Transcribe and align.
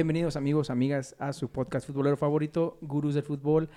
Bienvenidos 0.00 0.36
amigos, 0.36 0.70
amigas 0.70 1.14
a 1.18 1.34
su 1.34 1.50
podcast 1.50 1.86
futbolero 1.86 2.16
favorito, 2.16 2.78
Gurús 2.80 3.12
del 3.12 3.22
Fútbol. 3.22 3.68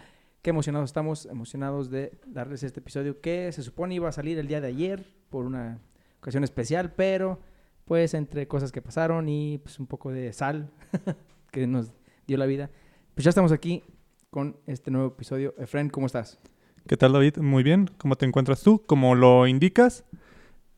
Qué 0.41 0.51
emocionados 0.51 0.89
estamos, 0.89 1.25
emocionados 1.25 1.89
de 1.91 2.13
darles 2.25 2.63
este 2.63 2.79
episodio 2.79 3.19
que 3.19 3.51
se 3.51 3.61
supone 3.61 3.95
iba 3.95 4.07
a 4.07 4.13
salir 4.13 4.39
el 4.39 4.47
día 4.47 4.61
de 4.61 4.69
ayer 4.69 5.05
por 5.29 5.43
una 5.45 5.81
ocasión 6.19 6.45
especial, 6.45 6.93
pero 6.93 7.41
pues 7.83 8.13
entre 8.13 8.47
cosas 8.47 8.71
que 8.71 8.81
pasaron 8.81 9.27
y 9.27 9.57
pues 9.57 9.79
un 9.79 9.85
poco 9.85 10.11
de 10.11 10.31
sal 10.31 10.71
que 11.51 11.67
nos 11.67 11.91
dio 12.25 12.37
la 12.37 12.45
vida, 12.45 12.69
pues 13.15 13.25
ya 13.25 13.29
estamos 13.29 13.51
aquí 13.51 13.83
con 14.29 14.55
este 14.65 14.91
nuevo 14.91 15.09
episodio. 15.09 15.53
Efren, 15.57 15.89
¿cómo 15.89 16.05
estás? 16.05 16.39
¿Qué 16.87 16.95
tal 16.95 17.11
David? 17.11 17.39
Muy 17.39 17.63
bien, 17.63 17.91
¿cómo 17.97 18.15
te 18.15 18.25
encuentras 18.25 18.63
tú? 18.63 18.81
Como 18.85 19.13
lo 19.13 19.45
indicas, 19.45 20.05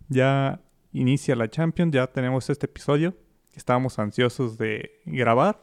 ya 0.09 0.59
inicia 0.91 1.35
la 1.35 1.47
Champions, 1.47 1.93
ya 1.93 2.07
tenemos 2.07 2.49
este 2.49 2.65
episodio. 2.65 3.13
Estábamos 3.55 3.97
ansiosos 3.99 4.57
de 4.57 5.01
grabar, 5.05 5.61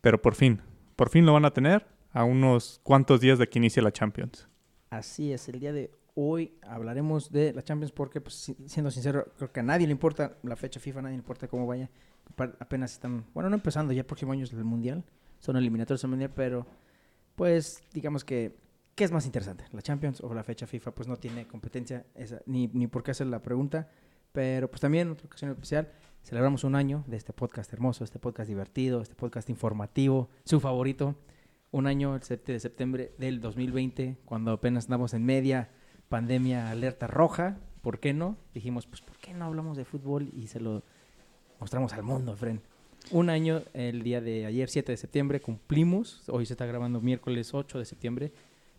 pero 0.00 0.20
por 0.20 0.34
fin, 0.34 0.60
por 0.96 1.08
fin 1.08 1.24
lo 1.24 1.32
van 1.32 1.44
a 1.44 1.52
tener 1.52 1.86
a 2.12 2.24
unos 2.24 2.80
cuantos 2.82 3.20
días 3.20 3.38
de 3.38 3.48
que 3.48 3.58
inicie 3.58 3.82
la 3.82 3.92
Champions. 3.92 4.48
Así 4.90 5.32
es, 5.32 5.48
el 5.48 5.60
día 5.60 5.72
de 5.72 5.92
hoy 6.14 6.58
hablaremos 6.62 7.30
de 7.30 7.52
la 7.52 7.62
Champions 7.62 7.92
porque, 7.92 8.20
pues, 8.20 8.54
siendo 8.66 8.90
sincero, 8.90 9.32
creo 9.36 9.52
que 9.52 9.60
a 9.60 9.62
nadie 9.62 9.86
le 9.86 9.92
importa 9.92 10.36
la 10.42 10.56
fecha 10.56 10.80
FIFA, 10.80 10.98
a 10.98 11.02
nadie 11.02 11.16
le 11.16 11.20
importa 11.20 11.48
cómo 11.48 11.66
vaya. 11.66 11.88
Apenas 12.36 12.92
están, 12.92 13.24
bueno, 13.34 13.48
no 13.48 13.56
empezando, 13.56 13.92
ya 13.92 14.00
el 14.00 14.06
próximo 14.06 14.32
año 14.32 14.44
es 14.44 14.52
el 14.52 14.64
Mundial, 14.64 15.04
son 15.38 15.56
eliminatorios 15.56 16.02
del 16.02 16.10
Mundial, 16.10 16.32
pero 16.34 16.66
pues 17.34 17.82
digamos 17.92 18.24
que, 18.24 18.56
¿qué 18.94 19.04
es 19.04 19.12
más 19.12 19.26
interesante? 19.26 19.64
¿La 19.72 19.82
Champions 19.82 20.20
o 20.20 20.34
la 20.34 20.42
fecha 20.42 20.66
FIFA? 20.66 20.92
Pues 20.92 21.08
no 21.08 21.16
tiene 21.16 21.46
competencia, 21.46 22.04
esa, 22.14 22.40
ni, 22.46 22.68
ni 22.68 22.86
por 22.86 23.02
qué 23.02 23.12
hacer 23.12 23.28
la 23.28 23.40
pregunta. 23.40 23.88
Pero 24.32 24.68
pues 24.70 24.80
también 24.80 25.10
otra 25.10 25.26
ocasión 25.26 25.50
especial 25.50 25.90
celebramos 26.22 26.64
un 26.64 26.74
año 26.74 27.04
de 27.06 27.16
este 27.16 27.32
podcast 27.32 27.72
hermoso, 27.72 28.04
este 28.04 28.18
podcast 28.18 28.48
divertido, 28.48 29.00
este 29.00 29.14
podcast 29.14 29.50
informativo, 29.50 30.28
su 30.44 30.60
favorito. 30.60 31.16
Un 31.72 31.86
año, 31.86 32.16
el 32.16 32.22
7 32.22 32.52
de 32.52 32.60
septiembre 32.60 33.12
del 33.18 33.40
2020, 33.40 34.16
cuando 34.24 34.52
apenas 34.52 34.86
andamos 34.86 35.14
en 35.14 35.24
media 35.24 35.70
pandemia 36.08 36.70
alerta 36.70 37.06
roja. 37.06 37.58
¿Por 37.80 38.00
qué 38.00 38.12
no? 38.12 38.36
Dijimos, 38.52 38.86
pues 38.86 39.00
¿por 39.00 39.16
qué 39.18 39.32
no 39.32 39.44
hablamos 39.44 39.76
de 39.76 39.84
fútbol 39.84 40.30
y 40.34 40.48
se 40.48 40.60
lo 40.60 40.82
mostramos 41.60 41.92
al 41.92 42.02
mundo, 42.02 42.36
Fren? 42.36 42.60
Un 43.12 43.30
año, 43.30 43.62
el 43.72 44.02
día 44.02 44.20
de 44.20 44.46
ayer, 44.46 44.68
7 44.68 44.92
de 44.92 44.96
septiembre, 44.96 45.40
cumplimos. 45.40 46.28
Hoy 46.28 46.46
se 46.46 46.54
está 46.54 46.66
grabando 46.66 47.00
miércoles 47.00 47.54
8 47.54 47.78
de 47.78 47.84
septiembre. 47.84 48.32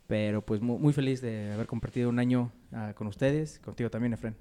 Pero 0.08 0.42
pues 0.46 0.60
muy, 0.60 0.92
feliz 0.92 1.22
de 1.22 1.54
haber 1.54 1.68
compartido 1.68 2.10
un 2.10 2.20
año 2.20 2.52
ah, 2.74 2.94
con 2.94 3.08
ustedes, 3.08 3.60
contigo 3.60 3.90
también, 3.90 4.12
Efren. 4.12 4.36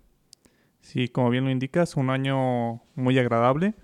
Sí, 0.81 1.09
como 1.09 1.31
bien 1.31 1.45
lo 1.45 1.51
indicas, 1.51 1.97
un 1.97 2.11
año 2.11 2.83
muy 2.95 3.19
agradable 3.19 3.75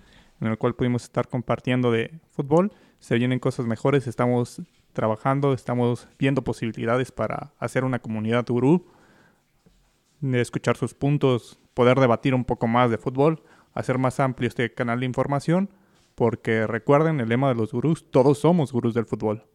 en 0.41 0.47
el 0.47 0.57
cual 0.57 0.75
pudimos 0.75 1.03
estar 1.03 1.27
compartiendo 1.27 1.91
de 1.91 2.19
fútbol. 2.31 2.71
Se 2.99 3.15
vienen 3.17 3.39
cosas 3.39 3.65
mejores, 3.65 4.07
estamos 4.07 4.61
trabajando, 4.93 5.53
estamos 5.53 6.07
viendo 6.17 6.43
posibilidades 6.43 7.11
para 7.11 7.53
hacer 7.59 7.83
una 7.83 7.99
comunidad 7.99 8.45
gurú, 8.47 8.87
de 10.21 10.41
escuchar 10.41 10.77
sus 10.77 10.95
puntos, 10.95 11.59
poder 11.75 11.99
debatir 11.99 12.33
un 12.33 12.43
poco 12.43 12.67
más 12.67 12.89
de 12.89 12.97
fútbol, 12.97 13.43
hacer 13.73 13.99
más 13.99 14.19
amplio 14.19 14.47
este 14.47 14.73
canal 14.73 14.99
de 14.99 15.05
información, 15.05 15.69
porque 16.15 16.65
recuerden 16.65 17.19
el 17.19 17.29
lema 17.29 17.49
de 17.49 17.55
los 17.55 17.71
gurús, 17.71 18.09
todos 18.09 18.39
somos 18.39 18.71
gurús 18.71 18.95
del 18.95 19.05
fútbol. 19.05 19.45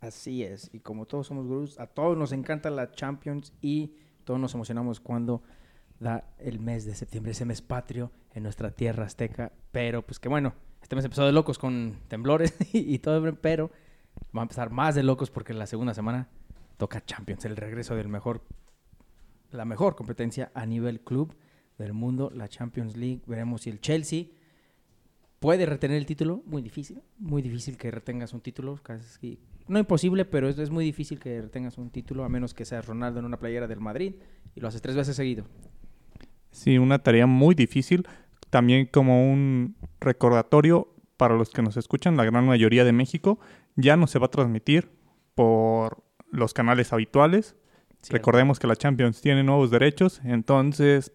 Así 0.00 0.42
es, 0.42 0.70
y 0.72 0.80
como 0.80 1.04
todos 1.04 1.26
somos 1.26 1.46
gurús, 1.46 1.78
a 1.78 1.86
todos 1.86 2.16
nos 2.16 2.32
encanta 2.32 2.70
la 2.70 2.90
Champions 2.92 3.52
y 3.60 3.92
todos 4.24 4.40
nos 4.40 4.54
emocionamos 4.54 5.00
cuando 5.00 5.42
da 6.02 6.24
el 6.38 6.60
mes 6.60 6.84
de 6.84 6.94
septiembre, 6.94 7.32
ese 7.32 7.44
mes 7.44 7.62
patrio 7.62 8.10
en 8.34 8.42
nuestra 8.42 8.70
tierra 8.70 9.04
azteca. 9.04 9.52
Pero 9.70 10.02
pues 10.02 10.18
que 10.18 10.28
bueno, 10.28 10.54
este 10.82 10.96
mes 10.96 11.04
empezó 11.04 11.24
de 11.24 11.32
locos 11.32 11.58
con 11.58 11.96
temblores 12.08 12.54
y, 12.72 12.98
todo, 12.98 13.34
pero 13.36 13.70
va 14.36 14.40
a 14.40 14.42
empezar 14.42 14.70
más 14.70 14.94
de 14.94 15.02
locos 15.02 15.30
porque 15.30 15.54
la 15.54 15.66
segunda 15.66 15.94
semana 15.94 16.28
toca 16.76 17.04
Champions, 17.04 17.44
el 17.44 17.56
regreso 17.56 17.94
del 17.94 18.08
mejor, 18.08 18.42
la 19.50 19.64
mejor 19.64 19.94
competencia 19.94 20.50
a 20.54 20.66
nivel 20.66 21.00
club 21.00 21.34
del 21.78 21.92
mundo, 21.92 22.30
la 22.34 22.48
Champions 22.48 22.96
League. 22.96 23.22
Veremos 23.26 23.62
si 23.62 23.70
el 23.70 23.80
Chelsea 23.80 24.26
puede 25.38 25.66
retener 25.66 25.96
el 25.96 26.06
título, 26.06 26.42
muy 26.46 26.62
difícil, 26.62 27.02
muy 27.18 27.42
difícil 27.42 27.76
que 27.76 27.90
retengas 27.90 28.32
un 28.32 28.40
título, 28.40 28.78
casi 28.82 29.38
no 29.68 29.78
imposible, 29.78 30.24
pero 30.24 30.48
es, 30.48 30.58
es, 30.58 30.70
muy 30.70 30.84
difícil 30.84 31.20
que 31.20 31.40
retengas 31.40 31.78
un 31.78 31.90
título 31.90 32.24
a 32.24 32.28
menos 32.28 32.52
que 32.52 32.64
seas 32.64 32.84
Ronaldo 32.84 33.20
en 33.20 33.26
una 33.26 33.38
playera 33.38 33.68
del 33.68 33.80
Madrid 33.80 34.14
y 34.54 34.60
lo 34.60 34.68
haces 34.68 34.82
tres 34.82 34.96
veces 34.96 35.16
seguido. 35.16 35.44
Sí, 36.52 36.78
una 36.78 37.00
tarea 37.00 37.26
muy 37.26 37.54
difícil. 37.54 38.06
También 38.50 38.86
como 38.86 39.32
un 39.32 39.76
recordatorio 40.00 40.94
para 41.16 41.36
los 41.36 41.50
que 41.50 41.62
nos 41.62 41.76
escuchan, 41.76 42.16
la 42.16 42.24
gran 42.24 42.46
mayoría 42.46 42.84
de 42.84 42.92
México, 42.92 43.40
ya 43.74 43.96
no 43.96 44.06
se 44.06 44.18
va 44.18 44.26
a 44.26 44.30
transmitir 44.30 44.90
por 45.34 46.04
los 46.30 46.54
canales 46.54 46.92
habituales. 46.92 47.56
Recordemos 48.10 48.58
que 48.58 48.66
la 48.66 48.76
Champions 48.76 49.20
tiene 49.20 49.44
nuevos 49.44 49.70
derechos, 49.70 50.20
entonces, 50.24 51.12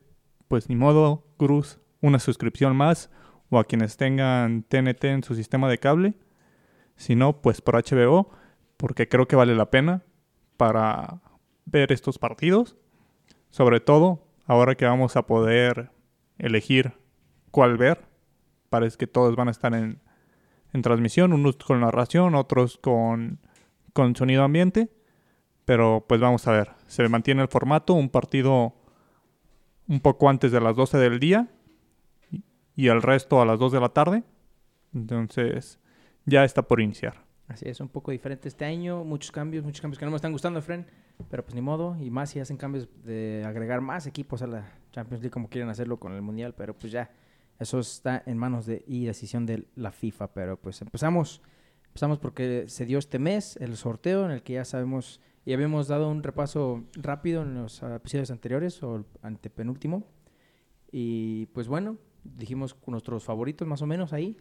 pues 0.48 0.70
ni 0.70 0.76
modo, 0.76 1.26
Cruz, 1.38 1.80
una 2.02 2.20
suscripción 2.20 2.76
más, 2.76 3.10
o 3.50 3.60
a 3.60 3.66
quienes 3.66 3.98
tengan 3.98 4.64
TNT 4.64 5.04
en 5.06 5.24
su 5.24 5.36
sistema 5.36 5.70
de 5.70 5.78
cable. 5.78 6.14
Si 6.96 7.16
no, 7.16 7.42
pues 7.42 7.62
por 7.62 7.76
HBO, 7.76 8.30
porque 8.78 9.08
creo 9.08 9.28
que 9.28 9.36
vale 9.36 9.56
la 9.56 9.70
pena 9.70 10.04
para 10.56 11.22
ver 11.66 11.92
estos 11.92 12.18
partidos. 12.18 12.76
Sobre 13.50 13.80
todo 13.80 14.27
ahora 14.48 14.76
que 14.76 14.86
vamos 14.86 15.16
a 15.16 15.28
poder 15.28 15.92
elegir 16.40 16.94
cuál 17.52 17.78
ver, 17.78 18.06
parece 18.70 18.98
que 18.98 19.08
todos 19.08 19.36
van 19.36 19.50
a 19.50 19.52
estar 19.52 19.74
en, 19.76 20.02
transmisión, 20.82 21.34
unos 21.34 21.56
con 21.56 21.82
narración, 21.82 22.36
otros 22.36 22.78
con, 22.78 23.40
con 23.94 24.16
sonido 24.16 24.44
ambiente, 24.44 24.92
pero 25.66 26.06
pues 26.08 26.22
vamos 26.22 26.48
a 26.48 26.52
ver, 26.52 26.70
se 26.86 27.10
mantiene 27.10 27.42
el 27.42 27.48
formato, 27.48 27.96
un 27.96 28.10
partido 28.10 28.76
un 29.88 30.00
poco 30.02 30.30
antes 30.30 30.52
de 30.52 30.62
las 30.62 30.76
12 30.76 31.00
del 31.00 31.20
día 31.20 31.48
y 32.76 32.90
el 32.90 33.02
resto 33.02 33.42
a 33.42 33.46
las 33.46 33.58
2 33.58 33.72
de 33.72 33.80
la 33.80 33.90
tarde, 33.90 34.24
entonces 34.94 35.80
ya 36.26 36.44
está 36.44 36.62
por 36.62 36.80
iniciar. 36.80 37.27
Así 37.48 37.70
es, 37.70 37.80
un 37.80 37.88
poco 37.88 38.12
diferente 38.12 38.50
este 38.50 38.66
año, 38.66 39.06
muchos 39.06 39.32
cambios, 39.32 39.64
muchos 39.64 39.80
cambios 39.80 39.98
que 39.98 40.06
no 40.06 40.12
me 40.12 40.18
están 40.18 40.34
gustando, 40.34 40.62
Fren, 40.62 40.86
pero 41.30 41.44
pues 41.44 41.56
ni 41.56 41.62
modo, 41.62 41.96
y 41.98 42.12
más 42.12 42.32
si 42.32 42.42
hacen 42.42 42.58
cambios 42.58 42.90
de 43.06 43.44
agregar 43.46 43.80
más 43.80 44.06
equipos 44.06 44.42
a 44.42 44.48
la 44.48 44.70
Champions 44.92 45.22
League 45.22 45.32
como 45.32 45.50
quieren 45.50 45.70
hacerlo 45.70 45.98
con 45.98 46.12
el 46.12 46.22
Mundial, 46.22 46.54
pero 46.56 46.78
pues 46.78 46.92
ya, 46.92 47.10
eso 47.58 47.80
está 47.80 48.22
en 48.26 48.38
manos 48.38 48.66
de 48.66 48.84
y 48.86 49.06
decisión 49.06 49.46
de 49.46 49.66
la 49.76 49.94
FIFA, 49.94 50.34
pero 50.34 50.60
pues 50.60 50.82
empezamos, 50.82 51.42
empezamos 51.86 52.20
porque 52.20 52.66
se 52.68 52.86
dio 52.86 53.00
este 53.00 53.18
mes 53.18 53.56
el 53.62 53.78
sorteo 53.78 54.26
en 54.26 54.32
el 54.32 54.44
que 54.44 54.54
ya 54.54 54.66
sabemos 54.66 55.22
y 55.46 55.54
habíamos 55.54 55.88
dado 55.88 56.10
un 56.10 56.24
repaso 56.24 56.84
rápido 56.96 57.44
en 57.44 57.56
los 57.56 57.82
episodios 57.82 58.30
anteriores 58.30 58.84
o 58.84 59.06
antepenúltimo, 59.22 60.04
y 60.92 61.46
pues 61.48 61.70
bueno, 61.70 61.98
dijimos 62.26 62.76
nuestros 62.88 63.24
favoritos 63.24 63.66
más 63.66 63.82
o 63.82 63.88
menos 63.88 64.12
ahí, 64.12 64.36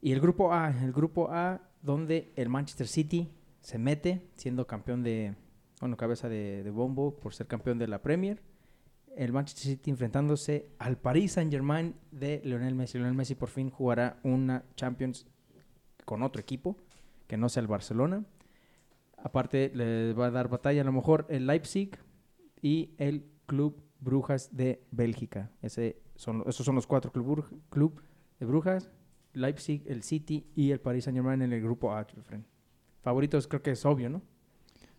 y 0.00 0.12
el 0.12 0.20
grupo 0.20 0.54
A, 0.54 0.70
el 0.70 0.92
grupo 0.92 1.28
A 1.30 1.60
donde 1.82 2.32
el 2.36 2.48
Manchester 2.48 2.86
City 2.86 3.28
se 3.60 3.78
mete 3.78 4.22
siendo 4.36 4.66
campeón 4.66 5.02
de, 5.02 5.34
bueno, 5.80 5.96
cabeza 5.96 6.28
de, 6.28 6.70
bombo 6.70 7.16
por 7.16 7.34
ser 7.34 7.46
campeón 7.46 7.78
de 7.78 7.88
la 7.88 8.02
Premier. 8.02 8.42
El 9.16 9.32
Manchester 9.32 9.72
City 9.72 9.90
enfrentándose 9.90 10.70
al 10.78 10.98
Paris 10.98 11.32
Saint 11.32 11.50
Germain 11.50 11.94
de 12.10 12.40
Lionel 12.44 12.74
Messi. 12.74 12.98
Lionel 12.98 13.14
Messi 13.14 13.34
por 13.34 13.48
fin 13.48 13.70
jugará 13.70 14.18
una 14.22 14.64
Champions 14.76 15.26
con 16.04 16.22
otro 16.22 16.40
equipo 16.40 16.76
que 17.26 17.36
no 17.36 17.48
sea 17.48 17.62
el 17.62 17.66
Barcelona. 17.66 18.24
Aparte 19.16 19.72
le 19.74 20.12
va 20.12 20.26
a 20.26 20.30
dar 20.30 20.48
batalla 20.48 20.82
a 20.82 20.84
lo 20.84 20.92
mejor 20.92 21.26
el 21.28 21.46
Leipzig 21.46 21.98
y 22.60 22.94
el 22.98 23.24
Club 23.46 23.82
Brujas 24.00 24.54
de 24.54 24.82
Bélgica. 24.90 25.50
Son, 26.14 26.44
esos 26.46 26.64
son 26.64 26.74
los 26.74 26.86
cuatro 26.86 27.10
club, 27.10 27.46
club 27.70 28.02
de 28.38 28.46
Brujas 28.46 28.90
Leipzig, 29.36 29.82
el 29.86 30.02
City 30.02 30.46
y 30.56 30.70
el 30.70 30.80
Paris 30.80 31.04
Saint 31.04 31.16
Germain 31.16 31.42
en 31.42 31.52
el 31.52 31.60
grupo 31.62 31.94
A, 31.94 32.06
Favoritos 33.02 33.46
creo 33.46 33.62
que 33.62 33.72
es 33.72 33.84
obvio, 33.84 34.08
¿no? 34.08 34.22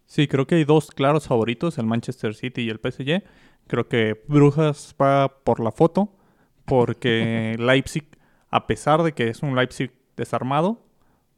Sí, 0.06 0.28
creo 0.28 0.48
que 0.48 0.56
hay 0.56 0.64
dos 0.64 0.92
claros 0.92 1.28
favoritos, 1.28 1.78
el 1.78 1.86
Manchester 1.86 2.34
City 2.34 2.62
y 2.62 2.70
el 2.70 2.80
PSG. 2.80 3.24
Creo 3.68 3.90
que 3.90 4.24
Brujas 4.28 4.96
va 5.02 5.44
por 5.44 5.60
la 5.60 5.72
foto, 5.72 6.16
porque 6.64 7.56
Leipzig, 7.60 8.06
a 8.50 8.68
pesar 8.68 9.04
de 9.04 9.12
que 9.12 9.28
es 9.28 9.44
un 9.44 9.56
Leipzig 9.56 9.92
desarmado, 10.16 10.86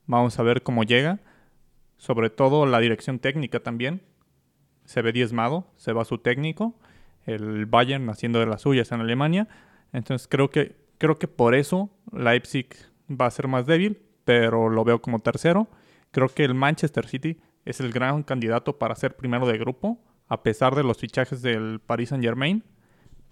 vamos 0.06 0.38
a 0.38 0.44
ver 0.44 0.62
cómo 0.62 0.84
llega. 0.84 1.20
Sobre 1.98 2.30
todo 2.30 2.66
la 2.66 2.80
dirección 2.80 3.18
técnica 3.18 3.62
también. 3.62 4.02
Se 4.86 5.02
ve 5.02 5.12
diezmado, 5.12 5.72
se 5.78 5.94
va 5.94 6.06
su 6.06 6.20
técnico. 6.20 6.76
El 7.26 7.66
Bayern 7.66 8.10
haciendo 8.10 8.40
de 8.40 8.46
las 8.46 8.62
suyas 8.62 8.92
en 8.92 9.02
Alemania. 9.02 9.48
Entonces 9.94 10.28
creo 10.28 10.50
que, 10.50 10.76
creo 10.98 11.18
que 11.18 11.28
por 11.28 11.56
eso 11.56 11.90
Leipzig 12.12 12.68
va 13.10 13.26
a 13.26 13.32
ser 13.32 13.48
más 13.48 13.66
débil, 13.66 14.02
pero 14.26 14.70
lo 14.70 14.84
veo 14.84 15.02
como 15.02 15.20
tercero. 15.20 15.68
Creo 16.12 16.30
que 16.30 16.44
el 16.44 16.54
Manchester 16.54 17.08
City 17.08 17.40
es 17.66 17.80
el 17.80 17.92
gran 17.92 18.24
candidato 18.24 18.78
para 18.78 18.96
ser 18.96 19.16
primero 19.16 19.48
de 19.48 19.58
grupo, 19.58 20.02
a 20.28 20.44
pesar 20.44 20.76
de 20.76 20.84
los 20.84 20.98
fichajes 20.98 21.42
del 21.42 21.80
Paris 21.80 22.10
Saint 22.10 22.24
Germain. 22.24 22.64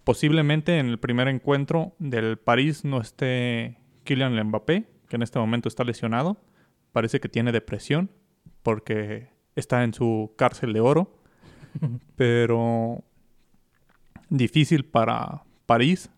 Posiblemente 0.03 0.79
en 0.79 0.87
el 0.87 0.99
primer 0.99 1.27
encuentro 1.27 1.95
del 1.99 2.37
París 2.37 2.85
no 2.85 3.01
esté 3.01 3.77
Kylian 4.03 4.41
Mbappé, 4.47 4.87
que 5.09 5.15
en 5.15 5.21
este 5.21 5.39
momento 5.39 5.67
está 5.67 5.83
lesionado. 5.83 6.37
Parece 6.91 7.19
que 7.19 7.29
tiene 7.29 7.51
depresión 7.51 8.09
porque 8.63 9.29
está 9.55 9.83
en 9.83 9.93
su 9.93 10.33
cárcel 10.37 10.73
de 10.73 10.79
oro. 10.79 11.19
Pero 12.15 13.03
difícil 14.29 14.85
para 14.85 15.43
París 15.65 16.09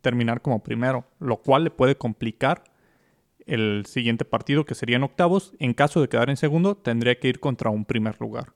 terminar 0.00 0.42
como 0.42 0.62
primero, 0.62 1.06
lo 1.20 1.38
cual 1.38 1.64
le 1.64 1.70
puede 1.70 1.96
complicar 1.96 2.64
el 3.46 3.86
siguiente 3.86 4.24
partido 4.24 4.64
que 4.64 4.74
sería 4.74 4.96
en 4.96 5.02
octavos. 5.02 5.54
En 5.58 5.74
caso 5.74 6.00
de 6.00 6.08
quedar 6.08 6.30
en 6.30 6.36
segundo, 6.36 6.76
tendría 6.76 7.18
que 7.18 7.28
ir 7.28 7.40
contra 7.40 7.70
un 7.70 7.84
primer 7.84 8.20
lugar. 8.20 8.52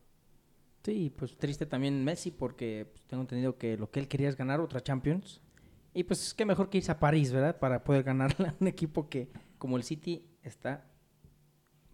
Sí, 0.84 1.12
pues 1.16 1.36
triste 1.36 1.66
también 1.66 2.04
Messi 2.04 2.30
porque 2.30 2.86
pues, 2.92 3.04
tengo 3.06 3.22
entendido 3.22 3.58
que 3.58 3.76
lo 3.76 3.90
que 3.90 4.00
él 4.00 4.08
quería 4.08 4.28
es 4.28 4.36
ganar 4.36 4.60
otra 4.60 4.82
Champions. 4.82 5.40
Y 5.92 6.04
pues 6.04 6.34
qué 6.34 6.44
mejor 6.44 6.68
que 6.68 6.78
irse 6.78 6.92
a 6.92 7.00
París, 7.00 7.32
¿verdad? 7.32 7.58
Para 7.58 7.82
poder 7.82 8.02
ganarla 8.02 8.54
un 8.60 8.68
equipo 8.68 9.08
que 9.08 9.28
como 9.58 9.76
el 9.76 9.82
City 9.82 10.24
está 10.42 10.86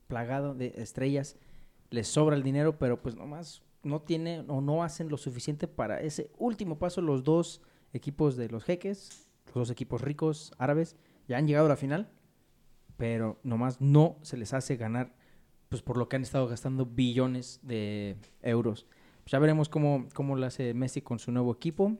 plagado 0.08 0.54
de 0.54 0.74
estrellas, 0.76 1.38
les 1.90 2.08
sobra 2.08 2.36
el 2.36 2.42
dinero, 2.42 2.78
pero 2.78 3.00
pues 3.00 3.16
nomás 3.16 3.62
no 3.82 4.02
tiene 4.02 4.44
o 4.48 4.60
no 4.60 4.82
hacen 4.82 5.08
lo 5.08 5.16
suficiente 5.16 5.68
para 5.68 6.00
ese 6.00 6.30
último 6.36 6.78
paso. 6.78 7.00
Los 7.00 7.24
dos 7.24 7.62
equipos 7.92 8.36
de 8.36 8.48
los 8.48 8.64
jeques, 8.64 9.28
los 9.46 9.54
dos 9.54 9.70
equipos 9.70 10.02
ricos 10.02 10.52
árabes, 10.58 10.96
ya 11.28 11.38
han 11.38 11.46
llegado 11.46 11.66
a 11.66 11.70
la 11.70 11.76
final, 11.76 12.10
pero 13.02 13.40
nomás 13.42 13.80
no 13.80 14.16
se 14.22 14.36
les 14.36 14.54
hace 14.54 14.76
ganar, 14.76 15.12
pues 15.68 15.82
por 15.82 15.96
lo 15.96 16.08
que 16.08 16.14
han 16.14 16.22
estado 16.22 16.46
gastando 16.46 16.86
billones 16.86 17.58
de 17.64 18.16
euros. 18.42 18.86
Pues 19.24 19.32
ya 19.32 19.40
veremos 19.40 19.68
cómo, 19.68 20.06
cómo 20.14 20.36
lo 20.36 20.46
hace 20.46 20.72
Messi 20.72 21.02
con 21.02 21.18
su 21.18 21.32
nuevo 21.32 21.52
equipo. 21.52 21.98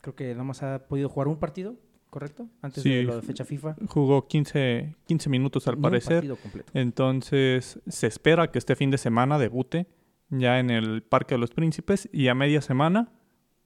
Creo 0.00 0.14
que 0.14 0.34
nomás 0.34 0.62
ha 0.62 0.86
podido 0.88 1.10
jugar 1.10 1.28
un 1.28 1.36
partido, 1.36 1.76
¿correcto? 2.08 2.48
Antes 2.62 2.84
de 2.84 3.02
lo 3.02 3.16
de 3.16 3.20
fecha 3.20 3.44
FIFA. 3.44 3.76
Jugó 3.86 4.28
15, 4.28 4.96
15 5.04 5.28
minutos 5.28 5.68
al 5.68 5.76
parecer. 5.76 6.26
Entonces 6.72 7.78
se 7.86 8.06
espera 8.06 8.50
que 8.50 8.58
este 8.58 8.76
fin 8.76 8.90
de 8.90 8.96
semana 8.96 9.38
debute 9.38 9.88
ya 10.30 10.58
en 10.58 10.70
el 10.70 11.02
Parque 11.02 11.34
de 11.34 11.38
los 11.38 11.50
Príncipes 11.50 12.08
y 12.14 12.28
a 12.28 12.34
media 12.34 12.62
semana 12.62 13.12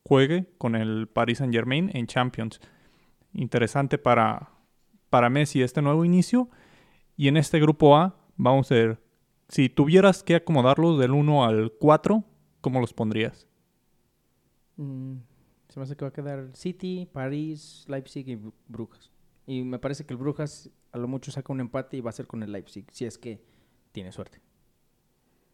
juegue 0.03 0.47
con 0.59 0.75
el 0.75 1.07
Paris 1.07 1.39
Saint 1.39 1.55
Germain 1.55 1.93
en 1.95 2.09
Champions. 2.09 2.59
Interesante 3.33 3.97
para, 3.97 4.51
para 5.09 5.31
Messi 5.31 5.63
este 5.63 5.81
nuevo 5.81 6.05
inicio. 6.05 6.51
Y 7.17 7.29
en 7.29 7.37
este 7.37 7.61
grupo 7.61 7.97
A, 7.97 8.17
vamos 8.37 8.71
a 8.73 8.75
ver, 8.75 9.01
si 9.49 9.69
tuvieras 9.69 10.23
que 10.23 10.35
acomodarlos 10.35 10.99
del 10.99 11.13
1 11.13 11.45
al 11.45 11.73
4, 11.79 12.25
¿cómo 12.61 12.81
los 12.81 12.93
pondrías? 12.93 13.47
Mm, 14.77 15.17
se 15.69 15.79
me 15.79 15.85
hace 15.85 15.97
que 15.97 16.05
va 16.05 16.09
a 16.09 16.13
quedar 16.13 16.51
City, 16.55 17.09
París, 17.13 17.85
Leipzig 17.89 18.29
y 18.29 18.39
Brujas. 18.69 19.11
Y 19.47 19.63
me 19.63 19.79
parece 19.79 20.05
que 20.05 20.15
el 20.15 20.19
Brujas 20.19 20.71
a 20.93 20.99
lo 20.99 21.09
mucho 21.09 21.31
saca 21.31 21.53
un 21.53 21.61
empate 21.61 21.97
y 21.97 22.01
va 22.01 22.11
a 22.11 22.15
ser 22.15 22.27
con 22.27 22.43
el 22.43 22.53
Leipzig, 22.53 22.87
si 22.91 23.05
es 23.05 23.19
que 23.19 23.41
tiene 23.93 24.11
suerte. 24.11 24.41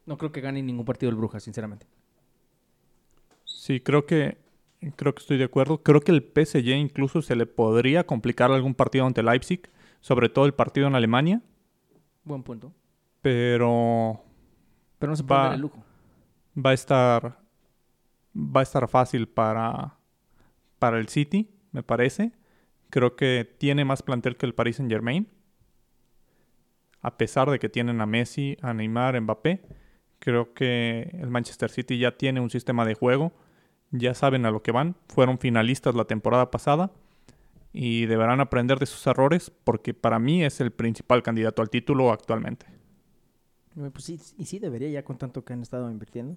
No 0.06 0.16
creo 0.16 0.32
que 0.32 0.40
gane 0.40 0.62
ningún 0.62 0.84
partido 0.84 1.10
el 1.10 1.16
Brujas, 1.16 1.42
sinceramente. 1.42 1.86
Sí, 3.44 3.80
creo 3.80 4.06
que 4.06 4.38
creo 4.96 5.14
que 5.14 5.20
estoy 5.20 5.38
de 5.38 5.44
acuerdo. 5.44 5.82
Creo 5.82 6.00
que 6.00 6.12
el 6.12 6.22
PSG 6.22 6.68
incluso 6.70 7.22
se 7.22 7.36
le 7.36 7.46
podría 7.46 8.06
complicar 8.06 8.50
algún 8.50 8.74
partido 8.74 9.06
ante 9.06 9.22
Leipzig, 9.22 9.68
sobre 10.00 10.28
todo 10.28 10.46
el 10.46 10.54
partido 10.54 10.86
en 10.86 10.94
Alemania. 10.94 11.42
Buen 12.24 12.42
punto. 12.42 12.72
Pero 13.22 14.22
pero 14.98 15.10
no 15.10 15.16
se 15.16 15.24
puede 15.24 15.40
dar 15.40 15.54
el 15.54 15.60
lujo. 15.60 15.82
Va 16.56 16.70
a 16.70 16.74
estar 16.74 17.38
va 18.36 18.60
a 18.60 18.62
estar 18.62 18.88
fácil 18.88 19.28
para 19.28 19.96
para 20.78 20.98
el 20.98 21.08
City, 21.08 21.50
me 21.72 21.82
parece. 21.82 22.32
Creo 22.90 23.16
que 23.16 23.44
tiene 23.58 23.84
más 23.84 24.02
plantel 24.02 24.36
que 24.36 24.46
el 24.46 24.54
Paris 24.54 24.76
Saint-Germain. 24.76 25.28
A 27.02 27.16
pesar 27.16 27.50
de 27.50 27.58
que 27.58 27.68
tienen 27.68 28.00
a 28.00 28.06
Messi, 28.06 28.56
a 28.60 28.74
Neymar, 28.74 29.16
a 29.16 29.20
Mbappé, 29.20 29.62
creo 30.18 30.52
que 30.52 31.10
el 31.14 31.30
Manchester 31.30 31.70
City 31.70 31.98
ya 31.98 32.16
tiene 32.16 32.40
un 32.40 32.50
sistema 32.50 32.84
de 32.84 32.94
juego 32.94 33.32
ya 33.90 34.14
saben 34.14 34.46
a 34.46 34.50
lo 34.50 34.62
que 34.62 34.72
van, 34.72 34.96
fueron 35.08 35.38
finalistas 35.38 35.94
la 35.94 36.04
temporada 36.04 36.50
pasada 36.50 36.90
y 37.72 38.06
deberán 38.06 38.40
aprender 38.40 38.78
de 38.78 38.86
sus 38.86 39.06
errores 39.06 39.50
porque 39.64 39.94
para 39.94 40.18
mí 40.18 40.42
es 40.42 40.60
el 40.60 40.72
principal 40.72 41.22
candidato 41.22 41.62
al 41.62 41.70
título 41.70 42.10
actualmente. 42.10 42.66
Pues 43.74 44.04
sí, 44.04 44.20
y 44.36 44.46
sí 44.46 44.58
debería 44.58 44.90
ya 44.90 45.04
con 45.04 45.16
tanto 45.16 45.44
que 45.44 45.52
han 45.52 45.62
estado 45.62 45.90
invirtiendo, 45.90 46.36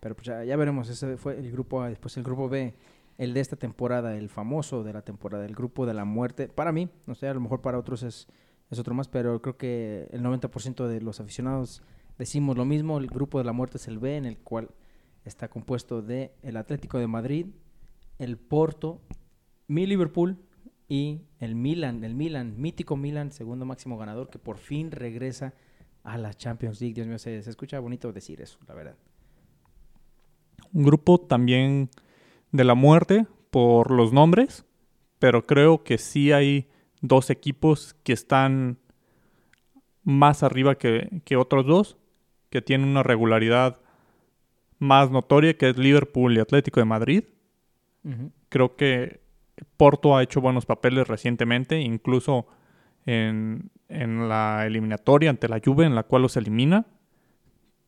pero 0.00 0.14
pues 0.14 0.26
ya, 0.26 0.56
veremos, 0.56 0.88
ese 0.88 1.16
fue 1.16 1.36
el 1.36 1.50
grupo 1.50 1.82
A, 1.82 1.88
después 1.88 2.16
el 2.16 2.22
grupo 2.22 2.48
B, 2.48 2.74
el 3.18 3.34
de 3.34 3.40
esta 3.40 3.56
temporada, 3.56 4.16
el 4.16 4.28
famoso 4.28 4.84
de 4.84 4.92
la 4.92 5.02
temporada, 5.02 5.44
el 5.44 5.56
grupo 5.56 5.86
de 5.86 5.94
la 5.94 6.04
muerte, 6.04 6.48
para 6.48 6.70
mí, 6.70 6.88
no 7.06 7.16
sé, 7.16 7.26
a 7.26 7.34
lo 7.34 7.40
mejor 7.40 7.60
para 7.62 7.78
otros 7.78 8.04
es, 8.04 8.28
es 8.70 8.78
otro 8.78 8.94
más, 8.94 9.08
pero 9.08 9.42
creo 9.42 9.56
que 9.56 10.08
el 10.12 10.22
90% 10.22 10.86
de 10.86 11.00
los 11.00 11.18
aficionados 11.18 11.82
decimos 12.16 12.56
lo 12.56 12.64
mismo, 12.64 12.98
el 12.98 13.08
grupo 13.08 13.38
de 13.38 13.44
la 13.44 13.52
muerte 13.52 13.78
es 13.78 13.88
el 13.88 13.98
B, 13.98 14.16
en 14.16 14.24
el 14.24 14.38
cual 14.38 14.70
está 15.24 15.48
compuesto 15.48 16.00
de 16.00 16.32
el 16.42 16.56
Atlético 16.56 16.98
de 16.98 17.08
Madrid, 17.08 17.46
el 18.18 18.38
Porto, 18.38 19.00
mi 19.66 19.84
Liverpool 19.84 20.38
y 20.88 21.20
el 21.38 21.54
Milan, 21.54 22.02
el 22.02 22.14
Milan, 22.14 22.54
mítico 22.58 22.96
Milan, 22.96 23.30
segundo 23.30 23.66
máximo 23.66 23.98
ganador, 23.98 24.30
que 24.30 24.38
por 24.38 24.56
fin 24.56 24.90
regresa 24.90 25.52
a 26.02 26.16
la 26.16 26.32
Champions 26.32 26.80
League. 26.80 26.94
Dios 26.94 27.06
mío, 27.06 27.18
se, 27.18 27.38
escucha 27.38 27.78
bonito 27.78 28.12
decir 28.12 28.40
eso, 28.40 28.58
la 28.66 28.74
verdad. 28.74 28.96
Un 30.72 30.84
grupo 30.84 31.20
también 31.20 31.90
de 32.52 32.64
la 32.64 32.74
muerte 32.74 33.26
por 33.50 33.90
los 33.90 34.12
nombres, 34.12 34.64
pero 35.18 35.46
creo 35.46 35.84
que 35.84 35.98
sí 35.98 36.32
hay 36.32 36.68
dos 37.02 37.30
equipos 37.30 37.94
que 38.02 38.12
están 38.12 38.78
más 40.02 40.42
arriba 40.42 40.76
que, 40.76 41.20
que 41.24 41.36
otros 41.36 41.66
dos, 41.66 41.98
que 42.48 42.62
tienen 42.62 42.88
una 42.88 43.02
regularidad 43.02 43.78
más 44.78 45.10
notoria, 45.10 45.56
que 45.56 45.68
es 45.68 45.76
Liverpool 45.76 46.36
y 46.36 46.40
Atlético 46.40 46.80
de 46.80 46.86
Madrid. 46.86 47.24
Creo 48.48 48.76
que 48.76 49.20
Porto 49.76 50.16
ha 50.16 50.22
hecho 50.22 50.40
buenos 50.40 50.66
papeles 50.66 51.08
recientemente, 51.08 51.80
incluso 51.80 52.46
en, 53.06 53.70
la 53.88 54.66
eliminatoria 54.66 55.30
ante 55.30 55.48
la 55.48 55.60
Juve, 55.64 55.86
en 55.86 55.94
la 55.94 56.02
cual 56.02 56.22
los 56.22 56.36
elimina. 56.36 56.86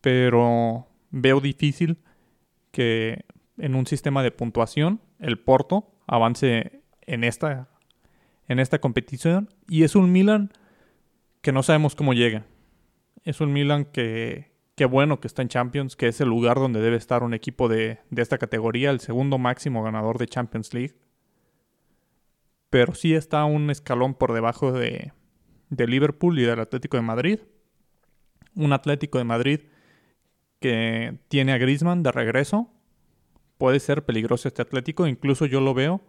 Pero 0.00 0.86
veo 1.10 1.40
difícil 1.40 1.98
que 2.70 3.24
en 3.58 3.74
un 3.74 3.86
sistema 3.86 4.22
de 4.22 4.30
puntuación 4.30 5.00
el 5.18 5.38
Porto 5.38 5.92
avance 6.06 6.82
en 7.02 7.24
esta, 7.24 7.68
en 8.48 8.58
esta 8.58 8.78
competición. 8.78 9.50
Y 9.68 9.84
es 9.84 9.94
un 9.94 10.10
Milan 10.12 10.52
que 11.42 11.52
no 11.52 11.62
sabemos 11.62 11.94
cómo 11.94 12.14
llega. 12.14 12.46
Es 13.24 13.40
un 13.40 13.52
Milan 13.52 13.84
que 13.84 14.50
Qué 14.80 14.86
bueno 14.86 15.20
que 15.20 15.26
está 15.26 15.42
en 15.42 15.48
Champions, 15.48 15.94
que 15.94 16.08
es 16.08 16.22
el 16.22 16.30
lugar 16.30 16.56
donde 16.56 16.80
debe 16.80 16.96
estar 16.96 17.22
un 17.22 17.34
equipo 17.34 17.68
de, 17.68 17.98
esta 18.16 18.38
categoría, 18.38 18.88
el 18.88 19.00
segundo 19.00 19.36
máximo 19.36 19.82
ganador 19.82 20.16
de 20.16 20.26
Champions 20.26 20.72
League. 20.72 20.94
Pero 22.70 22.94
sí 22.94 23.14
está 23.14 23.44
un 23.44 23.70
escalón 23.70 24.14
por 24.14 24.32
debajo 24.32 24.72
de, 24.72 25.12
de 25.68 25.86
Liverpool 25.86 26.38
y 26.38 26.42
del 26.42 26.60
Atlético 26.60 26.96
de 26.96 27.02
Madrid. 27.02 27.40
Un 28.54 28.72
Atlético 28.72 29.18
de 29.18 29.24
Madrid 29.24 29.60
que 30.60 31.18
tiene 31.28 31.52
a 31.52 31.58
Griezmann 31.58 32.02
de 32.02 32.12
regreso. 32.12 32.70
Puede 33.58 33.80
ser 33.80 34.04
peligroso 34.04 34.48
este 34.48 34.62
Atlético, 34.62 35.06
incluso 35.06 35.46
yo 35.46 35.60
lo 35.60 35.74
veo 35.74 36.00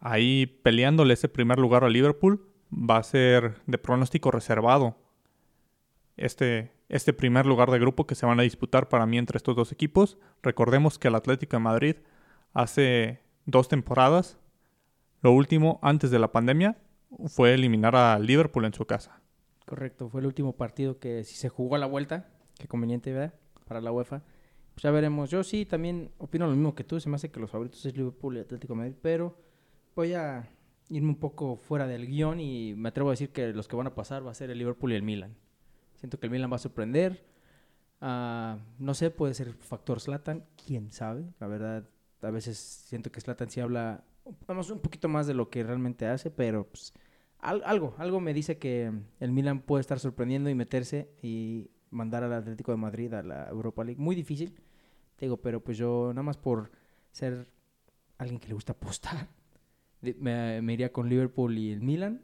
ahí 0.00 0.46
peleándole 0.46 1.14
ese 1.14 1.28
primer 1.28 1.58
lugar 1.58 1.84
a 1.84 1.88
Liverpool. 1.88 2.48
Va 2.72 2.98
a 2.98 3.02
ser 3.02 3.60
de 3.66 3.78
pronóstico 3.78 4.30
reservado 4.30 4.96
este, 6.16 6.72
este 6.88 7.12
primer 7.12 7.46
lugar 7.46 7.70
de 7.70 7.78
grupo 7.78 8.06
que 8.06 8.14
se 8.14 8.26
van 8.26 8.40
a 8.40 8.42
disputar 8.42 8.88
para 8.88 9.06
mí 9.06 9.18
entre 9.18 9.36
estos 9.36 9.56
dos 9.56 9.72
equipos. 9.72 10.18
Recordemos 10.42 10.98
que 10.98 11.08
el 11.08 11.14
Atlético 11.14 11.56
de 11.56 11.62
Madrid 11.62 11.96
hace 12.52 13.20
dos 13.44 13.68
temporadas, 13.68 14.38
lo 15.22 15.32
último 15.32 15.78
antes 15.82 16.10
de 16.10 16.18
la 16.18 16.32
pandemia, 16.32 16.76
fue 17.26 17.54
eliminar 17.54 17.96
a 17.96 18.18
Liverpool 18.18 18.64
en 18.64 18.74
su 18.74 18.86
casa. 18.86 19.20
Correcto, 19.64 20.08
fue 20.08 20.20
el 20.20 20.26
último 20.26 20.52
partido 20.52 20.98
que 20.98 21.24
si 21.24 21.34
se 21.34 21.48
jugó 21.48 21.76
a 21.76 21.78
la 21.78 21.86
vuelta, 21.86 22.28
qué 22.58 22.68
conveniente, 22.68 23.12
¿verdad? 23.12 23.34
Para 23.66 23.80
la 23.80 23.92
UEFA. 23.92 24.22
Pues 24.74 24.82
ya 24.82 24.90
veremos. 24.90 25.30
Yo 25.30 25.42
sí 25.42 25.64
también 25.64 26.10
opino 26.18 26.46
lo 26.46 26.52
mismo 26.52 26.74
que 26.74 26.84
tú, 26.84 27.00
se 27.00 27.08
me 27.08 27.16
hace 27.16 27.30
que 27.30 27.40
los 27.40 27.50
favoritos 27.50 27.84
es 27.86 27.96
Liverpool 27.96 28.36
y 28.36 28.40
Atlético 28.40 28.74
de 28.74 28.78
Madrid, 28.78 28.94
pero 29.00 29.36
voy 29.94 30.12
a 30.12 30.48
irme 30.88 31.08
un 31.08 31.18
poco 31.18 31.56
fuera 31.56 31.86
del 31.86 32.06
guion 32.06 32.40
y 32.40 32.74
me 32.76 32.90
atrevo 32.90 33.08
a 33.08 33.12
decir 33.12 33.30
que 33.30 33.52
los 33.52 33.66
que 33.66 33.76
van 33.76 33.86
a 33.86 33.94
pasar 33.94 34.24
va 34.24 34.30
a 34.30 34.34
ser 34.34 34.50
el 34.50 34.58
Liverpool 34.58 34.92
y 34.92 34.96
el 34.96 35.02
Milan. 35.02 35.34
Siento 35.96 36.20
que 36.20 36.26
el 36.26 36.30
Milan 36.30 36.52
va 36.52 36.56
a 36.56 36.60
sorprender. 36.60 37.24
Ah, 38.00 38.58
no 38.78 38.94
sé, 38.94 39.10
puede 39.10 39.34
ser 39.34 39.54
factor 39.54 39.98
Slatan, 39.98 40.44
quién 40.64 40.92
sabe. 40.92 41.24
La 41.40 41.46
verdad, 41.46 41.88
a 42.22 42.30
veces 42.30 42.58
siento 42.58 43.10
que 43.10 43.20
Slatan 43.20 43.50
sí 43.50 43.60
habla 43.60 44.04
vamos, 44.46 44.70
un 44.70 44.80
poquito 44.80 45.08
más 45.08 45.26
de 45.26 45.34
lo 45.34 45.50
que 45.50 45.62
realmente 45.62 46.06
hace, 46.06 46.30
pero 46.30 46.66
pues, 46.68 46.92
algo, 47.38 47.94
algo 47.98 48.20
me 48.20 48.34
dice 48.34 48.58
que 48.58 48.92
el 49.20 49.32
Milan 49.32 49.60
puede 49.60 49.80
estar 49.80 49.98
sorprendiendo 49.98 50.50
y 50.50 50.54
meterse 50.54 51.10
y 51.22 51.70
mandar 51.90 52.24
al 52.24 52.32
Atlético 52.32 52.72
de 52.72 52.78
Madrid 52.78 53.12
a 53.14 53.22
la 53.22 53.48
Europa 53.48 53.84
League. 53.84 54.00
Muy 54.00 54.16
difícil, 54.16 54.54
te 55.16 55.26
digo, 55.26 55.36
pero 55.38 55.62
pues 55.62 55.78
yo 55.78 56.08
nada 56.10 56.22
más 56.22 56.36
por 56.36 56.70
ser 57.12 57.48
alguien 58.18 58.40
que 58.40 58.48
le 58.48 58.54
gusta 58.54 58.72
apostar, 58.72 59.28
me, 60.00 60.62
me 60.62 60.72
iría 60.72 60.92
con 60.92 61.08
Liverpool 61.08 61.56
y 61.58 61.72
el 61.72 61.80
Milan 61.80 62.22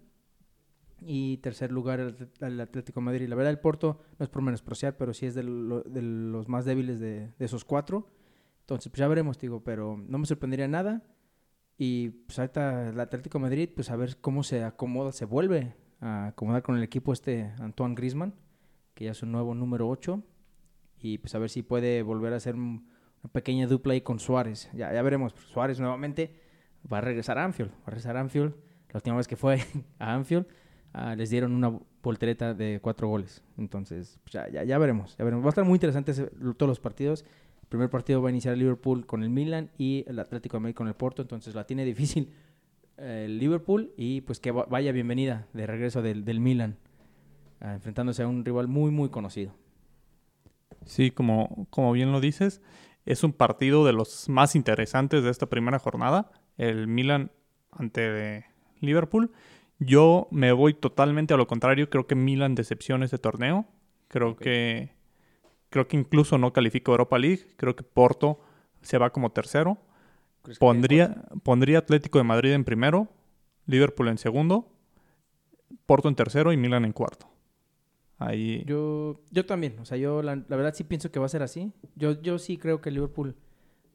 Y 1.00 1.38
tercer 1.38 1.72
lugar 1.72 2.00
el, 2.40 2.60
Atlético 2.60 3.00
de 3.00 3.04
Madrid. 3.04 3.28
La 3.28 3.34
verdad, 3.34 3.50
el 3.50 3.58
Porto 3.58 4.00
no 4.18 4.24
es 4.24 4.30
por 4.30 4.42
menospreciar, 4.42 4.96
pero 4.96 5.14
sí 5.14 5.26
es 5.26 5.34
de, 5.34 5.42
los 5.42 6.48
más 6.48 6.64
débiles 6.64 7.00
de, 7.00 7.32
esos 7.38 7.64
cuatro. 7.64 8.08
Entonces, 8.60 8.90
pues 8.90 8.98
ya 8.98 9.08
veremos, 9.08 9.38
digo, 9.38 9.64
pero 9.64 9.96
no 9.96 10.18
me 10.18 10.26
sorprendería 10.26 10.68
nada. 10.68 11.02
Y 11.84 12.10
pues 12.10 12.38
ahorita 12.38 12.90
el 12.90 13.00
Atlético 13.00 13.40
Madrid, 13.40 13.68
pues 13.74 13.90
a 13.90 13.96
ver 13.96 14.16
cómo 14.20 14.44
se 14.44 14.62
acomoda, 14.62 15.10
se 15.10 15.24
vuelve 15.24 15.74
a 16.00 16.28
acomodar 16.28 16.62
con 16.62 16.76
el 16.76 16.84
equipo 16.84 17.12
este 17.12 17.50
Antoine 17.58 17.96
Grisman, 17.96 18.34
que 18.94 19.06
ya 19.06 19.10
es 19.10 19.22
un 19.24 19.32
nuevo 19.32 19.52
número 19.52 19.88
8. 19.88 20.22
Y 21.00 21.18
pues 21.18 21.34
a 21.34 21.40
ver 21.40 21.50
si 21.50 21.64
puede 21.64 22.04
volver 22.04 22.34
a 22.34 22.36
hacer 22.36 22.54
una 22.54 22.84
pequeña 23.32 23.66
dupla 23.66 23.94
ahí 23.94 24.00
con 24.00 24.20
Suárez. 24.20 24.70
Ya, 24.72 24.94
ya 24.94 25.02
veremos. 25.02 25.34
Suárez 25.52 25.80
nuevamente 25.80 26.38
va 26.90 26.98
a 26.98 27.00
regresar 27.00 27.36
a 27.38 27.44
Anfield. 27.44 27.72
Va 27.72 27.86
a 27.86 27.90
regresar 27.90 28.16
a 28.16 28.20
Anfield. 28.20 28.54
La 28.90 28.98
última 28.98 29.16
vez 29.16 29.26
que 29.26 29.34
fue 29.34 29.58
a 29.98 30.14
Anfield 30.14 30.46
Ah, 30.94 31.14
les 31.16 31.30
dieron 31.30 31.52
una 31.52 31.78
voltereta 32.02 32.52
de 32.54 32.78
cuatro 32.82 33.08
goles. 33.08 33.42
Entonces, 33.56 34.18
pues 34.24 34.32
ya, 34.32 34.48
ya, 34.50 34.62
ya, 34.64 34.78
veremos, 34.78 35.16
ya 35.16 35.24
veremos. 35.24 35.44
Va 35.44 35.48
a 35.48 35.50
estar 35.50 35.64
muy 35.64 35.76
interesante 35.76 36.12
todos 36.12 36.68
los 36.68 36.80
partidos. 36.80 37.24
Primer 37.72 37.88
partido 37.88 38.20
va 38.20 38.28
a 38.28 38.30
iniciar 38.32 38.52
el 38.52 38.60
Liverpool 38.60 39.06
con 39.06 39.22
el 39.22 39.30
Milan 39.30 39.70
y 39.78 40.04
el 40.06 40.18
Atlético 40.18 40.58
de 40.58 40.60
Madrid 40.60 40.74
con 40.74 40.88
el 40.88 40.94
Porto. 40.94 41.22
Entonces 41.22 41.54
la 41.54 41.64
tiene 41.64 41.86
difícil 41.86 42.30
eh, 42.98 43.22
el 43.24 43.38
Liverpool 43.38 43.94
y 43.96 44.20
pues 44.20 44.40
que 44.40 44.50
vaya 44.50 44.92
bienvenida 44.92 45.46
de 45.54 45.66
regreso 45.66 46.02
del, 46.02 46.26
del 46.26 46.38
Milan, 46.38 46.76
ah, 47.62 47.72
enfrentándose 47.72 48.24
a 48.24 48.28
un 48.28 48.44
rival 48.44 48.68
muy, 48.68 48.90
muy 48.90 49.08
conocido. 49.08 49.54
Sí, 50.84 51.12
como, 51.12 51.66
como 51.70 51.92
bien 51.92 52.12
lo 52.12 52.20
dices, 52.20 52.60
es 53.06 53.24
un 53.24 53.32
partido 53.32 53.86
de 53.86 53.94
los 53.94 54.28
más 54.28 54.54
interesantes 54.54 55.24
de 55.24 55.30
esta 55.30 55.46
primera 55.46 55.78
jornada. 55.78 56.30
El 56.58 56.88
Milan 56.88 57.30
ante 57.70 58.44
Liverpool. 58.80 59.30
Yo 59.78 60.28
me 60.30 60.52
voy 60.52 60.74
totalmente 60.74 61.32
a 61.32 61.38
lo 61.38 61.46
contrario. 61.46 61.88
Creo 61.88 62.06
que 62.06 62.16
Milan 62.16 62.54
decepciona 62.54 63.06
este 63.06 63.16
torneo. 63.16 63.64
Creo 64.08 64.36
que 64.36 64.90
creo 65.72 65.88
que 65.88 65.96
incluso 65.96 66.38
no 66.38 66.52
califica 66.52 66.92
Europa 66.92 67.18
League. 67.18 67.46
Creo 67.56 67.74
que 67.74 67.82
Porto 67.82 68.38
se 68.82 68.98
va 68.98 69.10
como 69.10 69.30
tercero. 69.30 69.78
Pondría, 70.60 71.24
pondría 71.42 71.78
Atlético 71.78 72.18
de 72.18 72.24
Madrid 72.24 72.52
en 72.52 72.64
primero, 72.64 73.08
Liverpool 73.66 74.08
en 74.08 74.18
segundo, 74.18 74.68
Porto 75.86 76.08
en 76.08 76.16
tercero 76.16 76.52
y 76.52 76.56
Milan 76.56 76.84
en 76.84 76.92
cuarto. 76.92 77.28
Ahí... 78.18 78.64
Yo, 78.66 79.20
yo 79.30 79.46
también, 79.46 79.78
o 79.78 79.84
sea, 79.84 79.98
yo 79.98 80.20
la, 80.20 80.36
la, 80.36 80.56
verdad 80.56 80.74
sí 80.74 80.82
pienso 80.84 81.10
que 81.10 81.20
va 81.20 81.26
a 81.26 81.28
ser 81.28 81.42
así. 81.42 81.72
Yo, 81.94 82.20
yo 82.20 82.38
sí 82.38 82.56
creo 82.56 82.80
que 82.80 82.90
Liverpool 82.90 83.36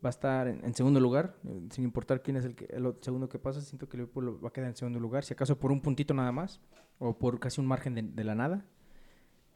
va 0.04 0.10
a 0.10 0.12
estar 0.12 0.48
en, 0.48 0.74
segundo 0.74 1.00
lugar, 1.00 1.36
eh, 1.46 1.68
sin 1.72 1.84
importar 1.84 2.22
quién 2.22 2.38
es 2.38 2.46
el, 2.46 2.56
el, 2.70 2.94
segundo 3.02 3.30
que 3.30 3.40
pasa, 3.40 3.62
siento 3.62 3.90
que 3.90 3.98
Liverpool 3.98 4.44
va 4.44 4.50
a 4.50 4.54
quedar 4.54 4.70
en 4.70 4.76
segundo 4.76 5.00
lugar, 5.00 5.24
si 5.26 5.34
acaso 5.34 5.60
por 5.60 5.72
un 5.72 5.82
puntito 5.82 6.14
nada 6.14 6.32
más, 6.32 6.62
o 7.00 7.18
por 7.18 7.40
casi 7.40 7.62
un 7.62 7.68
margen 7.68 8.16
de, 8.16 8.24
la 8.24 8.36
nada. 8.36 8.66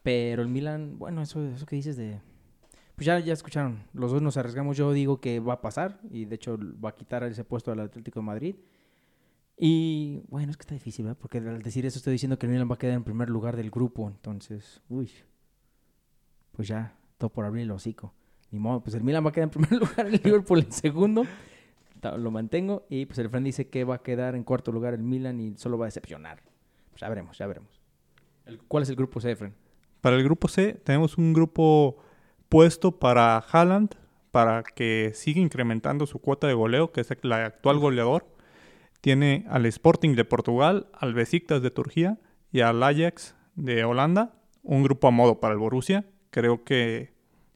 Pero 0.03 0.41
el 0.41 0.47
Milan, 0.47 0.97
bueno, 0.97 1.21
eso, 1.21 1.43
eso 1.47 1.65
que 1.65 1.75
dices 1.75 1.97
de... 1.97 2.19
Pues 2.95 3.05
ya, 3.05 3.19
ya 3.19 3.33
escucharon, 3.33 3.83
los 3.93 4.11
dos 4.11 4.21
nos 4.21 4.37
arriesgamos, 4.37 4.77
yo 4.77 4.91
digo 4.93 5.21
que 5.21 5.39
va 5.39 5.53
a 5.53 5.61
pasar, 5.61 5.99
y 6.11 6.25
de 6.25 6.35
hecho 6.35 6.59
va 6.83 6.89
a 6.89 6.95
quitar 6.95 7.23
ese 7.23 7.43
puesto 7.43 7.71
al 7.71 7.79
Atlético 7.79 8.19
de 8.19 8.25
Madrid. 8.25 8.55
Y 9.57 10.23
bueno, 10.27 10.51
es 10.51 10.57
que 10.57 10.61
está 10.61 10.75
difícil, 10.75 11.05
¿verdad? 11.05 11.17
Porque 11.19 11.39
al 11.39 11.61
decir 11.61 11.85
eso 11.85 11.97
estoy 11.97 12.13
diciendo 12.13 12.37
que 12.37 12.45
el 12.45 12.51
Milan 12.51 12.69
va 12.69 12.75
a 12.75 12.77
quedar 12.77 12.95
en 12.95 13.03
primer 13.03 13.29
lugar 13.29 13.55
del 13.55 13.71
grupo, 13.71 14.07
entonces, 14.07 14.81
uy, 14.89 15.09
pues 16.51 16.67
ya, 16.67 16.95
todo 17.17 17.31
por 17.31 17.45
abrir 17.45 17.63
el 17.63 17.71
hocico 17.71 18.13
ni 18.51 18.59
modo, 18.59 18.81
pues 18.81 18.95
el 18.95 19.03
Milan 19.03 19.25
va 19.25 19.29
a 19.29 19.31
quedar 19.31 19.45
en 19.45 19.49
primer 19.49 19.71
lugar, 19.79 20.05
el 20.05 20.21
Liverpool 20.23 20.59
en 20.59 20.71
segundo. 20.71 21.25
Lo 22.17 22.31
mantengo. 22.31 22.85
Y 22.89 23.05
pues 23.05 23.19
el 23.19 23.29
friend 23.29 23.45
dice 23.45 23.69
que 23.69 23.83
va 23.83 23.95
a 23.95 24.03
quedar 24.03 24.35
en 24.35 24.43
cuarto 24.43 24.71
lugar 24.71 24.93
el 24.93 25.03
Milan 25.03 25.39
y 25.39 25.55
solo 25.57 25.77
va 25.77 25.85
a 25.85 25.87
decepcionar. 25.87 26.41
Pues 26.89 27.01
ya 27.01 27.09
veremos, 27.09 27.37
ya 27.37 27.47
veremos. 27.47 27.81
¿Cuál 28.67 28.83
es 28.83 28.89
el 28.89 28.95
grupo 28.95 29.21
C? 29.21 29.37
Para 30.01 30.15
el 30.15 30.23
grupo 30.23 30.47
C 30.47 30.73
tenemos 30.83 31.17
un 31.17 31.31
grupo 31.31 31.97
puesto 32.49 32.99
para 32.99 33.37
Haaland, 33.37 33.95
para 34.31 34.63
que 34.63 35.11
siga 35.13 35.39
incrementando 35.39 36.07
su 36.07 36.19
cuota 36.19 36.47
de 36.47 36.53
goleo, 36.53 36.91
que 36.91 37.01
es 37.01 37.11
el 37.11 37.31
actual 37.31 37.77
goleador. 37.77 38.25
Tiene 38.99 39.45
al 39.49 39.65
Sporting 39.67 40.15
de 40.15 40.25
Portugal, 40.25 40.87
al 40.93 41.13
Besiktas 41.13 41.61
de 41.61 41.71
Turquía 41.71 42.19
y 42.51 42.61
al 42.61 42.81
Ajax 42.81 43.35
de 43.55 43.83
Holanda. 43.83 44.33
Un 44.63 44.83
grupo 44.83 45.07
a 45.07 45.11
modo 45.11 45.39
para 45.39 45.53
el 45.53 45.59
Borussia. 45.59 46.05
Creo 46.29 46.63
que 46.63 47.13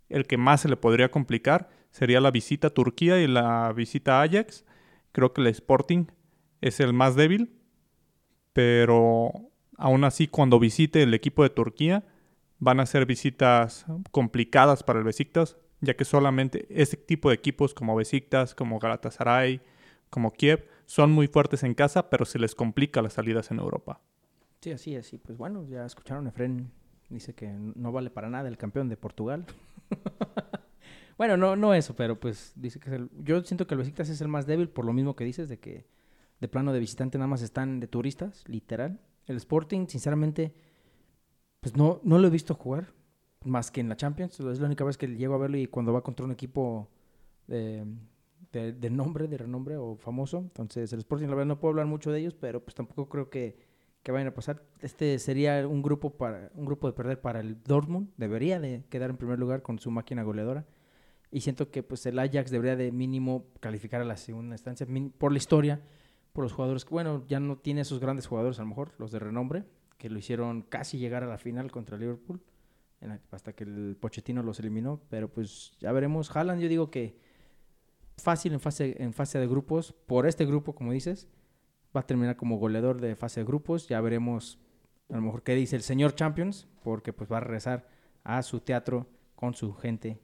el 0.09 0.27
que 0.27 0.37
más 0.37 0.61
se 0.61 0.69
le 0.69 0.77
podría 0.77 1.09
complicar 1.09 1.69
sería 1.91 2.19
la 2.19 2.31
visita 2.31 2.67
a 2.67 2.73
Turquía 2.73 3.21
y 3.21 3.27
la 3.27 3.71
visita 3.73 4.19
a 4.19 4.23
Ajax. 4.23 4.65
Creo 5.11 5.33
que 5.33 5.41
el 5.41 5.47
Sporting 5.47 6.05
es 6.61 6.79
el 6.79 6.93
más 6.93 7.15
débil, 7.15 7.55
pero 8.53 9.31
aún 9.77 10.03
así 10.03 10.27
cuando 10.27 10.59
visite 10.59 11.03
el 11.03 11.13
equipo 11.13 11.43
de 11.43 11.49
Turquía 11.49 12.03
van 12.59 12.79
a 12.79 12.85
ser 12.85 13.05
visitas 13.05 13.85
complicadas 14.11 14.83
para 14.83 14.99
el 14.99 15.05
Besiktas, 15.05 15.57
ya 15.81 15.95
que 15.95 16.05
solamente 16.05 16.67
ese 16.69 16.97
tipo 16.97 17.29
de 17.29 17.35
equipos 17.35 17.73
como 17.73 17.95
Besiktas, 17.95 18.55
como 18.55 18.79
Galatasaray, 18.79 19.61
como 20.09 20.31
Kiev, 20.31 20.67
son 20.85 21.11
muy 21.11 21.27
fuertes 21.27 21.63
en 21.63 21.73
casa, 21.73 22.09
pero 22.09 22.25
se 22.25 22.39
les 22.39 22.55
complica 22.55 23.01
las 23.01 23.13
salidas 23.13 23.51
en 23.51 23.59
Europa. 23.59 24.01
Sí, 24.61 24.71
así 24.71 24.95
es. 24.95 25.11
Pues 25.23 25.37
bueno, 25.37 25.65
ya 25.67 25.85
escucharon, 25.85 26.27
Efren 26.27 26.71
dice 27.09 27.35
que 27.35 27.49
no 27.49 27.91
vale 27.91 28.09
para 28.09 28.29
nada 28.29 28.47
el 28.49 28.57
campeón 28.57 28.89
de 28.89 28.97
Portugal. 28.97 29.45
bueno, 31.17 31.37
no, 31.37 31.55
no 31.55 31.73
eso, 31.73 31.95
pero 31.95 32.19
pues 32.19 32.53
dice 32.55 32.79
que 32.79 32.89
es 32.89 32.95
el... 32.95 33.09
Yo 33.23 33.43
siento 33.43 33.67
que 33.67 33.75
el 33.75 33.79
Besiktas 33.79 34.09
es 34.09 34.21
el 34.21 34.27
más 34.27 34.47
débil 34.47 34.69
por 34.69 34.85
lo 34.85 34.93
mismo 34.93 35.15
que 35.15 35.23
dices, 35.23 35.49
de 35.49 35.59
que 35.59 35.85
de 36.39 36.47
plano 36.47 36.73
de 36.73 36.79
visitante 36.79 37.17
nada 37.17 37.27
más 37.27 37.41
están 37.41 37.79
de 37.79 37.87
turistas, 37.87 38.43
literal. 38.47 38.99
El 39.27 39.37
Sporting, 39.37 39.87
sinceramente, 39.87 40.53
pues 41.65 41.75
no, 41.75 41.99
no 42.03 42.19
lo 42.19 42.27
he 42.27 42.29
visto 42.29 42.53
jugar 42.53 42.93
más 43.43 43.71
que 43.71 43.81
en 43.81 43.89
la 43.89 43.97
Champions. 43.97 44.39
Es 44.39 44.59
la 44.59 44.67
única 44.67 44.83
vez 44.83 44.99
que 44.99 45.07
llego 45.07 45.33
a 45.33 45.39
verlo 45.39 45.57
y 45.57 45.65
cuando 45.65 45.91
va 45.91 46.03
contra 46.03 46.23
un 46.23 46.31
equipo 46.31 46.91
de, 47.47 47.83
de, 48.51 48.89
nombre, 48.91 49.27
de 49.27 49.35
renombre 49.35 49.75
o 49.75 49.95
famoso. 49.95 50.37
Entonces, 50.37 50.93
el 50.93 50.99
Sporting, 50.99 51.25
la 51.25 51.33
verdad, 51.33 51.47
no 51.47 51.59
puedo 51.59 51.71
hablar 51.71 51.87
mucho 51.87 52.11
de 52.11 52.19
ellos, 52.19 52.35
pero 52.35 52.63
pues 52.63 52.75
tampoco 52.75 53.09
creo 53.09 53.31
que, 53.31 53.57
que 54.03 54.11
vayan 54.11 54.27
a 54.27 54.33
pasar. 54.35 54.61
Este 54.79 55.17
sería 55.17 55.67
un 55.67 55.81
grupo 55.81 56.11
para 56.11 56.51
un 56.53 56.65
grupo 56.65 56.85
de 56.85 56.93
perder 56.93 57.19
para 57.19 57.39
el 57.39 57.59
Dortmund. 57.63 58.11
Debería 58.15 58.59
de 58.59 58.83
quedar 58.91 59.09
en 59.09 59.17
primer 59.17 59.39
lugar 59.39 59.63
con 59.63 59.79
su 59.79 59.89
máquina 59.89 60.21
goleadora. 60.21 60.67
Y 61.31 61.41
siento 61.41 61.71
que 61.71 61.81
pues 61.81 62.05
el 62.05 62.19
Ajax 62.19 62.51
debería 62.51 62.75
de 62.75 62.91
mínimo 62.91 63.47
calificar 63.59 64.01
a 64.01 64.05
la 64.05 64.17
segunda 64.17 64.53
instancia 64.53 64.85
por 65.17 65.31
la 65.31 65.39
historia, 65.39 65.81
por 66.31 66.43
los 66.43 66.53
jugadores 66.53 66.85
que, 66.85 66.91
bueno, 66.91 67.25
ya 67.27 67.39
no 67.39 67.57
tiene 67.57 67.81
esos 67.81 67.99
grandes 67.99 68.27
jugadores 68.27 68.59
a 68.59 68.61
lo 68.61 68.67
mejor, 68.67 68.91
los 68.99 69.11
de 69.11 69.17
renombre, 69.17 69.63
que 69.97 70.09
lo 70.09 70.19
hicieron 70.19 70.61
casi 70.63 70.97
llegar 70.97 71.23
a 71.23 71.27
la 71.27 71.37
final 71.37 71.71
contra 71.71 71.97
Liverpool, 71.97 72.41
hasta 73.31 73.53
que 73.53 73.63
el 73.63 73.97
Pochettino 73.99 74.43
los 74.43 74.59
eliminó. 74.59 75.01
Pero 75.09 75.29
pues 75.29 75.73
ya 75.79 75.91
veremos. 75.91 76.35
Haaland 76.35 76.61
yo 76.61 76.67
digo 76.67 76.89
que 76.89 77.17
fácil 78.17 78.53
en 78.53 78.59
fase, 78.59 78.95
en 79.01 79.13
fase 79.13 79.39
de 79.39 79.47
grupos, 79.47 79.93
por 80.05 80.27
este 80.27 80.45
grupo, 80.45 80.73
como 80.73 80.91
dices, 80.91 81.27
va 81.95 82.01
a 82.01 82.07
terminar 82.07 82.35
como 82.35 82.57
goleador 82.57 82.99
de 82.99 83.15
fase 83.15 83.41
de 83.41 83.45
grupos. 83.45 83.87
Ya 83.87 84.01
veremos 84.01 84.59
a 85.09 85.15
lo 85.15 85.21
mejor 85.21 85.43
qué 85.43 85.55
dice 85.55 85.75
el 85.75 85.81
señor 85.81 86.15
Champions, 86.15 86.67
porque 86.83 87.13
pues 87.13 87.31
va 87.31 87.37
a 87.37 87.41
regresar 87.41 87.87
a 88.23 88.41
su 88.43 88.59
teatro 88.59 89.07
con 89.35 89.53
su 89.53 89.73
gente 89.73 90.19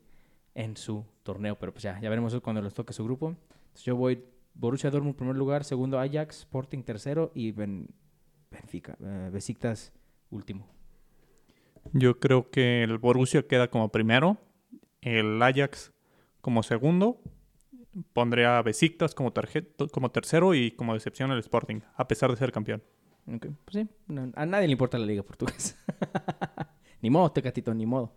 en 0.56 0.76
su 0.76 1.06
torneo. 1.24 1.58
Pero 1.60 1.72
pues 1.72 1.84
ya, 1.84 2.00
ya 2.00 2.10
veremos 2.10 2.34
eso 2.34 2.42
cuando 2.42 2.62
les 2.62 2.74
toque 2.74 2.94
su 2.94 3.04
grupo. 3.04 3.36
yo 3.84 3.96
voy 3.96 4.24
Borussia 4.54 4.90
Dortmund 4.90 5.16
primer 5.16 5.38
lugar, 5.38 5.64
segundo 5.64 6.00
Ajax, 6.00 6.40
Sporting 6.40 6.84
tercero 6.84 7.32
y 7.34 7.54
Benfica, 8.52 8.98
eh, 9.02 9.30
Besiktas 9.32 9.94
último. 10.30 10.68
Yo 11.94 12.20
creo 12.20 12.52
que 12.52 12.84
el 12.84 12.98
Borussia 12.98 13.48
queda 13.48 13.70
como 13.70 13.92
primero, 13.92 14.38
el 15.02 15.42
Ajax 15.42 15.92
como 16.42 16.62
segundo 16.62 17.22
pondré 18.14 18.46
a 18.46 18.62
Besiktas 18.62 19.14
como, 19.16 19.34
como 19.92 20.12
tercero 20.12 20.54
y 20.54 20.72
como 20.72 20.94
decepción 20.94 21.32
el 21.32 21.40
Sporting, 21.40 21.82
a 21.96 22.08
pesar 22.08 22.30
de 22.32 22.38
ser 22.38 22.52
campeón. 22.52 22.84
Okay. 23.28 23.52
Pues 23.66 23.76
sí, 23.76 23.90
a 24.36 24.46
nadie 24.46 24.68
le 24.68 24.72
importa 24.72 24.98
la 24.98 25.06
liga 25.06 25.24
portuguesa. 25.24 25.76
ni 27.02 27.10
modo, 27.10 27.32
Tecatito, 27.32 27.74
ni 27.74 27.86
modo. 27.86 28.14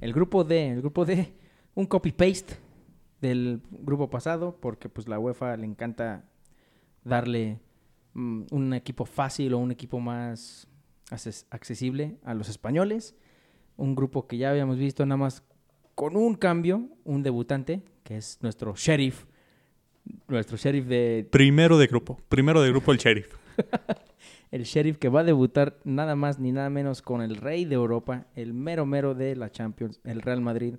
El 0.00 0.12
grupo 0.12 0.44
D, 0.44 0.68
el 0.68 0.80
grupo 0.80 1.04
D, 1.04 1.32
un 1.74 1.86
copy-paste 1.86 2.56
del 3.20 3.62
grupo 3.70 4.10
pasado, 4.10 4.58
porque 4.60 4.88
pues 4.88 5.08
la 5.08 5.18
UEFA 5.18 5.56
le 5.56 5.66
encanta 5.66 6.24
darle 7.02 7.60
un 8.16 8.72
equipo 8.74 9.04
fácil 9.04 9.54
o 9.54 9.58
un 9.58 9.70
equipo 9.70 10.00
más 10.00 10.68
accesible 11.50 12.16
a 12.24 12.34
los 12.34 12.48
españoles. 12.48 13.14
Un 13.76 13.94
grupo 13.94 14.26
que 14.26 14.38
ya 14.38 14.50
habíamos 14.50 14.78
visto 14.78 15.04
nada 15.04 15.18
más 15.18 15.42
con 15.94 16.16
un 16.16 16.34
cambio, 16.34 16.88
un 17.04 17.22
debutante, 17.22 17.82
que 18.02 18.16
es 18.16 18.38
nuestro 18.42 18.74
sheriff. 18.74 19.24
Nuestro 20.28 20.56
sheriff 20.56 20.86
de... 20.86 21.26
Primero 21.30 21.78
de 21.78 21.86
grupo. 21.86 22.20
Primero 22.28 22.62
de 22.62 22.70
grupo 22.70 22.92
el 22.92 22.98
sheriff. 22.98 23.34
el 24.50 24.64
sheriff 24.64 24.98
que 24.98 25.08
va 25.08 25.20
a 25.20 25.24
debutar 25.24 25.78
nada 25.84 26.14
más 26.16 26.38
ni 26.38 26.52
nada 26.52 26.70
menos 26.70 27.02
con 27.02 27.20
el 27.20 27.36
rey 27.36 27.64
de 27.64 27.74
Europa, 27.74 28.26
el 28.34 28.54
mero 28.54 28.86
mero 28.86 29.14
de 29.14 29.36
la 29.36 29.50
Champions, 29.50 30.00
el 30.04 30.22
Real 30.22 30.40
Madrid, 30.40 30.76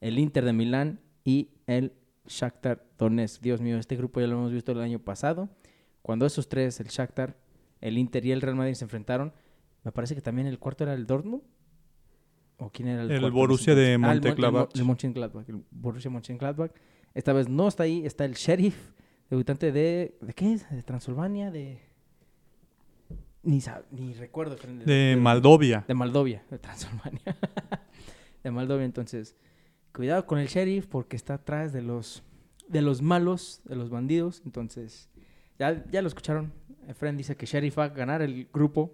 el 0.00 0.18
Inter 0.18 0.44
de 0.44 0.52
Milán 0.52 1.00
y 1.24 1.50
el 1.66 1.92
Shakhtar 2.26 2.84
Donetsk. 2.98 3.42
Dios 3.42 3.60
mío, 3.60 3.78
este 3.78 3.96
grupo 3.96 4.20
ya 4.20 4.26
lo 4.26 4.34
hemos 4.34 4.52
visto 4.52 4.72
el 4.72 4.80
año 4.80 4.98
pasado. 4.98 5.48
Cuando 6.04 6.26
esos 6.26 6.50
tres, 6.50 6.78
el 6.80 6.88
Shakhtar, 6.88 7.34
el 7.80 7.96
Inter 7.96 8.26
y 8.26 8.30
el 8.32 8.42
Real 8.42 8.56
Madrid 8.56 8.74
se 8.74 8.84
enfrentaron, 8.84 9.32
Me 9.84 9.90
parece 9.90 10.14
que 10.14 10.20
también 10.20 10.46
el 10.46 10.58
cuarto 10.58 10.84
era 10.84 10.92
el 10.92 11.06
Dortmund. 11.06 11.42
¿O 12.58 12.68
quién 12.70 12.88
era 12.88 13.02
el, 13.04 13.10
El 13.10 13.20
cuarto? 13.20 13.36
Borussia 13.36 13.74
de 13.74 13.86
Ah, 13.90 13.92
el 13.94 13.98
Mon- 13.98 14.10
el 14.12 14.20
Mönchengladbach. 14.20 14.70
El 14.74 14.84
Mönchengladbach. 14.84 15.46
Borussia 15.70 16.10
Mönchengladbach. 16.10 16.72
Esta 17.14 17.32
vez 17.32 17.48
no 17.48 17.68
está 17.68 17.84
ahí, 17.84 18.04
está 18.04 18.26
el 18.26 18.34
Sheriff, 18.34 18.92
debutante 19.30 19.72
de... 19.72 20.18
¿De 20.20 20.32
qué 20.34 20.52
es? 20.52 20.68
¿De 20.70 20.82
Transilvania? 20.82 21.50
De... 21.50 21.80
Ni, 23.42 23.60
ni 23.92 24.12
recuerdo. 24.14 24.56
Fran, 24.58 24.78
De 24.84 25.16
Moldovia. 25.18 25.84
De 25.88 25.94
Moldovia, 25.94 26.44
de 26.50 26.58
Transilvania. 26.58 27.22
de 28.44 28.50
Moldovia, 28.50 28.84
entonces. 28.84 29.36
Cuidado 29.92 30.26
con 30.26 30.38
el 30.38 30.48
sheriff 30.48 30.86
porque 30.86 31.16
está 31.16 31.34
atrás 31.34 31.72
de 31.72 31.82
los 31.82 32.22
de 32.68 32.80
los 32.82 33.02
malos, 33.02 33.60
de 33.64 33.76
los 33.76 33.90
bandidos. 33.90 34.42
Entonces, 34.44 35.08
ya, 35.58 35.84
ya 35.90 36.02
lo 36.02 36.08
escucharon. 36.08 36.52
Efren 36.88 37.16
dice 37.16 37.36
que 37.36 37.46
Sheriff 37.46 37.78
va 37.78 37.84
a 37.84 37.88
ganar 37.88 38.22
el 38.22 38.48
grupo 38.52 38.92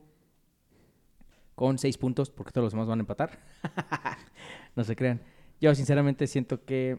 con 1.55 1.79
seis 1.79 1.99
puntos 1.99 2.31
porque 2.31 2.53
todos 2.53 2.65
los 2.65 2.73
demás 2.73 2.87
van 2.89 3.01
a 3.01 3.03
empatar. 3.03 3.39
no 4.77 4.85
se 4.85 4.97
crean. 4.97 5.21
Yo 5.61 5.75
sinceramente 5.75 6.27
siento 6.27 6.65
que 6.65 6.99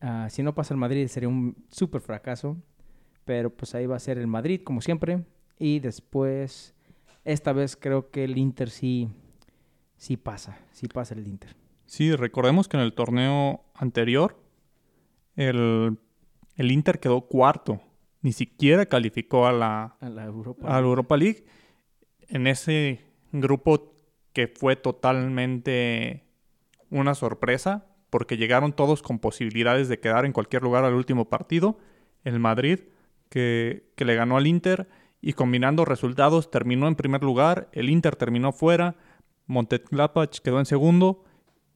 ah, 0.00 0.28
si 0.30 0.42
no 0.42 0.54
pasa 0.54 0.74
el 0.74 0.78
Madrid 0.78 1.06
sería 1.08 1.28
un 1.28 1.56
súper 1.70 2.00
fracaso. 2.00 2.56
Pero 3.24 3.50
pues 3.50 3.74
ahí 3.74 3.86
va 3.86 3.96
a 3.96 4.00
ser 4.00 4.18
el 4.18 4.26
Madrid 4.26 4.60
como 4.62 4.80
siempre. 4.80 5.24
Y 5.58 5.80
después, 5.80 6.74
esta 7.24 7.52
vez 7.52 7.76
creo 7.76 8.10
que 8.10 8.24
el 8.24 8.36
Inter 8.36 8.70
sí, 8.70 9.08
sí 9.96 10.16
pasa. 10.16 10.58
Sí 10.72 10.88
pasa 10.88 11.14
el 11.14 11.26
Inter. 11.26 11.56
Sí, 11.86 12.14
recordemos 12.14 12.68
que 12.68 12.76
en 12.76 12.82
el 12.82 12.94
torneo 12.94 13.64
anterior 13.74 14.36
el, 15.36 15.98
el 16.56 16.72
Inter 16.72 16.98
quedó 16.98 17.22
cuarto. 17.22 17.80
Ni 18.24 18.32
siquiera 18.32 18.86
calificó 18.86 19.46
a 19.46 19.52
la, 19.52 19.98
A 20.00 20.08
la 20.08 20.24
Europa. 20.24 20.66
a 20.66 20.80
la 20.80 20.86
Europa 20.86 21.14
League. 21.14 21.44
En 22.26 22.46
ese 22.46 23.02
grupo 23.32 23.94
que 24.32 24.48
fue 24.48 24.76
totalmente 24.76 26.24
una 26.88 27.14
sorpresa, 27.14 27.84
porque 28.08 28.38
llegaron 28.38 28.72
todos 28.72 29.02
con 29.02 29.18
posibilidades 29.18 29.90
de 29.90 30.00
quedar 30.00 30.24
en 30.24 30.32
cualquier 30.32 30.62
lugar 30.62 30.84
al 30.84 30.94
último 30.94 31.28
partido. 31.28 31.78
El 32.24 32.40
Madrid, 32.40 32.80
que, 33.28 33.92
que 33.94 34.06
le 34.06 34.14
ganó 34.14 34.38
al 34.38 34.46
Inter, 34.46 34.88
y 35.20 35.34
combinando 35.34 35.84
resultados 35.84 36.50
terminó 36.50 36.88
en 36.88 36.94
primer 36.94 37.22
lugar, 37.22 37.68
el 37.72 37.90
Inter 37.90 38.16
terminó 38.16 38.52
fuera, 38.52 38.96
Mönchengladbach 39.48 40.38
quedó 40.38 40.60
en 40.60 40.66
segundo, 40.66 41.24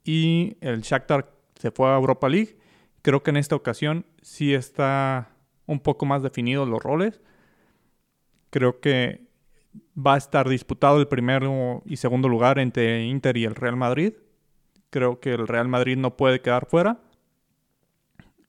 y 0.02 0.57
el 0.62 0.81
Shakhtar 0.81 1.31
se 1.57 1.71
fue 1.73 1.90
a 1.90 1.97
Europa 1.97 2.26
League. 2.31 2.57
Creo 3.02 3.23
que 3.23 3.33
en 3.33 3.37
esta 3.37 3.55
ocasión 3.55 4.07
sí 4.23 4.55
está 4.55 5.35
un 5.69 5.79
poco 5.79 6.07
más 6.07 6.25
definidos 6.25 6.69
los 6.69 6.83
roles. 6.83 7.21
Creo 8.51 8.81
que 8.81 9.29
va 9.97 10.15
a 10.15 10.19
estar 10.19 10.49
disputado 10.49 10.99
el 10.99 11.07
primero 11.07 11.83
y 11.87 11.99
segundo 11.99 12.29
lugar 12.29 12.59
entre 12.59 13.05
Inter 13.05 13.37
y 13.37 13.45
el 13.45 13.55
Real 13.55 13.77
Madrid. 13.77 14.15
Creo 14.91 15.21
que 15.21 15.35
el 15.35 15.47
Real 15.47 15.69
Madrid 15.69 15.97
no 15.97 16.17
puede 16.17 16.41
quedar 16.41 16.67
fuera. 16.67 17.01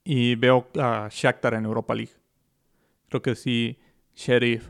Y 0.03 0.35
veo 0.35 0.67
a 0.79 1.09
Shakhtar 1.11 1.53
en 1.53 1.65
Europa 1.65 1.93
League. 1.93 2.13
Creo 3.09 3.21
que 3.21 3.35
sí, 3.35 3.77
Sheriff, 4.15 4.69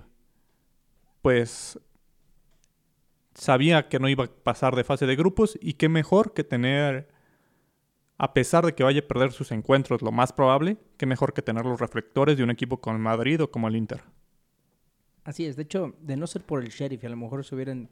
pues 1.22 1.80
sabía 3.36 3.88
que 3.88 4.00
no 4.00 4.10
iba 4.10 4.26
a 4.26 4.28
pasar 4.28 4.76
de 4.76 4.84
fase 4.84 5.06
de 5.06 5.16
grupos 5.16 5.58
y 5.62 5.74
qué 5.74 5.88
mejor 5.88 6.34
que 6.34 6.44
tener, 6.44 7.10
a 8.20 8.34
pesar 8.34 8.66
de 8.66 8.76
que 8.76 8.84
vaya 8.84 9.00
a 9.00 9.08
perder 9.08 9.32
sus 9.32 9.52
encuentros, 9.54 10.02
lo 10.02 10.12
más 10.12 10.34
probable, 10.34 10.78
qué 10.98 11.06
mejor 11.06 11.34
que 11.34 11.42
tener 11.42 11.66
los 11.66 11.80
reflectores 11.80 12.36
de 12.38 12.44
un 12.44 12.50
equipo 12.50 12.82
como 12.82 12.98
el 12.98 13.02
Madrid 13.02 13.42
o 13.42 13.50
como 13.50 13.70
el 13.70 13.78
Inter. 13.78 14.04
Así 15.24 15.46
es, 15.46 15.56
de 15.56 15.64
hecho, 15.64 15.96
de 16.02 16.18
no 16.18 16.28
ser 16.28 16.44
por 16.44 16.62
el 16.62 16.70
Sheriff, 16.70 17.06
a 17.06 17.10
lo 17.10 17.16
mejor 17.16 17.46
se 17.46 17.56
hubieran 17.56 17.90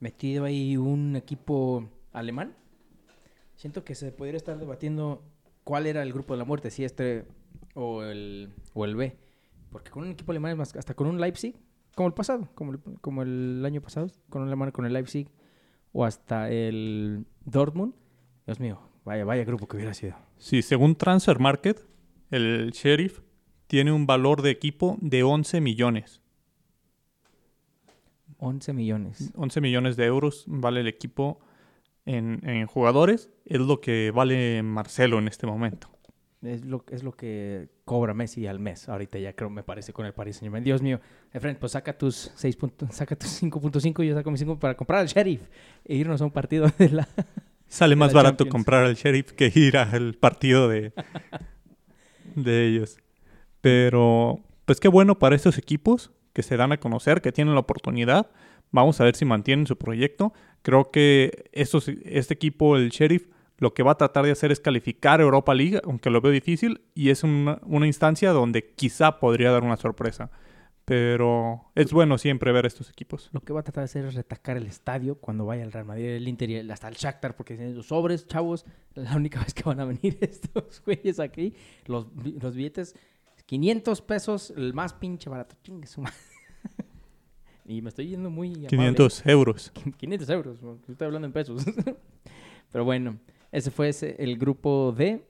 metido 0.00 0.46
ahí 0.46 0.78
un 0.78 1.16
equipo 1.16 1.86
alemán, 2.12 2.56
siento 3.56 3.84
que 3.84 3.94
se 3.94 4.10
podría 4.10 4.38
estar 4.38 4.58
debatiendo 4.58 5.22
cuál 5.64 5.86
era 5.86 6.02
el 6.02 6.14
grupo 6.14 6.32
de 6.32 6.38
la 6.38 6.44
muerte, 6.46 6.70
si 6.70 6.84
este 6.84 7.26
o 7.74 8.02
el, 8.02 8.54
o 8.72 8.86
el 8.86 8.96
B. 8.96 9.18
Porque 9.70 9.90
con 9.90 10.04
un 10.04 10.12
equipo 10.12 10.32
alemán, 10.32 10.52
es 10.52 10.56
más, 10.56 10.76
hasta 10.76 10.94
con 10.94 11.08
un 11.08 11.20
Leipzig, 11.20 11.54
como 11.94 12.08
el 12.08 12.14
pasado, 12.14 12.48
como 12.54 12.72
el, 12.72 12.80
como 13.02 13.20
el 13.20 13.62
año 13.66 13.82
pasado, 13.82 14.10
con 14.30 14.40
un 14.40 14.48
alemán 14.48 14.70
con 14.70 14.86
el 14.86 14.94
Leipzig, 14.94 15.28
o 15.92 16.06
hasta 16.06 16.48
el 16.50 17.26
Dortmund, 17.44 17.92
Dios 18.46 18.60
mío, 18.60 18.87
vaya, 19.08 19.24
vaya 19.24 19.44
grupo 19.44 19.66
que 19.66 19.76
hubiera 19.76 19.94
sido. 19.94 20.14
Sí, 20.36 20.62
según 20.62 20.94
Transfer 20.94 21.38
Market, 21.38 21.82
el 22.30 22.70
Sheriff 22.72 23.20
tiene 23.66 23.90
un 23.90 24.06
valor 24.06 24.42
de 24.42 24.50
equipo 24.50 24.98
de 25.00 25.22
11 25.22 25.60
millones. 25.60 26.20
11 28.38 28.72
millones. 28.72 29.32
11 29.34 29.60
millones 29.60 29.96
de 29.96 30.04
euros 30.04 30.44
vale 30.46 30.80
el 30.80 30.86
equipo 30.86 31.40
en, 32.04 32.46
en 32.48 32.66
jugadores. 32.66 33.30
Es 33.46 33.60
lo 33.60 33.80
que 33.80 34.10
vale 34.10 34.62
Marcelo 34.62 35.18
en 35.18 35.26
este 35.26 35.46
momento. 35.46 35.88
Es 36.42 36.64
lo, 36.64 36.84
es 36.90 37.02
lo 37.02 37.12
que 37.12 37.68
cobra 37.84 38.14
Messi 38.14 38.46
al 38.46 38.60
mes. 38.60 38.88
Ahorita 38.88 39.18
ya 39.18 39.32
creo, 39.32 39.50
me 39.50 39.64
parece, 39.64 39.92
con 39.92 40.06
el 40.06 40.12
Paris 40.12 40.36
Saint 40.36 40.44
Germain. 40.44 40.62
Dios 40.62 40.82
mío. 40.82 41.00
Efren, 41.32 41.56
pues 41.56 41.72
saca 41.72 41.96
tus 41.96 42.30
6 42.36 42.56
puntos, 42.56 42.94
saca 42.94 43.16
tus 43.16 43.42
5.5 43.42 44.04
y 44.04 44.08
yo 44.08 44.14
saco 44.14 44.30
mis 44.30 44.40
5 44.40 44.58
para 44.58 44.76
comprar 44.76 45.00
al 45.00 45.08
Sheriff 45.08 45.42
e 45.84 45.96
irnos 45.96 46.20
a 46.20 46.24
un 46.24 46.30
partido 46.30 46.68
de 46.78 46.90
la... 46.90 47.08
Sale 47.68 47.96
más 47.96 48.12
barato 48.12 48.44
Champions. 48.44 48.52
comprar 48.52 48.84
al 48.84 48.94
Sheriff 48.94 49.32
que 49.32 49.52
ir 49.54 49.76
al 49.76 50.14
partido 50.14 50.68
de, 50.68 50.92
de 52.34 52.66
ellos. 52.66 52.98
Pero, 53.60 54.40
pues 54.64 54.80
qué 54.80 54.88
bueno 54.88 55.18
para 55.18 55.36
estos 55.36 55.58
equipos 55.58 56.10
que 56.32 56.42
se 56.42 56.56
dan 56.56 56.72
a 56.72 56.78
conocer, 56.78 57.20
que 57.20 57.32
tienen 57.32 57.54
la 57.54 57.60
oportunidad. 57.60 58.30
Vamos 58.70 59.00
a 59.00 59.04
ver 59.04 59.16
si 59.16 59.24
mantienen 59.24 59.66
su 59.66 59.76
proyecto. 59.76 60.32
Creo 60.62 60.90
que 60.90 61.50
estos, 61.52 61.88
este 61.88 62.34
equipo, 62.34 62.76
el 62.76 62.90
Sheriff, 62.90 63.26
lo 63.58 63.74
que 63.74 63.82
va 63.82 63.92
a 63.92 63.96
tratar 63.96 64.24
de 64.24 64.30
hacer 64.30 64.52
es 64.52 64.60
calificar 64.60 65.20
a 65.20 65.24
Europa 65.24 65.54
League, 65.54 65.80
aunque 65.84 66.10
lo 66.10 66.20
veo 66.20 66.30
difícil, 66.30 66.82
y 66.94 67.10
es 67.10 67.24
una, 67.24 67.58
una 67.64 67.86
instancia 67.86 68.30
donde 68.30 68.72
quizá 68.74 69.18
podría 69.18 69.50
dar 69.50 69.64
una 69.64 69.76
sorpresa. 69.76 70.30
Pero 70.88 71.70
es 71.74 71.92
bueno 71.92 72.16
siempre 72.16 72.50
ver 72.50 72.64
estos 72.64 72.88
equipos. 72.88 73.28
Lo 73.32 73.40
que 73.40 73.52
va 73.52 73.60
a 73.60 73.62
tratar 73.62 73.82
de 73.82 73.84
hacer 73.84 74.06
es 74.06 74.14
retacar 74.14 74.56
el 74.56 74.66
estadio 74.66 75.16
cuando 75.16 75.44
vaya 75.44 75.62
el 75.62 75.70
Real 75.70 75.84
Madrid, 75.84 76.06
el 76.06 76.26
Inter 76.26 76.48
y 76.48 76.70
hasta 76.70 76.88
el 76.88 76.94
Shakhtar, 76.94 77.36
porque 77.36 77.56
tienen 77.56 77.76
los 77.76 77.88
sobres, 77.88 78.26
chavos. 78.26 78.64
La 78.94 79.14
única 79.14 79.38
vez 79.40 79.52
que 79.52 79.64
van 79.64 79.80
a 79.80 79.84
venir 79.84 80.16
estos 80.22 80.82
güeyes 80.86 81.20
aquí, 81.20 81.52
los, 81.84 82.06
los 82.40 82.54
billetes, 82.56 82.94
500 83.44 84.00
pesos, 84.00 84.50
el 84.56 84.72
más 84.72 84.94
pinche 84.94 85.28
barato. 85.28 85.56
Chingue 85.62 85.86
su 85.86 86.00
madre. 86.00 86.16
Y 87.66 87.82
me 87.82 87.90
estoy 87.90 88.08
yendo 88.08 88.30
muy... 88.30 88.48
amable. 88.54 88.68
500 88.70 89.26
euros. 89.26 89.72
500 89.98 90.30
euros, 90.30 90.58
estoy 90.88 91.04
hablando 91.06 91.26
en 91.26 91.32
pesos. 91.34 91.62
Pero 92.72 92.82
bueno, 92.86 93.18
ese 93.52 93.70
fue 93.70 93.90
ese- 93.90 94.16
el 94.18 94.38
grupo 94.38 94.94
D. 94.96 95.22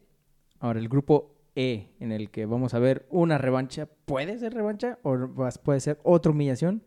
Ahora, 0.60 0.78
el 0.78 0.88
grupo 0.88 1.34
E, 1.60 1.90
en 1.98 2.12
el 2.12 2.30
que 2.30 2.46
vamos 2.46 2.72
a 2.72 2.78
ver 2.78 3.04
una 3.10 3.36
revancha. 3.36 3.86
¿Puede 4.04 4.38
ser 4.38 4.54
revancha 4.54 5.00
o 5.02 5.16
puede 5.64 5.80
ser 5.80 5.98
otra 6.04 6.30
humillación? 6.30 6.84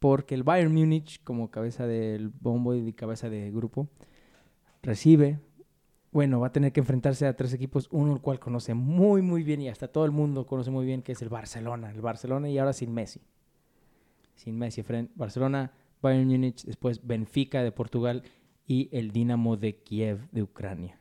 Porque 0.00 0.34
el 0.34 0.42
Bayern 0.42 0.74
Múnich, 0.74 1.22
como 1.22 1.52
cabeza 1.52 1.86
del 1.86 2.28
bombo 2.28 2.74
y 2.74 2.92
cabeza 2.92 3.30
de 3.30 3.52
grupo, 3.52 3.88
recibe, 4.82 5.38
bueno, 6.10 6.40
va 6.40 6.48
a 6.48 6.52
tener 6.52 6.72
que 6.72 6.80
enfrentarse 6.80 7.24
a 7.24 7.36
tres 7.36 7.54
equipos, 7.54 7.86
uno 7.92 8.12
el 8.12 8.20
cual 8.20 8.40
conoce 8.40 8.74
muy, 8.74 9.22
muy 9.22 9.44
bien 9.44 9.60
y 9.60 9.68
hasta 9.68 9.86
todo 9.86 10.06
el 10.06 10.10
mundo 10.10 10.44
conoce 10.44 10.72
muy 10.72 10.84
bien, 10.84 11.02
que 11.02 11.12
es 11.12 11.22
el 11.22 11.28
Barcelona. 11.28 11.92
El 11.92 12.00
Barcelona 12.00 12.48
y 12.48 12.58
ahora 12.58 12.72
sin 12.72 12.92
Messi. 12.92 13.20
Sin 14.34 14.58
Messi, 14.58 14.82
Barcelona, 15.14 15.72
Bayern 16.02 16.26
Múnich, 16.26 16.64
después 16.64 17.06
Benfica 17.06 17.62
de 17.62 17.70
Portugal 17.70 18.24
y 18.66 18.88
el 18.90 19.12
Dinamo 19.12 19.56
de 19.56 19.76
Kiev 19.76 20.28
de 20.32 20.42
Ucrania. 20.42 20.99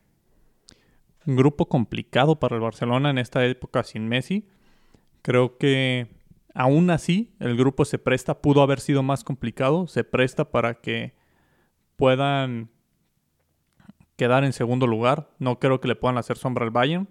Un 1.26 1.36
grupo 1.36 1.68
complicado 1.68 2.40
para 2.40 2.56
el 2.56 2.62
Barcelona 2.62 3.10
en 3.10 3.18
esta 3.18 3.46
época 3.46 3.84
sin 3.84 4.08
Messi. 4.08 4.48
Creo 5.22 5.58
que 5.58 6.08
aún 6.54 6.90
así 6.90 7.34
el 7.40 7.56
grupo 7.58 7.86
se 7.86 8.00
presta, 8.00 8.42
pudo 8.42 8.62
haber 8.62 8.80
sido 8.80 9.04
más 9.04 9.24
complicado, 9.24 9.88
se 9.88 10.04
presta 10.04 10.50
para 10.52 10.76
que 10.76 11.14
puedan 11.96 12.70
quedar 14.16 14.44
en 14.44 14.54
segundo 14.54 14.88
lugar. 14.88 15.30
No 15.40 15.60
creo 15.60 15.80
que 15.80 15.88
le 15.88 15.96
puedan 15.96 16.18
hacer 16.18 16.38
sombra 16.38 16.66
al 16.66 16.72
Bayern, 16.72 17.08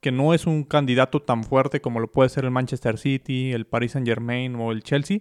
que 0.00 0.12
no 0.12 0.32
es 0.34 0.46
un 0.46 0.64
candidato 0.64 1.20
tan 1.20 1.44
fuerte 1.44 1.80
como 1.80 2.00
lo 2.00 2.10
puede 2.10 2.28
ser 2.28 2.44
el 2.44 2.50
Manchester 2.50 2.98
City, 2.98 3.52
el 3.52 3.66
Paris 3.66 3.92
Saint 3.92 4.06
Germain 4.06 4.56
o 4.56 4.72
el 4.72 4.82
Chelsea, 4.82 5.20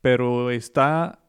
pero 0.00 0.50
está 0.50 1.20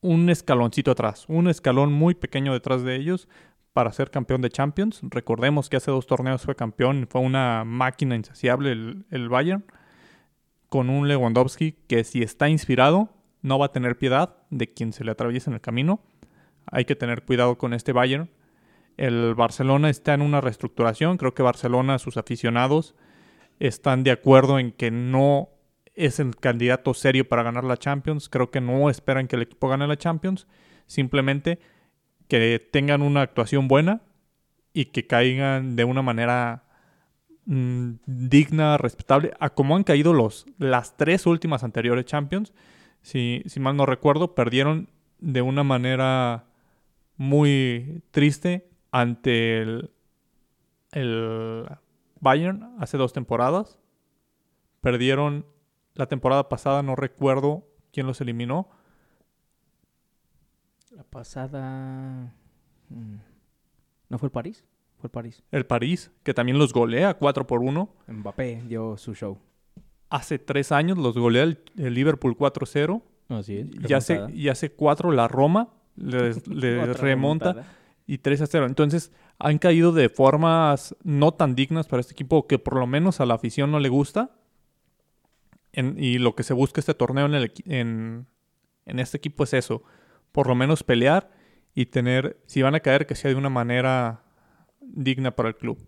un 0.00 0.28
escaloncito 0.28 0.90
atrás, 0.90 1.24
un 1.28 1.48
escalón 1.48 1.92
muy 1.92 2.14
pequeño 2.14 2.52
detrás 2.52 2.82
de 2.82 2.96
ellos 2.96 3.28
para 3.76 3.92
ser 3.92 4.10
campeón 4.10 4.40
de 4.40 4.48
Champions. 4.48 5.00
Recordemos 5.02 5.68
que 5.68 5.76
hace 5.76 5.90
dos 5.90 6.06
torneos 6.06 6.40
fue 6.40 6.56
campeón, 6.56 7.06
fue 7.10 7.20
una 7.20 7.62
máquina 7.66 8.16
insaciable 8.16 8.72
el, 8.72 9.04
el 9.10 9.28
Bayern, 9.28 9.66
con 10.70 10.88
un 10.88 11.08
Lewandowski 11.08 11.72
que 11.86 12.02
si 12.02 12.22
está 12.22 12.48
inspirado 12.48 13.10
no 13.42 13.58
va 13.58 13.66
a 13.66 13.72
tener 13.72 13.98
piedad 13.98 14.38
de 14.48 14.72
quien 14.72 14.94
se 14.94 15.04
le 15.04 15.10
atraviesa 15.10 15.50
en 15.50 15.54
el 15.56 15.60
camino. 15.60 16.00
Hay 16.64 16.86
que 16.86 16.96
tener 16.96 17.24
cuidado 17.24 17.58
con 17.58 17.74
este 17.74 17.92
Bayern. 17.92 18.30
El 18.96 19.34
Barcelona 19.34 19.90
está 19.90 20.14
en 20.14 20.22
una 20.22 20.40
reestructuración, 20.40 21.18
creo 21.18 21.34
que 21.34 21.42
Barcelona, 21.42 21.98
sus 21.98 22.16
aficionados, 22.16 22.94
están 23.60 24.04
de 24.04 24.10
acuerdo 24.10 24.58
en 24.58 24.72
que 24.72 24.90
no 24.90 25.50
es 25.94 26.18
el 26.18 26.34
candidato 26.34 26.94
serio 26.94 27.28
para 27.28 27.42
ganar 27.42 27.64
la 27.64 27.76
Champions. 27.76 28.30
Creo 28.30 28.50
que 28.50 28.62
no 28.62 28.88
esperan 28.88 29.28
que 29.28 29.36
el 29.36 29.42
equipo 29.42 29.68
gane 29.68 29.86
la 29.86 29.98
Champions. 29.98 30.46
Simplemente 30.86 31.58
que 32.28 32.58
tengan 32.70 33.02
una 33.02 33.22
actuación 33.22 33.68
buena 33.68 34.02
y 34.72 34.86
que 34.86 35.06
caigan 35.06 35.76
de 35.76 35.84
una 35.84 36.02
manera 36.02 36.64
mm, 37.46 37.92
digna, 38.06 38.76
respetable, 38.78 39.32
a 39.40 39.50
como 39.50 39.76
han 39.76 39.84
caído 39.84 40.12
los, 40.12 40.46
las 40.58 40.96
tres 40.96 41.26
últimas 41.26 41.64
anteriores 41.64 42.04
Champions. 42.04 42.52
Si, 43.02 43.42
mal 43.60 43.76
no 43.76 43.86
recuerdo, 43.86 44.34
perdieron 44.34 44.88
de 45.18 45.42
una 45.42 45.62
manera 45.62 46.44
muy 47.16 48.02
triste 48.10 48.68
ante 48.90 49.62
el 49.62 49.90
Bayern 52.20 52.74
hace 52.78 52.96
dos 52.96 53.12
temporadas. 53.12 53.78
Perdieron 54.80 55.46
la 55.94 56.06
temporada 56.06 56.48
pasada, 56.48 56.82
no 56.82 56.96
recuerdo 56.96 57.66
quién 57.92 58.06
los 58.06 58.20
eliminó. 58.20 58.68
La 60.96 61.02
pasada... 61.04 62.32
mm, 62.88 63.16
¿No 64.08 64.18
fue 64.18 64.28
el 64.28 64.32
París? 64.32 64.64
Fue 64.98 65.08
el 65.08 65.10
París. 65.10 65.42
El 65.50 65.66
París, 65.66 66.10
que 66.22 66.32
también 66.32 66.58
los 66.58 66.72
golea 66.72 67.14
4 67.14 67.46
por 67.46 67.60
1. 67.60 67.88
Mbappé 68.08 68.62
dio 68.66 68.96
su 68.96 69.14
show. 69.14 69.38
Hace 70.08 70.38
tres 70.38 70.72
años 70.72 70.96
los 70.96 71.18
golea 71.18 71.42
el, 71.42 71.60
el 71.76 71.92
Liverpool 71.94 72.36
4-0. 72.36 73.02
Así 73.28 73.56
es. 73.58 73.66
Y 73.88 73.92
hace, 73.92 74.24
y 74.32 74.48
hace 74.48 74.70
cuatro 74.72 75.10
la 75.10 75.26
Roma 75.28 75.68
les, 75.96 76.46
les 76.46 76.80
Otra 76.88 76.92
remonta 77.02 77.52
remontada. 77.52 77.74
y 78.06 78.18
3 78.18 78.40
a 78.42 78.46
0. 78.46 78.66
Entonces 78.66 79.12
han 79.38 79.58
caído 79.58 79.92
de 79.92 80.08
formas 80.08 80.94
no 81.02 81.34
tan 81.34 81.54
dignas 81.56 81.88
para 81.88 82.00
este 82.00 82.12
equipo 82.12 82.46
que 82.46 82.58
por 82.60 82.76
lo 82.76 82.86
menos 82.86 83.20
a 83.20 83.26
la 83.26 83.34
afición 83.34 83.70
no 83.72 83.80
le 83.80 83.88
gusta. 83.90 84.30
En- 85.72 85.96
y 85.98 86.18
lo 86.18 86.34
que 86.36 86.42
se 86.44 86.54
busca 86.54 86.80
este 86.80 86.94
torneo 86.94 87.26
en, 87.26 87.34
el 87.34 87.52
en, 87.66 88.26
en 88.86 88.98
este 89.00 89.16
equipo 89.18 89.42
es 89.44 89.52
eso. 89.52 89.82
Por 90.32 90.48
lo 90.48 90.54
menos 90.54 90.82
pelear 90.82 91.30
y 91.74 91.86
tener, 91.86 92.40
si 92.46 92.62
van 92.62 92.74
a 92.74 92.80
caer, 92.80 93.06
que 93.06 93.14
sea 93.14 93.30
de 93.30 93.36
una 93.36 93.50
manera 93.50 94.22
digna 94.80 95.34
para 95.34 95.48
el 95.48 95.56
club. 95.56 95.78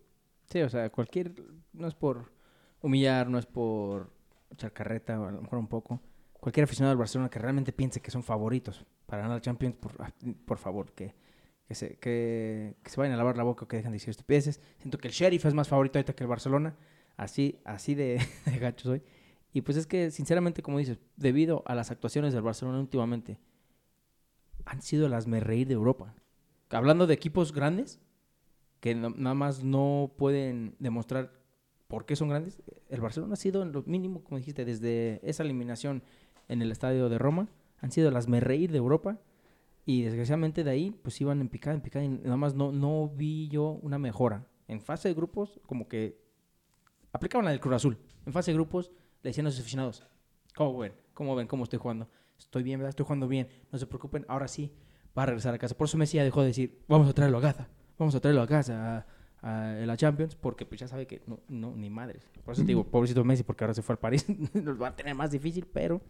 Sí, 0.47 0.61
o 0.63 0.69
sea, 0.69 0.91
cualquier... 0.91 1.33
No 1.73 1.87
es 1.87 1.95
por 1.95 2.33
humillar, 2.81 3.29
no 3.29 3.39
es 3.39 3.47
por 3.47 4.11
echar 4.51 4.73
carreta, 4.73 5.15
a 5.15 5.31
lo 5.31 5.43
mejor 5.43 5.59
un 5.59 5.69
poco. 5.69 6.01
Cualquier 6.33 6.65
aficionado 6.65 6.91
del 6.91 6.99
Barcelona 6.99 7.29
que 7.29 7.39
realmente 7.39 7.73
piense 7.73 8.01
que 8.01 8.11
son 8.11 8.23
favoritos 8.23 8.85
para 9.07 9.23
ganar 9.23 9.37
la 9.37 9.41
Champions, 9.41 9.77
por, 9.77 9.95
ah, 10.01 10.11
por 10.45 10.59
favor, 10.59 10.93
que, 10.93 11.15
que, 11.67 11.75
se, 11.75 11.97
que, 11.97 12.77
que 12.83 12.91
se 12.91 13.01
vayan 13.01 13.15
a 13.15 13.17
lavar 13.17 13.37
la 13.37 13.43
boca 13.43 13.65
o 13.65 13.69
que 13.69 13.77
dejen 13.77 13.93
de 13.93 13.97
decir 13.97 14.11
estupideces. 14.11 14.61
Siento 14.79 14.99
que 14.99 15.09
el 15.09 15.15
Sheriff 15.15 15.47
es 15.47 15.55
más 15.55 15.69
favorito 15.69 15.99
ahorita 15.99 16.15
que 16.15 16.25
el 16.25 16.29
Barcelona. 16.29 16.77
Así, 17.17 17.61
así 17.65 17.95
de, 17.95 18.21
de 18.47 18.59
gacho 18.59 18.89
soy. 18.89 19.03
Y 19.53 19.63
pues 19.63 19.77
es 19.77 19.87
que, 19.87 20.11
sinceramente, 20.11 20.63
como 20.63 20.79
dices, 20.79 20.99
debido 21.17 21.63
a 21.67 21.75
las 21.75 21.91
actuaciones 21.91 22.33
del 22.33 22.43
Barcelona 22.43 22.79
últimamente, 22.79 23.39
han 24.69 24.83
sido 24.83 25.09
las 25.09 25.27
me 25.27 25.41
reír 25.41 25.67
de 25.67 25.75
Europa. 25.75 26.15
Hablando 26.71 27.07
de 27.07 27.15
equipos 27.15 27.53
grandes, 27.53 28.01
que 28.81 28.95
no- 28.95 29.11
nada 29.11 29.35
más 29.35 29.65
no 29.65 30.13
pueden 30.17 30.77
demostrar 30.79 31.33
por 31.89 32.05
qué 32.05 32.17
son 32.17 32.29
grandes. 32.29 32.63
El 32.89 33.01
Barcelona 33.01 33.33
ha 33.33 33.37
sido 33.37 33.63
en 33.63 33.73
lo 33.73 33.83
mínimo, 33.85 34.23
como 34.23 34.37
dijiste, 34.37 34.65
desde 34.65 35.21
esa 35.29 35.43
eliminación 35.43 36.03
en 36.49 36.61
el 36.63 36.71
estadio 36.71 37.09
de 37.09 37.19
Roma, 37.19 37.49
han 37.81 37.91
sido 37.91 38.11
las 38.11 38.29
me 38.29 38.41
reír 38.41 38.71
de 38.71 38.79
Europa. 38.79 39.19
Y 39.87 40.03
desgraciadamente 40.03 40.65
de 40.65 40.71
ahí, 40.71 40.91
pues 41.03 41.19
iban 41.23 41.41
en 41.41 41.49
picada, 41.49 41.75
en 41.75 41.81
picada, 41.81 42.05
y 42.05 42.09
nada 42.09 42.37
más 42.37 42.55
no, 42.55 42.73
no 42.73 43.09
vi 43.09 43.49
yo 43.49 43.79
una 43.83 43.99
mejora. 43.99 44.47
En 44.67 44.83
fase 44.83 45.09
de 45.09 45.15
grupos, 45.15 45.59
como 45.67 45.89
que 45.89 46.21
aplicaban 47.11 47.47
la 47.47 47.53
del 47.53 47.61
Cruz 47.61 47.77
Azul. 47.77 47.97
En 48.27 48.35
fase 48.35 48.51
de 48.51 48.57
grupos, 48.57 48.93
le 49.23 49.31
decían 49.31 49.47
a 49.47 49.51
sus 49.51 49.61
aficionados, 49.61 50.07
¿cómo 50.55 50.77
ven? 50.79 50.93
¿Cómo 51.15 51.35
ven? 51.35 51.47
¿Cómo 51.47 51.65
estoy 51.65 51.79
jugando? 51.79 52.07
Estoy 52.39 52.63
bien, 52.63 52.79
¿verdad? 52.79 52.91
Estoy 52.91 53.05
jugando 53.05 53.29
bien. 53.29 53.49
No 53.73 53.79
se 53.79 53.87
preocupen, 53.87 54.25
ahora 54.29 54.49
sí 54.49 54.73
va 55.17 55.25
a 55.25 55.27
regresar 55.27 55.55
a 55.55 55.59
casa. 55.59 55.77
Por 55.77 55.87
eso 55.87 55.99
Messi 55.99 56.17
ya 56.17 56.25
dejó 56.25 56.41
de 56.41 56.49
decir, 56.49 56.81
vamos 56.89 57.09
a 57.09 57.13
traerlo 57.13 57.39
a 57.39 57.43
casa. 57.43 57.69
Vamos 57.99 58.15
a 58.15 58.21
traerlo 58.21 58.43
a 58.43 58.47
casa 58.47 59.07
a, 59.43 59.71
a 59.73 59.87
la 59.87 59.97
Champions, 59.97 60.37
porque 60.37 60.65
pues 60.65 60.81
ya 60.81 60.89
sabe 60.89 61.07
que 61.07 61.23
no, 61.27 61.41
no 61.49 61.75
ni 61.75 61.91
madres. 61.91 62.29
Por 62.45 62.53
eso 62.55 62.63
te 62.63 62.69
digo, 62.69 62.85
pobrecito 62.91 63.25
Messi, 63.25 63.43
porque 63.43 63.65
ahora 63.65 63.75
se 63.75 63.83
fue 63.83 63.95
al 63.95 63.99
París. 63.99 64.27
Nos 64.55 64.81
va 64.81 64.89
a 64.89 64.97
tener 64.97 65.15
más 65.15 65.31
difícil, 65.31 65.67
pero 65.73 66.01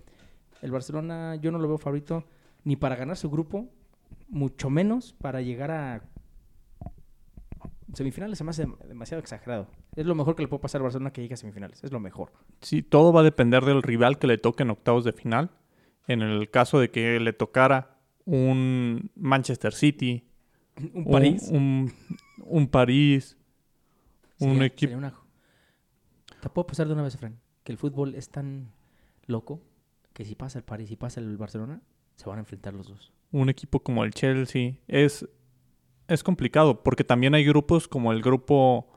el 0.62 0.70
Barcelona 0.70 1.36
yo 1.36 1.50
no 1.50 1.58
lo 1.58 1.68
veo 1.68 1.78
favorito 1.78 2.24
ni 2.64 2.76
para 2.76 2.96
ganar 2.96 3.16
su 3.16 3.30
grupo, 3.30 3.66
mucho 4.28 4.68
menos 4.68 5.14
para 5.14 5.40
llegar 5.40 5.70
a 5.70 6.02
semifinales. 7.94 8.38
Se 8.38 8.44
me 8.44 8.50
hace 8.50 8.66
demasiado 8.86 9.20
exagerado. 9.20 9.68
Es 9.96 10.06
lo 10.06 10.14
mejor 10.14 10.36
que 10.36 10.42
le 10.42 10.48
puede 10.48 10.60
pasar 10.60 10.80
al 10.80 10.84
Barcelona 10.84 11.12
que 11.12 11.22
llegue 11.22 11.34
a 11.34 11.36
semifinales. 11.36 11.82
Es 11.82 11.92
lo 11.92 12.00
mejor. 12.00 12.32
Sí, 12.60 12.82
todo 12.82 13.12
va 13.12 13.20
a 13.20 13.24
depender 13.24 13.64
del 13.64 13.82
rival 13.82 14.18
que 14.18 14.26
le 14.26 14.38
toque 14.38 14.62
en 14.62 14.70
octavos 14.70 15.04
de 15.04 15.12
final. 15.12 15.50
En 16.08 16.22
el 16.22 16.50
caso 16.50 16.80
de 16.80 16.90
que 16.90 17.20
le 17.20 17.32
tocara 17.32 17.96
un 18.24 19.10
Manchester 19.14 19.72
City, 19.72 20.24
Un 20.94 21.04
París. 21.04 21.48
un, 21.52 21.92
un 22.38 22.66
París, 22.68 23.36
un 24.40 24.62
equipo. 24.62 24.96
una- 24.96 25.14
Te 26.40 26.48
puedo 26.48 26.66
pasar 26.66 26.86
de 26.88 26.94
una 26.94 27.02
vez, 27.02 27.16
Fran, 27.16 27.38
que 27.64 27.72
el 27.72 27.78
fútbol 27.78 28.14
es 28.14 28.28
tan 28.30 28.70
loco 29.26 29.60
que 30.12 30.24
si 30.24 30.34
pasa 30.34 30.58
el 30.58 30.64
París 30.64 30.90
y 30.90 30.96
pasa 30.96 31.20
el 31.20 31.36
Barcelona, 31.36 31.80
se 32.16 32.28
van 32.28 32.38
a 32.38 32.40
enfrentar 32.40 32.74
los 32.74 32.88
dos. 32.88 33.12
un 33.30 33.48
equipo 33.50 33.80
como 33.80 34.02
el 34.04 34.12
Chelsea 34.14 34.72
es, 34.88 35.28
es 36.08 36.22
complicado 36.24 36.82
porque 36.82 37.04
también 37.04 37.34
hay 37.34 37.44
grupos 37.44 37.86
como 37.86 38.10
el 38.12 38.22
grupo 38.22 38.88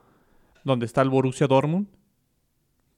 donde 0.64 0.86
está 0.86 1.02
el 1.02 1.10
Borussia 1.10 1.46
Dortmund 1.46 1.86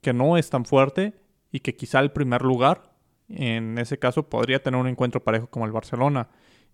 que 0.01 0.13
no 0.13 0.37
es 0.37 0.49
tan 0.51 0.65
fuerte 0.65 1.15
y 1.51 1.59
que 1.61 1.75
quizá 1.75 1.99
el 2.01 2.13
primer 2.13 2.43
lugar 2.43 2.94
en 3.29 3.79
ese 3.79 3.99
caso 3.99 4.29
podría 4.29 4.63
tener 4.63 4.79
un 4.81 4.87
encuentro 4.89 5.23
parejo 5.23 5.47
como 5.49 5.65
el 5.67 5.73
Barcelona 5.73 6.29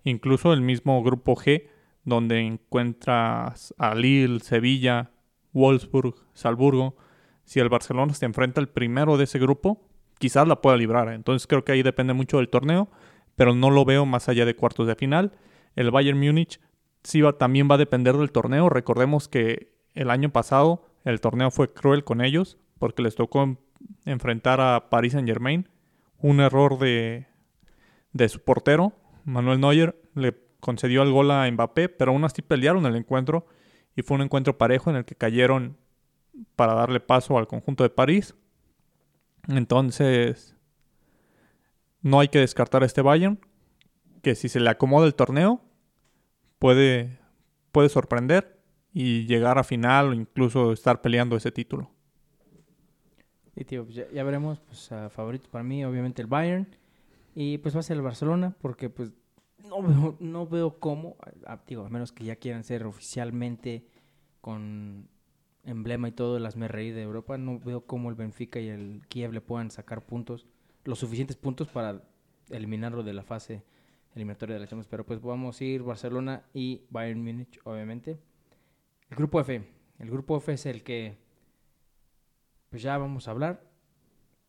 incluso 0.05 0.53
el 0.53 0.61
mismo 0.63 1.03
grupo 1.03 1.37
G 1.37 1.69
donde 2.05 2.41
encuentras 2.41 3.75
a 3.79 3.95
Lille, 3.95 4.41
Sevilla, 4.41 5.11
Wolfsburg, 5.53 6.15
Salzburgo 6.35 6.97
si 7.45 7.61
el 7.61 7.69
Barcelona 7.69 8.15
se 8.15 8.25
enfrenta 8.27 8.61
al 8.61 8.69
primero 8.69 9.17
de 9.17 9.25
ese 9.25 9.39
grupo 9.39 9.83
quizás 10.19 10.47
la 10.49 10.61
pueda 10.61 10.77
librar 10.77 11.09
entonces 11.09 11.47
creo 11.47 11.65
que 11.65 11.73
ahí 11.73 11.83
depende 11.83 12.13
mucho 12.15 12.39
del 12.39 12.49
torneo 12.49 12.89
pero 13.37 13.55
no 13.55 13.71
lo 13.71 13.85
veo 13.85 14.05
más 14.05 14.29
allá 14.29 14.45
de 14.45 14.55
cuartos 14.55 14.87
de 14.87 14.97
final. 14.97 15.33
El 15.75 15.91
Bayern 15.91 16.19
Múnich 16.21 16.61
sí 17.03 17.23
va, 17.23 17.39
también 17.39 17.71
va 17.71 17.77
a 17.77 17.79
depender 17.79 18.15
del 18.19 18.33
torneo. 18.33 18.69
Recordemos 18.69 19.29
que 19.29 19.73
el 19.95 20.11
año 20.11 20.29
pasado 20.29 20.85
el 21.07 21.23
torneo 21.23 21.51
fue 21.51 21.73
cruel 21.73 22.05
con 22.05 22.21
ellos 22.21 22.59
porque 22.79 23.01
les 23.01 23.15
tocó 23.15 23.43
en- 23.45 23.59
enfrentar 24.05 24.61
a 24.61 24.91
Paris 24.91 25.13
Saint 25.15 25.27
Germain. 25.27 25.67
Un 26.23 26.41
error 26.41 26.79
de, 26.79 27.27
de 28.13 28.29
su 28.29 28.41
portero, 28.43 28.93
Manuel 29.25 29.61
Neuer, 29.61 30.01
le 30.15 30.37
concedió 30.61 31.03
el 31.03 31.13
gol 31.13 31.31
a 31.31 31.51
Mbappé, 31.51 31.89
pero 31.89 32.13
aún 32.13 32.25
así 32.25 32.43
pelearon 32.43 32.87
el 32.87 32.97
encuentro 32.97 33.47
y 33.97 34.03
fue 34.03 34.17
un 34.17 34.23
encuentro 34.23 34.59
parejo 34.59 34.91
en 34.91 34.97
el 34.97 35.05
que 35.05 35.15
cayeron 35.15 35.77
para 36.57 36.75
darle 36.75 37.01
paso 37.01 37.39
al 37.39 37.47
conjunto 37.47 37.83
de 37.83 37.91
París. 37.91 38.35
Entonces, 39.49 40.57
no 42.03 42.21
hay 42.21 42.29
que 42.29 42.39
descartar 42.39 42.83
a 42.83 42.87
este 42.87 43.03
Bayern, 43.03 43.41
que 44.23 44.35
si 44.35 44.49
se 44.49 44.61
le 44.61 44.71
acomoda 44.71 45.07
el 45.07 45.15
torneo, 45.15 45.63
puede, 46.59 47.19
puede 47.73 47.89
sorprender 47.89 48.61
y 48.93 49.27
llegar 49.27 49.59
a 49.59 49.65
final 49.65 50.11
o 50.11 50.13
incluso 50.15 50.73
estar 50.73 51.01
peleando 51.01 51.37
ese 51.37 51.51
título. 51.51 51.91
Y 53.61 53.65
tío, 53.67 53.85
pues 53.85 53.95
ya, 53.95 54.11
ya 54.11 54.25
veremos, 54.25 54.59
pues 54.61 54.91
a 54.91 55.11
favorito 55.11 55.51
para 55.51 55.63
mí, 55.63 55.85
obviamente 55.85 56.23
el 56.23 56.29
Bayern. 56.29 56.67
Y 57.35 57.59
pues 57.59 57.77
va 57.77 57.81
a 57.81 57.83
ser 57.83 57.99
el 57.99 58.03
Barcelona, 58.03 58.57
porque 58.63 58.89
pues 58.89 59.13
no 59.69 59.83
veo, 59.83 60.17
no 60.19 60.47
veo 60.47 60.81
cómo, 60.81 61.17
a- 61.47 61.61
digo, 61.67 61.85
a 61.85 61.91
menos 61.91 62.11
que 62.11 62.25
ya 62.25 62.37
quieran 62.37 62.65
ser 62.65 62.87
oficialmente 62.87 63.85
con 64.41 65.09
emblema 65.65 66.09
y 66.09 66.13
todo 66.13 66.39
las 66.39 66.57
me 66.57 66.69
de 66.69 67.03
Europa, 67.03 67.37
no 67.37 67.59
veo 67.61 67.85
cómo 67.85 68.09
el 68.09 68.15
Benfica 68.15 68.59
y 68.61 68.69
el 68.69 69.03
Kiev 69.09 69.35
le 69.35 69.43
puedan 69.43 69.71
sacar 69.71 70.07
puntos, 70.07 70.47
los 70.85 70.99
suficientes 70.99 71.37
puntos 71.37 71.69
para 71.69 72.03
eliminarlo 72.49 73.03
de 73.03 73.13
la 73.13 73.23
fase 73.23 73.63
eliminatoria 74.15 74.55
de 74.55 74.61
la 74.61 74.67
Champions. 74.69 74.89
Pero 74.89 75.05
pues 75.05 75.21
vamos 75.21 75.61
a 75.61 75.65
ir 75.65 75.83
Barcelona 75.83 76.45
y 76.55 76.81
Bayern 76.89 77.23
Múnich, 77.23 77.61
obviamente. 77.65 78.19
El 79.11 79.17
grupo 79.19 79.39
F. 79.39 79.63
El 79.99 80.11
grupo 80.11 80.39
F 80.39 80.51
es 80.55 80.65
el 80.65 80.83
que 80.83 81.19
pues 82.71 82.83
ya 82.83 82.97
vamos 82.97 83.29
a 83.29 83.33
hablar. 83.33 83.63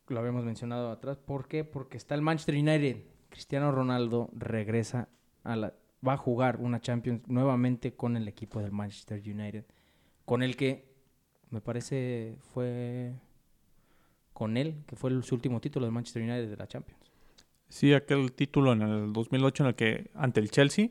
Lo 0.08 0.20
habíamos 0.20 0.46
mencionado 0.46 0.92
atrás. 0.92 1.18
¿Por 1.18 1.48
qué? 1.48 1.64
Porque 1.64 1.98
está 1.98 2.16
el 2.16 2.22
Manchester 2.22 2.56
United. 2.56 2.98
Cristiano 3.30 3.72
Ronaldo 3.72 4.30
regresa 4.34 5.10
a 5.44 5.56
la 5.56 5.74
va 6.06 6.14
a 6.14 6.18
jugar 6.18 6.58
una 6.60 6.82
Champions 6.82 7.22
nuevamente 7.28 7.94
con 7.94 8.18
el 8.18 8.28
equipo 8.28 8.60
del 8.60 8.72
Manchester 8.72 9.20
United, 9.24 9.66
con 10.26 10.42
el 10.44 10.56
que 10.58 10.86
me 11.50 11.62
parece 11.62 12.36
fue 12.54 13.14
con 14.34 14.58
él 14.58 14.84
que 14.88 14.96
fue 14.96 15.12
el- 15.12 15.24
su 15.24 15.36
último 15.36 15.62
título 15.62 15.86
del 15.86 15.94
Manchester 15.94 16.24
United 16.24 16.50
de 16.50 16.58
la 16.58 16.68
Champions. 16.68 17.00
Sí, 17.70 17.94
aquel 17.94 18.34
título 18.34 18.74
en 18.74 18.82
el 18.82 19.14
2008 19.14 19.64
en 19.64 19.68
el 19.70 19.76
que 19.76 20.10
ante 20.16 20.40
el 20.40 20.50
Chelsea, 20.50 20.90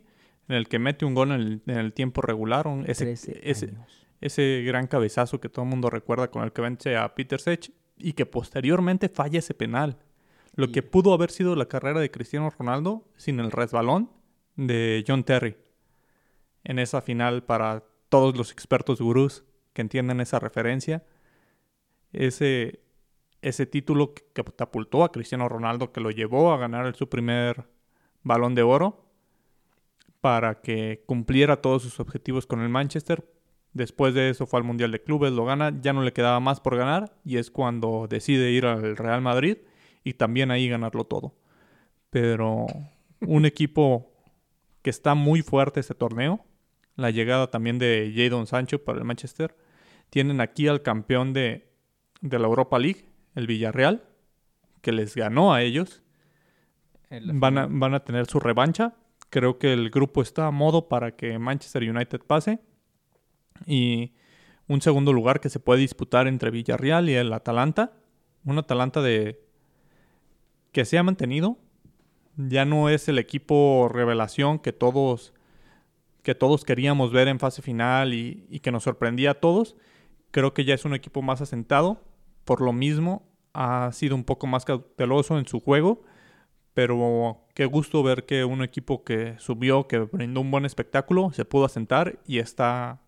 en 0.48 0.54
el 0.54 0.68
que 0.68 0.78
mete 0.78 1.04
un 1.04 1.14
gol 1.14 1.32
en 1.32 1.40
el, 1.40 1.62
en 1.66 1.76
el 1.78 1.92
tiempo 1.92 2.22
regular, 2.22 2.66
un- 2.68 2.88
ese, 2.88 3.04
13 3.06 3.40
ese. 3.50 3.74
Ese 4.20 4.62
gran 4.66 4.86
cabezazo 4.86 5.40
que 5.40 5.48
todo 5.48 5.64
el 5.64 5.70
mundo 5.70 5.90
recuerda 5.90 6.30
con 6.30 6.42
el 6.42 6.52
que 6.52 6.62
vence 6.62 6.96
a 6.96 7.14
Peter 7.14 7.40
Sech 7.40 7.72
y 7.96 8.12
que 8.12 8.26
posteriormente 8.26 9.08
falla 9.08 9.38
ese 9.38 9.54
penal. 9.54 9.98
Lo 10.54 10.72
que 10.72 10.82
pudo 10.82 11.12
haber 11.12 11.30
sido 11.30 11.56
la 11.56 11.66
carrera 11.66 12.00
de 12.00 12.10
Cristiano 12.10 12.50
Ronaldo 12.50 13.04
sin 13.16 13.40
el 13.40 13.50
resbalón 13.50 14.10
de 14.56 15.04
John 15.06 15.24
Terry. 15.24 15.56
En 16.64 16.78
esa 16.78 17.00
final 17.00 17.44
para 17.44 17.84
todos 18.08 18.36
los 18.36 18.52
expertos 18.52 19.00
gurús 19.00 19.44
que 19.72 19.82
entienden 19.82 20.20
esa 20.20 20.38
referencia. 20.38 21.04
Ese, 22.12 22.80
ese 23.40 23.66
título 23.66 24.14
que 24.14 24.24
catapultó 24.32 25.04
a 25.04 25.12
Cristiano 25.12 25.48
Ronaldo, 25.48 25.92
que 25.92 26.00
lo 26.00 26.10
llevó 26.10 26.52
a 26.52 26.58
ganar 26.58 26.94
su 26.96 27.08
primer 27.08 27.68
balón 28.22 28.54
de 28.54 28.62
oro 28.62 29.06
para 30.20 30.60
que 30.60 31.02
cumpliera 31.06 31.62
todos 31.62 31.82
sus 31.82 32.00
objetivos 32.00 32.46
con 32.46 32.60
el 32.60 32.68
Manchester. 32.68 33.24
Después 33.72 34.14
de 34.14 34.30
eso 34.30 34.46
fue 34.46 34.58
al 34.58 34.64
Mundial 34.64 34.90
de 34.90 35.02
Clubes, 35.02 35.32
lo 35.32 35.44
gana, 35.44 35.72
ya 35.80 35.92
no 35.92 36.02
le 36.02 36.12
quedaba 36.12 36.40
más 36.40 36.60
por 36.60 36.76
ganar 36.76 37.14
y 37.24 37.36
es 37.36 37.50
cuando 37.50 38.06
decide 38.08 38.50
ir 38.50 38.66
al 38.66 38.96
Real 38.96 39.20
Madrid 39.20 39.58
y 40.02 40.14
también 40.14 40.50
ahí 40.50 40.68
ganarlo 40.68 41.04
todo. 41.04 41.34
Pero 42.10 42.66
un 43.20 43.44
equipo 43.46 44.12
que 44.82 44.90
está 44.90 45.14
muy 45.14 45.42
fuerte 45.42 45.80
este 45.80 45.94
torneo, 45.94 46.44
la 46.96 47.10
llegada 47.10 47.50
también 47.50 47.78
de 47.78 48.12
Jadon 48.14 48.46
Sancho 48.46 48.82
para 48.84 48.98
el 48.98 49.04
Manchester. 49.04 49.56
Tienen 50.10 50.40
aquí 50.40 50.66
al 50.66 50.82
campeón 50.82 51.32
de, 51.32 51.70
de 52.20 52.38
la 52.38 52.46
Europa 52.46 52.78
League, 52.78 53.06
el 53.36 53.46
Villarreal, 53.46 54.02
que 54.80 54.92
les 54.92 55.14
ganó 55.14 55.54
a 55.54 55.62
ellos. 55.62 56.02
Van 57.10 57.58
a, 57.58 57.66
van 57.66 57.94
a 57.94 58.04
tener 58.04 58.26
su 58.26 58.40
revancha. 58.40 58.94
Creo 59.30 59.58
que 59.58 59.72
el 59.72 59.90
grupo 59.90 60.22
está 60.22 60.46
a 60.46 60.50
modo 60.50 60.88
para 60.88 61.16
que 61.16 61.38
Manchester 61.38 61.88
United 61.88 62.20
pase. 62.26 62.60
Y 63.66 64.12
un 64.68 64.80
segundo 64.82 65.12
lugar 65.12 65.40
que 65.40 65.48
se 65.48 65.60
puede 65.60 65.80
disputar 65.80 66.28
entre 66.28 66.50
Villarreal 66.50 67.08
y 67.08 67.14
el 67.14 67.32
Atalanta. 67.32 67.92
Un 68.44 68.58
Atalanta 68.58 69.02
de 69.02 69.40
que 70.72 70.84
se 70.84 70.98
ha 70.98 71.02
mantenido. 71.02 71.58
Ya 72.36 72.64
no 72.64 72.88
es 72.88 73.08
el 73.08 73.18
equipo 73.18 73.90
revelación 73.92 74.58
que 74.58 74.72
todos, 74.72 75.34
que 76.22 76.34
todos 76.34 76.64
queríamos 76.64 77.12
ver 77.12 77.28
en 77.28 77.40
fase 77.40 77.62
final 77.62 78.14
y, 78.14 78.60
que 78.60 78.70
nos 78.70 78.84
sorprendía 78.84 79.32
a 79.32 79.34
todos. 79.34 79.76
Creo 80.30 80.54
que 80.54 80.64
ya 80.64 80.74
es 80.74 80.84
un 80.84 80.94
equipo 80.94 81.22
más 81.22 81.40
asentado. 81.40 82.00
Por 82.44 82.60
lo 82.60 82.72
mismo, 82.72 83.28
ha 83.52 83.90
sido 83.92 84.14
un 84.14 84.24
poco 84.24 84.46
más 84.46 84.64
cauteloso 84.64 85.38
en 85.38 85.46
su 85.46 85.60
juego. 85.60 86.04
Pero 86.74 87.44
qué 87.54 87.66
gusto 87.66 88.02
ver 88.02 88.24
que 88.24 88.44
un 88.44 88.62
equipo 88.62 89.02
que 89.02 89.34
subió, 89.38 89.88
que 89.88 89.98
brindó 89.98 90.40
un 90.40 90.52
buen 90.52 90.64
espectáculo, 90.64 91.32
se 91.32 91.44
pudo 91.44 91.64
asentar 91.64 92.20
y 92.24 92.38
está 92.38 93.00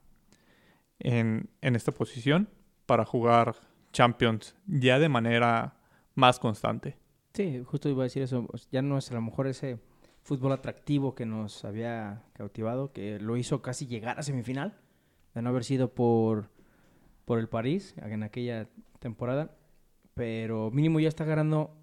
en, 1.03 1.51
esta 1.61 1.93
posición 1.93 2.49
para 2.87 3.05
jugar 3.05 3.57
Champions 3.93 4.55
ya 4.67 4.99
de 4.99 5.09
manera 5.09 5.77
más 6.15 6.39
constante. 6.39 6.97
Sí, 7.35 7.63
justo 7.65 7.89
iba 7.89 8.03
a 8.03 8.05
decir 8.05 8.23
eso. 8.23 8.47
Ya 8.71 8.83
no 8.83 8.99
es 8.99 9.11
a 9.11 9.15
lo 9.15 9.23
mejor 9.23 9.47
ese 9.47 9.79
fútbol 10.23 10.53
atractivo 10.53 11.15
que 11.15 11.27
nos 11.27 11.65
había 11.65 12.23
cautivado, 12.35 12.93
que 12.93 13.19
lo 13.19 13.37
hizo 13.37 13.63
casi 13.63 13.87
llegar 13.87 14.19
a 14.19 14.23
semifinal, 14.23 14.79
de 15.35 15.43
no 15.43 15.51
haber 15.51 15.65
sido 15.65 15.95
por, 15.95 16.51
por 17.25 17.39
el 17.39 17.49
París 17.49 17.95
en 17.97 18.23
aquella 18.23 18.69
temporada. 18.99 19.57
Pero 20.15 20.71
mínimo 20.71 21.01
ya 21.01 21.09
está 21.09 21.25
ganando 21.25 21.75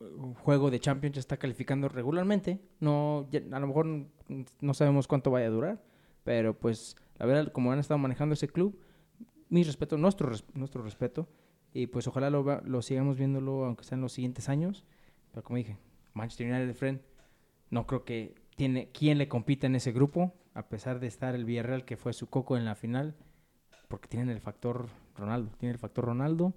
un 0.00 0.34
juego 0.34 0.70
de 0.70 0.80
Champions, 0.80 1.16
ya 1.16 1.20
está 1.20 1.38
calificando 1.38 1.88
regularmente. 1.88 2.60
No, 2.78 3.28
a 3.52 3.58
lo 3.58 3.66
mejor 3.66 3.86
no 4.60 4.74
sabemos 4.74 5.08
cuánto 5.08 5.30
vaya 5.30 5.46
a 5.46 5.50
durar, 5.50 5.82
pero 6.24 6.54
pues 6.56 6.94
la 7.18 7.26
verdad, 7.26 7.52
como 7.52 7.72
han 7.72 7.78
estado 7.78 7.98
manejando 7.98 8.34
ese 8.34 8.48
club, 8.48 8.78
mi 9.48 9.62
respeto, 9.64 9.96
nuestro, 9.96 10.30
nuestro 10.54 10.82
respeto 10.82 11.28
y 11.72 11.86
pues 11.86 12.06
ojalá 12.06 12.30
lo, 12.30 12.60
lo 12.62 12.82
sigamos 12.82 13.18
viéndolo, 13.18 13.64
aunque 13.64 13.84
sea 13.84 13.96
en 13.96 14.02
los 14.02 14.12
siguientes 14.12 14.48
años. 14.48 14.84
Pero 15.30 15.42
como 15.42 15.56
dije, 15.56 15.76
Manchester 16.14 16.52
United, 16.52 16.74
friend, 16.74 17.00
no 17.70 17.86
creo 17.86 18.04
que 18.04 18.34
tiene 18.56 18.90
quien 18.90 19.18
le 19.18 19.28
compita 19.28 19.66
en 19.66 19.74
ese 19.74 19.92
grupo, 19.92 20.32
a 20.54 20.68
pesar 20.68 21.00
de 21.00 21.06
estar 21.06 21.34
el 21.34 21.44
Villarreal, 21.44 21.84
que 21.84 21.96
fue 21.96 22.12
su 22.12 22.28
coco 22.28 22.56
en 22.56 22.64
la 22.64 22.74
final, 22.74 23.14
porque 23.88 24.08
tienen 24.08 24.30
el 24.30 24.40
factor 24.40 24.88
Ronaldo. 25.14 25.52
Tiene 25.58 25.72
el 25.72 25.78
factor 25.78 26.06
Ronaldo. 26.06 26.54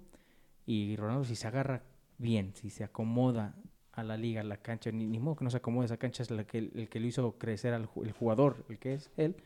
Y 0.66 0.96
Ronaldo, 0.96 1.24
si 1.24 1.36
se 1.36 1.46
agarra 1.46 1.82
bien, 2.18 2.52
si 2.54 2.70
se 2.70 2.84
acomoda 2.84 3.56
a 3.92 4.02
la 4.02 4.16
liga, 4.16 4.40
a 4.40 4.44
la 4.44 4.56
cancha, 4.56 4.90
ni, 4.90 5.06
ni 5.06 5.18
modo 5.18 5.36
que 5.36 5.44
no 5.44 5.50
se 5.50 5.58
acomode, 5.58 5.86
esa 5.86 5.98
cancha 5.98 6.22
es 6.22 6.30
la 6.30 6.44
que, 6.44 6.58
el 6.58 6.88
que 6.88 7.00
lo 7.00 7.06
hizo 7.06 7.38
crecer 7.38 7.74
al 7.74 7.88
el 8.02 8.12
jugador, 8.12 8.64
el 8.68 8.78
que 8.78 8.94
es 8.94 9.10
él, 9.16 9.36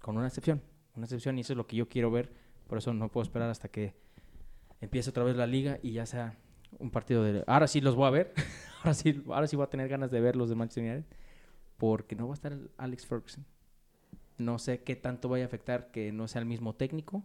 con 0.00 0.16
una 0.16 0.26
excepción. 0.26 0.62
Una 0.96 1.06
excepción, 1.06 1.38
y 1.38 1.42
eso 1.42 1.52
es 1.52 1.56
lo 1.56 1.66
que 1.66 1.76
yo 1.76 1.88
quiero 1.88 2.10
ver. 2.10 2.32
Por 2.66 2.78
eso 2.78 2.92
no 2.92 3.10
puedo 3.10 3.22
esperar 3.22 3.50
hasta 3.50 3.68
que 3.68 3.94
empieza 4.80 5.10
otra 5.10 5.24
vez 5.24 5.36
la 5.36 5.46
liga 5.46 5.78
y 5.82 5.92
ya 5.92 6.06
sea 6.06 6.38
un 6.78 6.90
partido 6.90 7.22
de... 7.22 7.44
Ahora 7.46 7.66
sí 7.66 7.80
los 7.80 7.94
voy 7.94 8.06
a 8.06 8.10
ver. 8.10 8.34
ahora, 8.82 8.94
sí, 8.94 9.22
ahora 9.28 9.46
sí 9.46 9.56
voy 9.56 9.64
a 9.64 9.70
tener 9.70 9.88
ganas 9.88 10.10
de 10.10 10.20
ver 10.20 10.36
los 10.36 10.48
de 10.48 10.54
Manchester 10.54 10.84
United. 10.84 11.16
Porque 11.76 12.14
no 12.16 12.28
va 12.28 12.34
a 12.34 12.34
estar 12.34 12.58
Alex 12.76 13.06
Ferguson. 13.06 13.44
No 14.38 14.58
sé 14.58 14.82
qué 14.82 14.96
tanto 14.96 15.28
vaya 15.28 15.44
a 15.44 15.46
afectar 15.46 15.90
que 15.90 16.12
no 16.12 16.28
sea 16.28 16.40
el 16.40 16.46
mismo 16.46 16.74
técnico. 16.74 17.24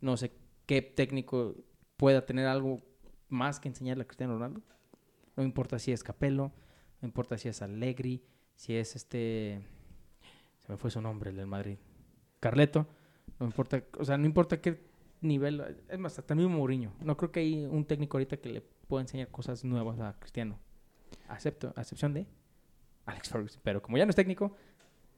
No 0.00 0.16
sé 0.16 0.32
qué 0.66 0.82
técnico 0.82 1.54
pueda 1.96 2.24
tener 2.24 2.46
algo 2.46 2.82
más 3.28 3.60
que 3.60 3.68
enseñarle 3.68 4.02
a 4.02 4.06
Cristiano 4.06 4.34
Ronaldo. 4.34 4.62
No 5.36 5.42
importa 5.42 5.78
si 5.78 5.92
es 5.92 6.02
Capello, 6.02 6.52
no 7.00 7.06
importa 7.06 7.38
si 7.38 7.48
es 7.48 7.62
Allegri, 7.62 8.24
si 8.54 8.76
es 8.76 8.96
este... 8.96 9.62
Me 10.70 10.76
fue 10.76 10.90
su 10.90 11.00
nombre, 11.00 11.30
el 11.30 11.36
del 11.36 11.48
Madrid. 11.48 11.78
Carleto. 12.38 12.86
No 13.40 13.46
importa, 13.46 13.82
o 13.98 14.04
sea, 14.04 14.16
no 14.16 14.24
importa 14.24 14.60
qué 14.60 14.80
nivel, 15.20 15.62
es 15.88 15.98
más, 15.98 16.16
hasta 16.16 16.34
Mourinho. 16.34 16.92
No 17.00 17.16
creo 17.16 17.32
que 17.32 17.40
hay 17.40 17.64
un 17.64 17.84
técnico 17.84 18.16
ahorita 18.16 18.36
que 18.36 18.48
le 18.50 18.60
pueda 18.60 19.02
enseñar 19.02 19.28
cosas 19.28 19.64
nuevas 19.64 19.98
a 19.98 20.16
Cristiano. 20.18 20.58
Acepto, 21.28 21.72
a 21.76 21.80
excepción 21.80 22.14
de 22.14 22.26
Alex 23.06 23.28
Ferguson. 23.30 23.60
Pero 23.64 23.82
como 23.82 23.98
ya 23.98 24.06
no 24.06 24.10
es 24.10 24.16
técnico, 24.16 24.56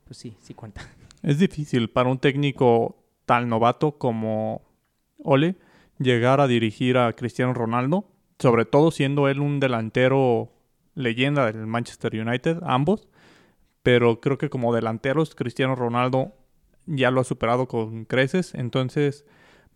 pues 0.05 0.17
sí, 0.17 0.37
sí 0.41 0.55
cuenta. 0.55 0.81
Es 1.23 1.39
difícil 1.39 1.91
para 1.91 2.09
un 2.09 2.19
técnico 2.19 2.97
tan 3.27 3.49
novato 3.49 3.99
como 3.99 4.63
Ole 5.19 5.57
llegar 5.99 6.41
a 6.41 6.47
dirigir 6.47 6.97
a 6.97 7.13
Cristiano 7.13 7.53
Ronaldo, 7.53 8.09
sobre 8.39 8.65
todo 8.65 8.91
siendo 8.91 9.29
él 9.29 9.39
un 9.39 9.61
delantero 9.61 10.51
leyenda 10.95 11.47
del 11.53 11.67
Manchester 11.67 12.15
United, 12.15 12.59
ambos. 12.63 13.09
Pero 13.83 14.21
creo 14.21 14.39
que 14.39 14.51
como 14.51 14.75
delanteros, 14.75 15.35
Cristiano 15.35 15.75
Ronaldo 15.75 16.33
ya 16.87 17.11
lo 17.11 17.21
ha 17.21 17.25
superado 17.25 17.67
con 17.69 18.05
creces. 18.05 18.55
Entonces, 18.55 19.25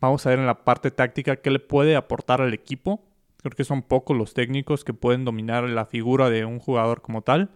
Vamos 0.00 0.26
a 0.26 0.30
ver 0.30 0.38
en 0.38 0.46
la 0.46 0.64
parte 0.64 0.90
táctica 0.90 1.36
qué 1.36 1.50
le 1.50 1.58
puede 1.58 1.96
aportar 1.96 2.42
al 2.42 2.52
equipo. 2.52 3.02
Creo 3.38 3.52
que 3.52 3.64
son 3.64 3.82
pocos 3.82 4.16
los 4.16 4.34
técnicos 4.34 4.84
que 4.84 4.92
pueden 4.92 5.24
dominar 5.24 5.64
la 5.64 5.86
figura 5.86 6.28
de 6.30 6.44
un 6.44 6.58
jugador 6.58 7.00
como 7.00 7.22
tal 7.22 7.50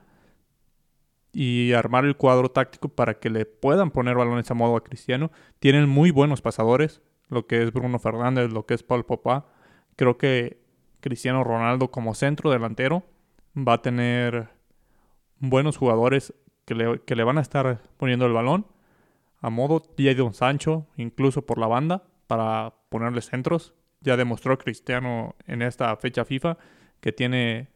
y 1.33 1.73
armar 1.75 2.05
el 2.05 2.17
cuadro 2.17 2.51
táctico 2.51 2.89
para 2.89 3.15
que 3.19 3.31
le 3.31 3.45
puedan 3.47 3.91
poner 3.91 4.17
balones 4.17 4.51
a 4.51 4.55
modo 4.55 4.77
a 4.77 4.85
Cristiano. 4.85 5.31
Tienen 5.59 5.89
muy 5.89 6.11
buenos 6.11 6.41
pasadores, 6.41 7.03
lo 7.29 7.47
que 7.47 7.63
es 7.63 7.73
Bruno 7.73 7.99
Fernández, 7.99 8.51
lo 8.51 8.67
que 8.67 8.75
es 8.75 8.83
Paul 8.83 9.05
Popá. 9.05 9.47
Creo 9.97 10.17
que 10.17 10.63
Cristiano 11.01 11.45
Ronaldo 11.45 11.91
como 11.91 12.15
centro 12.15 12.51
delantero 12.51 13.05
va 13.57 13.75
a 13.75 13.83
tener 13.83 14.49
buenos 15.41 15.77
jugadores 15.77 16.35
que 16.65 16.75
le, 16.75 17.01
que 17.01 17.17
le 17.17 17.25
van 17.25 17.39
a 17.39 17.41
estar 17.41 17.83
poniendo 17.97 18.27
el 18.27 18.33
balón 18.33 18.67
a 19.41 19.51
modo 19.51 19.83
Don 19.97 20.35
Sancho, 20.35 20.87
incluso 20.97 21.47
por 21.47 21.59
la 21.59 21.67
banda 21.67 22.05
para 22.27 22.75
ponerle 22.91 23.23
centros. 23.23 23.75
Ya 24.01 24.17
demostró 24.17 24.59
Cristiano 24.59 25.35
en 25.47 25.63
esta 25.63 25.95
fecha 25.97 26.25
FIFA 26.25 26.59
que 27.01 27.13
tiene 27.13 27.69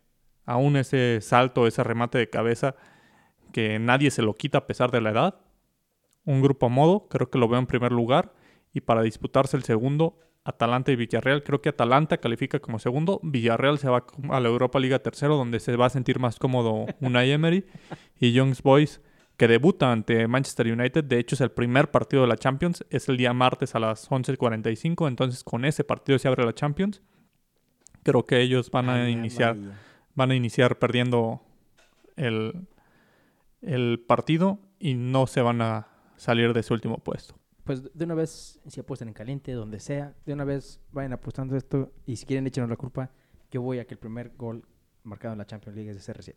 aún 0.47 0.77
ese 0.77 1.21
salto, 1.21 1.67
ese 1.67 1.83
remate 1.83 2.19
de 2.19 2.31
cabeza 2.31 2.77
que 3.53 3.79
nadie 3.79 4.11
se 4.11 4.23
lo 4.23 4.35
quita 4.35 4.59
a 4.59 4.67
pesar 4.67 4.91
de 4.91 5.01
la 5.01 5.11
edad. 5.11 5.41
Un 6.25 6.43
grupo 6.43 6.67
a 6.67 6.69
modo, 6.69 7.09
creo 7.09 7.31
que 7.31 7.39
lo 7.39 7.49
veo 7.49 7.59
en 7.59 7.67
primer 7.67 7.93
lugar. 7.93 8.33
Y 8.73 8.81
para 8.81 9.03
disputarse 9.03 9.57
el 9.57 9.63
segundo, 9.63 10.19
Atalanta 10.45 10.93
y 10.93 10.97
Villarreal. 10.97 11.43
Creo 11.43 11.63
que 11.63 11.71
Atalanta 11.71 12.19
califica 12.19 12.61
como 12.61 12.79
segundo. 12.79 13.21
Villarreal 13.23 13.79
se 13.79 13.89
va 13.89 14.05
a 14.31 14.41
la 14.41 14.49
Europa 14.49 14.79
Liga 14.79 14.99
tercero, 14.99 15.37
donde 15.37 15.59
se 15.59 15.75
va 15.77 15.87
a 15.87 15.91
sentir 15.91 16.19
más 16.19 16.39
cómodo 16.39 16.87
Unai 17.01 17.31
Emery. 17.31 17.65
Y 18.21 18.33
Young 18.33 18.55
Boys 18.63 19.01
que 19.37 19.49
debuta 19.49 19.91
ante 19.91 20.29
Manchester 20.29 20.71
United. 20.71 21.05
De 21.05 21.19
hecho, 21.19 21.35
es 21.35 21.41
el 21.41 21.51
primer 21.51 21.91
partido 21.91 22.23
de 22.23 22.29
la 22.29 22.37
Champions. 22.37 22.85
Es 22.91 23.09
el 23.09 23.17
día 23.17 23.33
martes 23.33 23.75
a 23.75 23.81
las 23.81 24.09
11.45. 24.11 25.09
Entonces, 25.09 25.43
con 25.43 25.65
ese 25.65 25.83
partido 25.83 26.19
se 26.19 26.29
abre 26.29 26.45
la 26.45 26.55
Champions. 26.55 27.03
Creo 28.03 28.25
que 28.27 28.41
ellos 28.41 28.71
van 28.71 28.91
a 28.91 29.09
iniciar, 29.09 29.57
van 30.15 30.31
a 30.31 30.35
iniciar 30.35 30.79
perdiendo 30.79 31.41
el, 32.17 32.67
el 33.63 34.05
partido 34.07 34.59
y 34.79 34.95
no 34.95 35.27
se 35.27 35.41
van 35.41 35.63
a 35.63 35.89
salir 36.17 36.53
de 36.53 36.63
su 36.63 36.75
último 36.75 36.99
puesto. 36.99 37.35
Pues 37.65 37.83
de 37.95 38.05
una 38.05 38.15
vez, 38.15 38.61
si 38.67 38.81
apuestan 38.81 39.09
en 39.09 39.15
caliente, 39.15 39.53
donde 39.53 39.81
sea, 39.81 40.15
de 40.27 40.35
una 40.35 40.45
vez 40.45 40.81
vayan 40.93 41.15
apostando 41.15 41.57
esto 41.57 41.93
y 42.07 42.17
si 42.17 42.27
quieren 42.27 42.47
échenos 42.47 42.69
la 42.69 42.77
culpa, 42.77 43.11
yo 43.51 43.63
voy 43.63 43.79
a 43.79 43.87
que 43.87 43.95
el 43.95 43.99
primer 43.99 44.33
gol 44.37 44.65
marcado 45.03 45.33
en 45.33 45.39
la 45.39 45.47
Champions 45.47 45.77
League 45.77 45.91
es 45.91 46.07
de 46.07 46.13
CR7. 46.13 46.35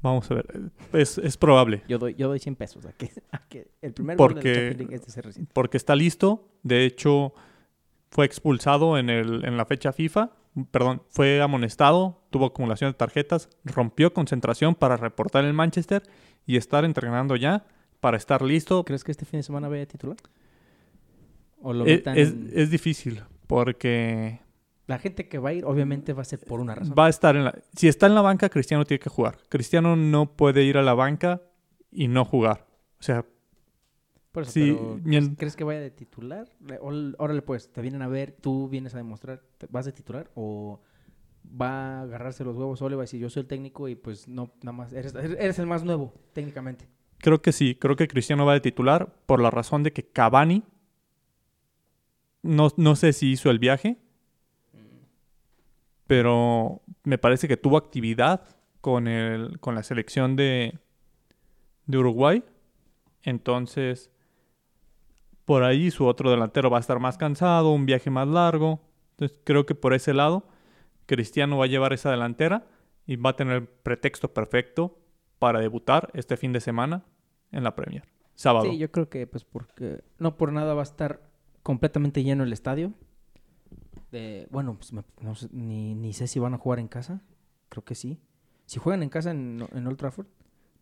Vamos 0.00 0.30
a 0.30 0.34
ver. 0.34 0.72
Es, 0.92 1.18
es 1.18 1.36
probable. 1.36 1.82
Yo 1.88 1.98
doy, 1.98 2.14
yo 2.14 2.28
doy 2.28 2.38
100 2.38 2.56
pesos 2.56 2.86
a 3.32 3.38
que, 3.48 3.70
el 3.82 3.92
primer 3.92 4.16
porque, 4.16 4.74
gol 4.76 4.88
de 4.88 5.46
Porque 5.52 5.76
está 5.76 5.94
listo. 5.94 6.48
De 6.62 6.84
hecho, 6.84 7.32
fue 8.10 8.26
expulsado 8.26 8.98
en, 8.98 9.10
el, 9.10 9.44
en 9.44 9.56
la 9.56 9.64
fecha 9.64 9.92
FIFA, 9.92 10.32
perdón, 10.70 11.02
fue 11.08 11.40
amonestado, 11.40 12.22
tuvo 12.30 12.46
acumulación 12.46 12.90
de 12.90 12.96
tarjetas, 12.96 13.48
rompió 13.64 14.12
concentración 14.12 14.74
para 14.74 14.96
reportar 14.96 15.44
el 15.44 15.52
Manchester 15.52 16.02
y 16.46 16.56
estar 16.56 16.84
entrenando 16.84 17.36
ya 17.36 17.64
para 18.00 18.16
estar 18.16 18.42
listo. 18.42 18.84
¿Crees 18.84 19.04
que 19.04 19.12
este 19.12 19.24
fin 19.24 19.38
de 19.40 19.42
semana 19.44 19.68
vaya 19.68 19.82
a 19.82 19.86
titular? 19.86 20.16
¿O 21.60 21.72
lo 21.72 21.84
Es, 21.86 21.98
metan- 22.04 22.16
es- 22.16 22.34
es 22.52 22.70
difícil 22.70 23.22
porque 23.46 24.40
La 24.86 24.98
gente 24.98 25.28
que 25.28 25.38
va 25.38 25.50
a 25.50 25.52
ir, 25.52 25.64
obviamente, 25.64 26.12
va 26.12 26.22
a 26.22 26.24
ser 26.24 26.38
por 26.40 26.60
una 26.60 26.74
razón. 26.74 26.94
va 26.98 27.06
a 27.06 27.08
estar 27.10 27.36
en 27.36 27.44
la... 27.44 27.54
Si 27.74 27.88
está 27.88 28.06
en 28.06 28.14
la 28.14 28.22
banca, 28.22 28.48
Cristiano 28.48 28.84
tiene 28.84 29.00
que 29.00 29.10
jugar. 29.10 29.38
Cristiano 29.48 29.96
no 29.96 30.32
puede 30.36 30.62
ir 30.64 30.78
a 30.78 30.82
la 30.82 30.94
banca 30.94 31.42
y 31.90 32.08
no 32.08 32.24
jugar. 32.24 32.66
O 32.98 33.02
sea, 33.02 33.24
Por 34.32 34.44
eso, 34.44 34.52
pero, 34.54 35.00
¿crees, 35.36 35.56
que 35.56 35.64
vaya 35.64 35.80
de 35.80 35.90
titular? 35.90 36.48
Órale, 36.80 37.42
pues, 37.42 37.70
te 37.72 37.80
vienen 37.82 38.02
a 38.02 38.08
ver, 38.08 38.32
tú 38.40 38.68
vienes 38.68 38.94
a 38.94 38.98
demostrar, 38.98 39.42
¿te- 39.58 39.66
¿vas 39.70 39.84
de 39.84 39.92
titular? 39.92 40.30
¿O 40.34 40.80
va 41.60 41.68
a 41.98 42.02
agarrarse 42.02 42.44
los 42.44 42.56
huevos 42.56 42.78
solo 42.78 42.94
y 42.94 42.96
va 42.96 43.02
a 43.02 43.04
decir, 43.04 43.20
yo 43.20 43.28
soy 43.30 43.42
el 43.42 43.46
técnico 43.46 43.88
y 43.88 43.94
pues 43.94 44.28
no, 44.28 44.52
nada 44.62 44.72
más, 44.76 44.92
eres, 44.92 45.14
eres 45.14 45.58
el 45.58 45.66
más 45.66 45.82
nuevo, 45.82 46.12
técnicamente? 46.34 46.86
Creo 47.18 47.42
que 47.42 47.52
sí. 47.52 47.74
Creo 47.74 47.96
que 47.96 48.08
Cristiano 48.08 48.46
va 48.46 48.54
de 48.54 48.60
titular 48.60 49.14
por 49.26 49.40
la 49.40 49.50
razón 49.50 49.82
de 49.82 49.92
que 49.92 50.04
Cavani... 50.04 50.62
No, 52.40 52.68
no 52.76 52.94
sé 52.94 53.12
si 53.12 53.32
hizo 53.32 53.50
el 53.50 53.58
viaje, 53.58 53.98
pero 56.06 56.82
me 57.02 57.18
parece 57.18 57.48
que 57.48 57.56
tuvo 57.56 57.76
actividad 57.76 58.56
con, 58.80 59.08
el, 59.08 59.58
con 59.58 59.74
la 59.74 59.82
selección 59.82 60.36
de, 60.36 60.78
de 61.86 61.98
Uruguay. 61.98 62.44
Entonces, 63.24 64.10
por 65.44 65.64
ahí 65.64 65.90
su 65.90 66.06
otro 66.06 66.30
delantero 66.30 66.70
va 66.70 66.78
a 66.78 66.80
estar 66.80 67.00
más 67.00 67.18
cansado, 67.18 67.72
un 67.72 67.86
viaje 67.86 68.08
más 68.08 68.28
largo. 68.28 68.80
Entonces, 69.10 69.38
creo 69.44 69.66
que 69.66 69.74
por 69.74 69.92
ese 69.92 70.14
lado, 70.14 70.46
Cristiano 71.06 71.58
va 71.58 71.64
a 71.64 71.68
llevar 71.68 71.92
esa 71.92 72.10
delantera 72.10 72.66
y 73.04 73.16
va 73.16 73.30
a 73.30 73.36
tener 73.36 73.56
el 73.56 73.66
pretexto 73.66 74.32
perfecto 74.32 74.96
para 75.38 75.60
debutar 75.60 76.10
este 76.14 76.36
fin 76.36 76.52
de 76.52 76.60
semana 76.60 77.04
en 77.52 77.64
la 77.64 77.74
Premier. 77.74 78.04
Sábado. 78.34 78.66
Sí, 78.70 78.78
yo 78.78 78.90
creo 78.90 79.08
que 79.08 79.26
pues 79.26 79.44
porque 79.44 80.04
no 80.18 80.36
por 80.36 80.52
nada 80.52 80.74
va 80.74 80.80
a 80.80 80.84
estar 80.84 81.20
completamente 81.62 82.22
lleno 82.22 82.44
el 82.44 82.52
estadio. 82.52 82.92
Bueno, 84.50 84.74
pues 84.76 84.92
me- 84.92 85.04
no 85.20 85.34
ni, 85.52 85.94
ni 85.94 86.12
sé 86.12 86.26
si 86.26 86.38
van 86.38 86.54
a 86.54 86.58
jugar 86.58 86.78
en 86.78 86.88
casa. 86.88 87.20
Creo 87.68 87.84
que 87.84 87.94
sí. 87.94 88.20
Si 88.64 88.78
juegan 88.78 89.02
en 89.02 89.08
casa 89.10 89.30
en, 89.30 89.66
en 89.72 89.86
Old 89.86 89.96
Trafford. 89.98 90.26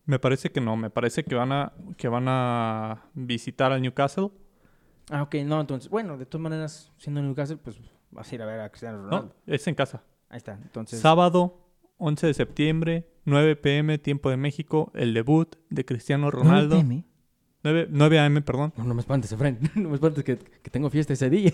Me 0.05 0.19
parece 0.21 0.53
que 0.53 0.61
no, 0.61 0.77
me 0.77 0.91
parece 0.91 1.25
que 1.25 1.35
van 1.35 1.51
a, 1.51 1.73
que 1.97 2.07
van 2.09 2.27
a 2.29 3.07
visitar 3.15 3.73
al 3.73 3.83
Newcastle. 3.83 4.31
Ah, 5.11 5.23
ok, 5.23 5.35
no, 5.45 5.61
entonces, 5.61 5.91
bueno, 5.91 6.17
de 6.17 6.27
todas 6.27 6.43
maneras, 6.43 6.93
siendo 6.99 7.21
en 7.21 7.27
Newcastle, 7.27 7.57
pues 7.57 7.81
vas 8.13 8.31
a 8.31 8.35
ir 8.35 8.43
a 8.43 8.47
ver 8.47 8.61
a 8.61 8.69
Cristiano 8.71 8.99
Ronaldo. 9.03 9.35
No, 9.47 9.53
es 9.53 9.67
en 9.67 9.75
casa. 9.75 10.03
Ahí 10.29 10.37
está, 10.39 10.59
entonces... 10.63 11.01
Sábado, 11.01 11.61
11 11.99 12.27
de 12.29 12.35
septiembre, 12.35 13.09
9 13.27 13.57
pm, 13.57 13.99
tiempo 13.99 14.31
de 14.31 14.37
México, 14.37 14.91
el 14.95 15.13
debut 15.13 15.57
de 15.69 15.85
Cristiano 15.85 16.31
Ronaldo. 16.31 16.77
9 16.77 16.89
PM. 16.89 17.05
9, 17.63 17.89
9 17.91 18.19
am, 18.21 18.43
perdón. 18.43 18.73
No, 18.77 18.85
no 18.85 18.95
me 18.95 19.01
espantes, 19.01 19.31
Efraín. 19.33 19.59
No 19.75 19.89
me 19.89 19.95
espantes 19.97 20.25
que, 20.25 20.39
que 20.39 20.71
tengo 20.71 20.89
fiesta 20.89 21.13
ese 21.13 21.29
día. 21.29 21.53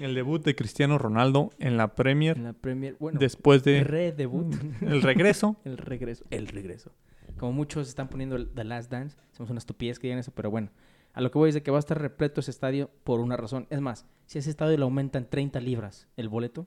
El 0.00 0.14
debut 0.14 0.42
de 0.44 0.54
Cristiano 0.54 0.98
Ronaldo 0.98 1.50
en 1.58 1.76
la 1.76 1.94
Premier 1.94 2.36
En 2.36 2.44
la 2.44 2.52
Premier. 2.52 2.96
Bueno, 2.98 3.18
después 3.18 3.62
de 3.64 3.84
re-debut. 3.84 4.54
el 4.80 5.02
regreso. 5.02 5.56
el 5.64 5.78
regreso. 5.78 6.24
El 6.30 6.48
regreso. 6.48 6.92
Como 7.38 7.52
muchos 7.52 7.88
están 7.88 8.08
poniendo 8.08 8.46
The 8.46 8.64
Last 8.64 8.90
Dance. 8.90 9.16
Somos 9.32 9.50
una 9.50 9.58
estupidez 9.58 9.98
que 9.98 10.06
digan 10.06 10.18
eso, 10.18 10.32
pero 10.34 10.50
bueno. 10.50 10.70
A 11.12 11.20
lo 11.22 11.30
que 11.30 11.38
voy 11.38 11.48
es 11.48 11.54
de 11.54 11.62
que 11.62 11.70
va 11.70 11.78
a 11.78 11.80
estar 11.80 12.00
repleto 12.00 12.40
ese 12.40 12.50
estadio 12.50 12.90
por 13.04 13.20
una 13.20 13.36
razón. 13.36 13.66
Es 13.70 13.80
más, 13.80 14.06
si 14.26 14.38
ese 14.38 14.50
estadio 14.50 14.76
le 14.76 14.84
aumentan 14.84 15.28
30 15.28 15.60
libras 15.60 16.08
el 16.16 16.28
boleto, 16.28 16.66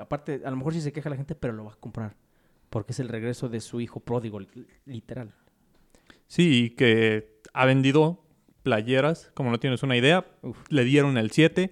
aparte, 0.00 0.42
a 0.44 0.50
lo 0.50 0.56
mejor 0.56 0.72
sí 0.74 0.80
se 0.80 0.92
queja 0.92 1.10
la 1.10 1.16
gente, 1.16 1.34
pero 1.34 1.52
lo 1.52 1.64
va 1.64 1.72
a 1.72 1.76
comprar. 1.76 2.16
Porque 2.70 2.92
es 2.92 3.00
el 3.00 3.08
regreso 3.08 3.48
de 3.48 3.60
su 3.60 3.80
hijo 3.80 4.00
pródigo, 4.00 4.40
li- 4.40 4.48
literal. 4.86 5.32
Sí, 6.26 6.64
y 6.64 6.70
que 6.70 7.40
ha 7.52 7.64
vendido 7.66 8.24
playeras, 8.62 9.30
como 9.34 9.50
no 9.50 9.60
tienes 9.60 9.82
una 9.82 9.96
idea. 9.96 10.26
Uf. 10.42 10.58
Le 10.70 10.84
dieron 10.84 11.16
el 11.18 11.30
7. 11.30 11.70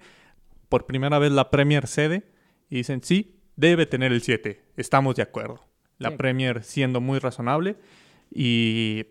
Por 0.69 0.85
primera 0.85 1.19
vez 1.19 1.31
la 1.31 1.49
Premier 1.49 1.87
cede 1.87 2.23
y 2.69 2.75
dicen, 2.77 3.01
sí, 3.03 3.39
debe 3.55 3.85
tener 3.85 4.11
el 4.13 4.21
7. 4.21 4.63
Estamos 4.77 5.15
de 5.15 5.21
acuerdo. 5.23 5.59
La 5.97 6.11
Sí. 6.11 6.17
Premier 6.17 6.63
siendo 6.63 7.01
muy 7.01 7.19
razonable 7.19 7.77
y 8.31 9.05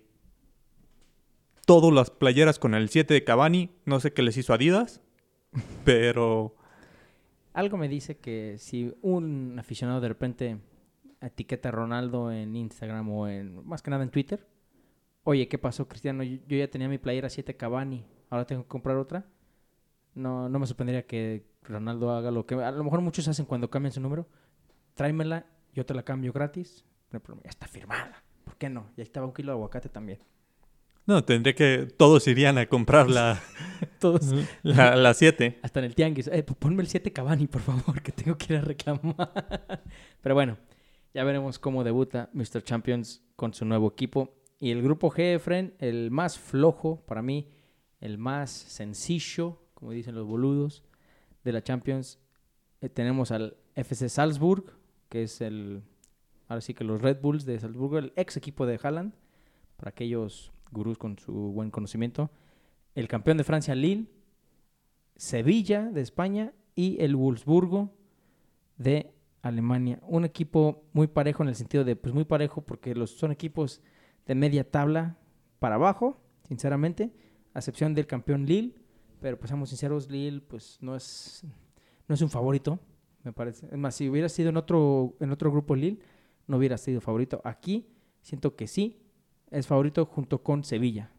todas 1.67 1.93
las 1.93 2.11
playeras 2.11 2.59
con 2.59 2.75
el 2.75 2.89
7 2.89 3.15
de 3.15 3.25
Cavani, 3.25 3.71
no 3.85 4.01
sé 4.01 4.13
qué 4.13 4.23
les 4.23 4.37
hizo 4.37 4.53
Adidas, 4.53 5.01
pero 5.85 6.55
Algo 7.53 7.77
me 7.77 7.89
dice 7.89 8.19
que 8.19 8.57
si 8.59 8.95
un 9.03 9.59
aficionado 9.59 10.01
de 10.01 10.09
repente 10.09 10.59
etiqueta 11.21 11.69
a 11.69 11.73
Ronaldo 11.73 12.33
en 12.33 12.57
Instagram 12.57 13.11
o 13.11 13.29
en 13.29 13.67
más 13.67 13.83
que 13.83 13.91
nada 13.91 14.03
en 14.03 14.11
Twitter, 14.11 14.47
oye, 15.25 15.49
¿qué 15.49 15.59
pasó, 15.59 15.87
Cristiano? 15.87 16.23
Yo, 16.23 16.57
ya 16.57 16.69
tenía 16.69 16.89
mi 16.89 16.99
playera 16.99 17.29
7 17.29 17.57
Cavani, 17.57 18.07
ahora 18.31 18.47
tengo 18.47 18.63
que 18.63 18.69
comprar 18.69 18.97
otra. 18.97 19.27
No, 20.15 20.49
no 20.49 20.59
me 20.59 20.67
sorprendería 20.67 21.07
que 21.07 21.47
Ronaldo 21.63 22.11
haga 22.11 22.31
lo 22.31 22.47
que 22.47 22.55
a 22.55 22.71
lo 22.71 22.85
mejor 22.85 23.01
muchos 23.01 23.29
hacen 23.29 23.47
cuando 23.47 23.71
cambian 23.71 23.93
su 23.93 24.01
número. 24.01 24.27
Tráemela, 24.95 25.47
yo 25.75 25.87
te 25.87 25.95
la 25.95 26.03
cambio 26.03 26.33
gratis. 26.33 26.85
Está 27.45 27.67
firmada. 27.67 28.25
¿Por 28.45 28.57
qué 28.57 28.69
no? 28.69 28.91
Y 28.97 29.01
ahí 29.01 29.05
estaba 29.05 29.27
un 29.27 29.33
kilo 29.33 29.53
de 29.53 29.57
aguacate 29.59 29.89
también. 29.89 30.19
No, 31.07 31.25
tendría 31.25 31.55
que 31.55 31.89
todos 31.97 32.27
irían 32.29 32.59
a 32.59 32.67
comprar 32.67 33.11
la 33.11 33.41
Todos. 33.99 34.33
la, 34.63 34.95
la 34.97 35.15
7. 35.15 35.59
Hasta 35.63 35.81
en 35.81 35.87
el 35.87 35.95
tianguis. 35.95 36.29
Eh, 36.29 36.43
ponme 36.43 36.83
el 36.83 36.89
7 36.89 37.13
Cavani, 37.13 37.47
por 37.49 37.63
favor, 37.63 38.01
que 38.03 38.13
tengo 38.13 38.37
que 38.39 38.55
ir 38.55 38.59
a 38.61 38.63
reclamar. 38.63 39.83
Pero 40.23 40.35
bueno, 40.35 40.59
ya 41.15 41.25
veremos 41.25 41.59
cómo 41.59 41.83
debuta 41.85 42.31
Mr. 42.33 42.63
Champions 42.63 43.23
con 43.37 43.53
su 43.55 43.65
nuevo 43.65 43.89
equipo. 43.89 44.35
Y 44.61 44.71
el 44.71 44.83
grupo 44.83 45.11
G, 45.11 45.39
Fren, 45.41 45.75
el 45.79 46.11
más 46.13 46.39
flojo 46.39 47.05
para 47.07 47.23
mí, 47.23 47.49
el 48.01 48.17
más 48.19 48.51
sencillo, 48.51 49.61
como 49.75 49.91
dicen 49.91 50.15
los 50.15 50.27
boludos, 50.27 50.85
de 51.43 51.53
la 51.53 51.63
Champions. 51.63 52.21
Eh, 52.81 52.89
tenemos 52.89 53.33
al 53.33 53.57
FC 53.75 54.09
Salzburg, 54.09 54.73
que 55.09 55.25
es 55.25 55.41
el, 55.41 55.83
ahora 56.47 56.61
sí 56.61 56.75
que 56.75 56.85
los 56.85 57.03
Red 57.03 57.21
Bulls 57.21 57.45
de 57.45 57.59
Salzburgo, 57.59 57.99
el 57.99 58.13
ex 58.15 58.37
equipo 58.37 58.67
de 58.67 58.79
Haaland, 58.81 59.15
para 59.77 59.91
aquellos 59.91 60.53
gurús 60.73 60.99
con 60.99 61.19
su 61.19 61.33
buen 61.33 61.71
conocimiento. 61.71 62.31
El 62.95 63.09
campeón 63.09 63.37
de 63.37 63.45
Francia, 63.45 63.75
Lille, 63.75 64.07
Sevilla 65.17 65.91
de 65.91 66.01
España 66.01 66.53
y 66.75 67.01
el 67.01 67.15
Wolfsburgo 67.15 67.95
de 68.77 69.15
Alemania. 69.43 70.01
Un 70.03 70.25
equipo 70.25 70.85
muy 70.93 71.07
parejo 71.07 71.43
en 71.43 71.51
el 71.51 71.55
sentido 71.55 71.85
de, 71.85 71.97
pues 71.97 72.15
muy 72.15 72.25
parejo 72.25 72.63
porque 72.63 72.95
los, 72.95 73.11
son 73.11 73.33
equipos 73.33 73.81
de 74.27 74.35
media 74.35 74.69
tabla 74.69 75.19
para 75.59 75.77
abajo, 75.77 76.21
sinceramente, 76.49 77.13
a 77.55 77.59
excepción 77.59 77.95
del 77.95 78.07
campeón 78.07 78.47
Lille, 78.47 78.75
pero 79.21 79.39
pues 79.39 79.49
seamos 79.49 79.69
sinceros, 79.69 80.11
Lille 80.11 80.41
pues 80.41 80.79
no 80.81 80.97
es, 80.97 81.45
no 82.09 82.15
es 82.15 82.23
un 82.23 82.31
favorito, 82.31 82.79
me 83.23 83.33
parece. 83.33 83.67
Es 83.67 83.79
más, 83.79 83.95
si 83.95 84.09
hubiera 84.09 84.29
sido 84.29 84.49
en 84.51 84.57
otro, 84.57 85.15
en 85.21 85.31
otro 85.31 85.51
grupo 85.51 85.77
Lille, 85.77 85.99
no 86.47 86.57
hubiera 86.57 86.79
sido 86.79 87.01
favorito. 87.01 87.41
Aquí 87.45 87.87
siento 88.21 88.57
que 88.57 88.67
sí, 88.67 89.02
es 89.53 89.67
favorito 89.67 90.07
junto 90.07 90.43
con 90.43 90.65
Sevilla. 90.65 91.11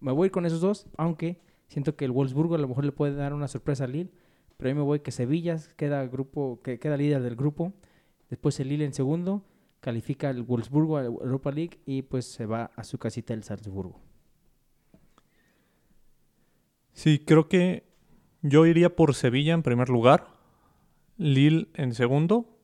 Me 0.00 0.12
voy 0.12 0.24
a 0.24 0.26
ir 0.26 0.32
con 0.32 0.46
esos 0.46 0.60
dos, 0.60 0.86
aunque 0.96 1.40
siento 1.68 1.96
que 1.96 2.04
el 2.04 2.12
Wolfsburgo 2.12 2.54
a 2.54 2.58
lo 2.58 2.68
mejor 2.68 2.84
le 2.84 2.92
puede 2.92 3.14
dar 3.14 3.32
una 3.34 3.48
sorpresa 3.48 3.84
al 3.84 3.92
Lille, 3.92 4.10
pero 4.56 4.70
yo 4.70 4.76
me 4.76 4.82
voy 4.82 5.00
que 5.00 5.10
Sevilla 5.10 5.58
queda 5.76 6.06
grupo, 6.06 6.60
que 6.62 6.78
queda 6.78 6.96
líder 6.96 7.22
del 7.22 7.36
grupo, 7.36 7.72
después 8.28 8.60
el 8.60 8.68
Lille 8.68 8.84
en 8.84 8.92
segundo, 8.92 9.42
califica 9.80 10.30
el 10.30 10.42
Wolfsburgo 10.42 10.98
a 10.98 11.04
Europa 11.04 11.50
League 11.50 11.80
y 11.86 12.02
pues 12.02 12.26
se 12.26 12.46
va 12.46 12.70
a 12.76 12.84
su 12.84 12.98
casita 12.98 13.32
el 13.32 13.42
Salzburgo. 13.42 14.00
Sí, 16.92 17.18
creo 17.18 17.48
que 17.48 17.84
yo 18.42 18.66
iría 18.66 18.94
por 18.94 19.14
Sevilla 19.14 19.54
en 19.54 19.62
primer 19.62 19.88
lugar, 19.88 20.26
Lille 21.16 21.68
en 21.74 21.94
segundo 21.94 22.58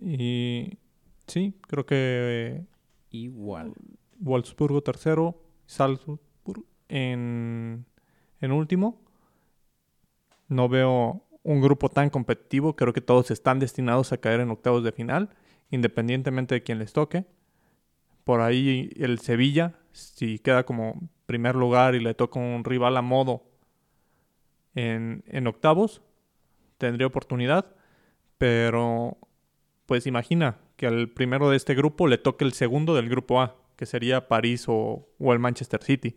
y 0.00 0.78
sí, 1.26 1.54
creo 1.68 1.86
que 1.86 2.64
Igual. 3.12 3.74
Wolfsburgo 4.18 4.82
tercero, 4.82 5.40
Salzburg 5.66 6.20
en, 6.88 7.86
último. 8.40 9.00
No 10.48 10.68
veo 10.68 11.22
un 11.42 11.60
grupo 11.60 11.88
tan 11.88 12.10
competitivo, 12.10 12.76
creo 12.76 12.92
que 12.92 13.00
todos 13.00 13.30
están 13.30 13.58
destinados 13.58 14.12
a 14.12 14.18
caer 14.18 14.40
en 14.40 14.50
octavos 14.50 14.84
de 14.84 14.92
final, 14.92 15.30
independientemente 15.70 16.54
de 16.54 16.62
quién 16.62 16.78
les 16.78 16.92
toque. 16.92 17.24
Por 18.24 18.40
ahí 18.40 18.90
el 18.96 19.18
Sevilla, 19.18 19.74
si 19.92 20.38
queda 20.38 20.64
como 20.64 21.08
primer 21.26 21.56
lugar 21.56 21.94
y 21.94 22.00
le 22.00 22.14
toca 22.14 22.38
un 22.38 22.64
rival 22.64 22.96
a 22.96 23.02
modo 23.02 23.44
en 24.74 25.46
octavos, 25.46 26.02
tendría 26.78 27.06
oportunidad, 27.06 27.74
pero 28.38 29.18
pues 29.86 30.06
imagina 30.06 30.58
que 30.82 30.88
al 30.88 31.10
primero 31.10 31.48
de 31.48 31.56
este 31.56 31.76
grupo 31.76 32.08
le 32.08 32.18
toque 32.18 32.44
el 32.44 32.54
segundo 32.54 32.96
del 32.96 33.08
grupo 33.08 33.40
A, 33.40 33.54
que 33.76 33.86
sería 33.86 34.26
París 34.26 34.64
o, 34.66 35.08
o 35.16 35.32
el 35.32 35.38
Manchester 35.38 35.80
City. 35.80 36.16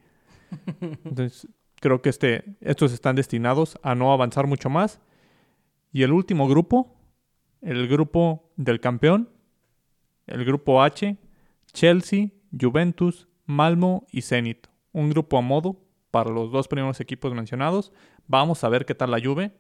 Entonces, 0.82 1.48
creo 1.80 2.02
que 2.02 2.10
este, 2.10 2.58
estos 2.62 2.92
están 2.92 3.16
destinados 3.16 3.78
a 3.84 3.94
no 3.94 4.12
avanzar 4.12 4.48
mucho 4.48 4.72
más. 4.72 5.00
Y 5.92 6.02
el 6.02 6.12
último 6.12 6.48
grupo, 6.48 6.96
el 7.62 7.88
grupo 7.88 8.50
del 8.56 8.80
campeón, 8.80 9.30
el 10.26 10.44
grupo 10.46 10.82
H, 10.82 11.16
Chelsea, 11.72 12.30
Juventus, 12.60 13.28
Malmo 13.46 14.08
y 14.12 14.24
Zenit. 14.24 14.66
Un 14.94 15.12
grupo 15.12 15.38
a 15.38 15.42
modo 15.42 15.80
para 16.10 16.32
los 16.32 16.52
dos 16.52 16.68
primeros 16.68 17.00
equipos 17.02 17.36
mencionados. 17.36 17.92
Vamos 18.26 18.64
a 18.64 18.70
ver 18.70 18.88
qué 18.88 18.96
tal 18.96 19.12
la 19.12 19.22
Juve 19.24 19.52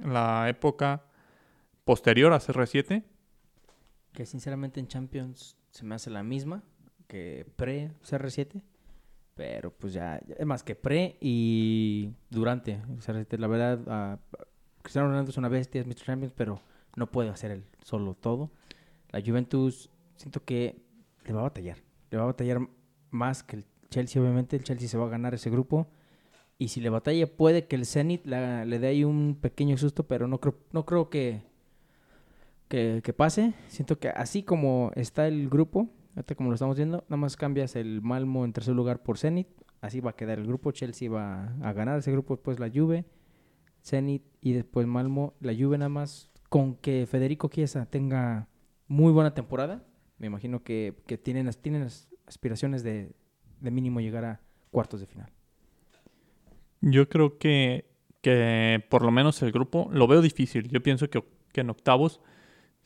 en 0.00 0.14
la 0.14 0.48
época 0.48 1.02
posterior 1.82 2.32
a 2.32 2.38
CR7. 2.38 3.02
Que 4.12 4.26
sinceramente 4.26 4.80
en 4.80 4.88
Champions 4.88 5.56
se 5.70 5.84
me 5.84 5.94
hace 5.94 6.10
la 6.10 6.22
misma 6.22 6.62
que 7.06 7.46
pre-CR7. 7.56 8.62
Pero 9.34 9.70
pues 9.72 9.94
ya, 9.94 10.16
es 10.16 10.44
más 10.44 10.62
que 10.62 10.74
pre 10.74 11.16
y 11.20 12.12
durante. 12.28 12.82
CR7, 12.82 13.38
la 13.38 13.46
verdad, 13.46 14.20
Cristiano 14.82 15.08
Ronaldo 15.08 15.30
es 15.30 15.38
una 15.38 15.48
bestia, 15.48 15.80
es 15.80 15.86
Mr. 15.86 15.94
Champions, 15.94 16.34
pero 16.36 16.60
no 16.96 17.10
puede 17.10 17.30
hacer 17.30 17.50
el 17.50 17.64
solo 17.82 18.14
todo. 18.14 18.50
La 19.10 19.22
Juventus, 19.22 19.90
siento 20.16 20.44
que 20.44 20.82
le 21.24 21.32
va 21.32 21.40
a 21.40 21.44
batallar. 21.44 21.78
Le 22.10 22.18
va 22.18 22.24
a 22.24 22.26
batallar 22.26 22.60
más 23.10 23.42
que 23.42 23.56
el 23.56 23.64
Chelsea, 23.88 24.20
obviamente. 24.20 24.56
El 24.56 24.64
Chelsea 24.64 24.88
se 24.88 24.98
va 24.98 25.06
a 25.06 25.10
ganar 25.10 25.34
ese 25.34 25.48
grupo. 25.48 25.88
Y 26.58 26.68
si 26.68 26.80
le 26.80 26.90
batalla, 26.90 27.26
puede 27.26 27.66
que 27.66 27.76
el 27.76 27.86
Zenit 27.86 28.26
le 28.26 28.78
dé 28.78 28.86
ahí 28.86 29.04
un 29.04 29.38
pequeño 29.40 29.78
susto, 29.78 30.06
pero 30.06 30.28
no 30.28 30.38
creo, 30.40 30.58
no 30.72 30.84
creo 30.84 31.08
que, 31.08 31.42
que, 32.70 33.14
pase. 33.14 33.52
Siento 33.68 33.98
que 33.98 34.08
así 34.08 34.42
como 34.42 34.92
está 34.94 35.26
el 35.26 35.50
grupo, 35.50 35.90
ahorita 36.14 36.34
como 36.34 36.50
lo 36.50 36.54
estamos 36.54 36.76
viendo, 36.76 37.04
nada 37.08 37.16
más 37.16 37.36
cambias 37.36 37.76
el 37.76 38.00
Malmo 38.00 38.44
en 38.44 38.52
tercer 38.52 38.74
lugar 38.74 39.02
por 39.02 39.18
Zenit. 39.18 39.48
Así 39.80 40.00
va 40.00 40.10
a 40.10 40.16
quedar 40.16 40.38
el 40.38 40.46
grupo. 40.46 40.72
Chelsea 40.72 41.10
va 41.10 41.54
a 41.62 41.72
ganar 41.72 41.98
ese 41.98 42.12
grupo, 42.12 42.36
después 42.36 42.60
la 42.60 42.70
Juve, 42.70 43.04
Zenit 43.82 44.22
y 44.40 44.52
después 44.52 44.86
Malmo. 44.86 45.34
La 45.40 45.52
Juve 45.54 45.78
nada 45.78 45.88
más 45.88 46.30
con 46.48 46.76
que 46.76 47.06
Federico 47.06 47.48
Chiesa 47.48 47.86
tenga 47.86 48.48
muy 48.86 49.12
buena 49.12 49.34
temporada. 49.34 49.84
Me 50.18 50.28
imagino 50.28 50.62
que, 50.62 50.94
que 51.06 51.18
tienen, 51.18 51.50
tienen 51.62 51.88
aspiraciones 52.26 52.82
de, 52.82 53.12
de 53.60 53.70
mínimo 53.70 54.00
llegar 54.00 54.24
a 54.24 54.40
cuartos 54.70 55.00
de 55.00 55.06
final. 55.06 55.30
Yo 56.80 57.08
creo 57.08 57.38
que, 57.38 57.90
que 58.20 58.84
por 58.88 59.02
lo 59.02 59.10
menos 59.10 59.42
el 59.42 59.52
grupo 59.52 59.88
lo 59.92 60.06
veo 60.06 60.22
difícil. 60.22 60.68
Yo 60.68 60.82
pienso 60.82 61.08
que, 61.10 61.24
en 61.54 61.70
octavos, 61.70 62.20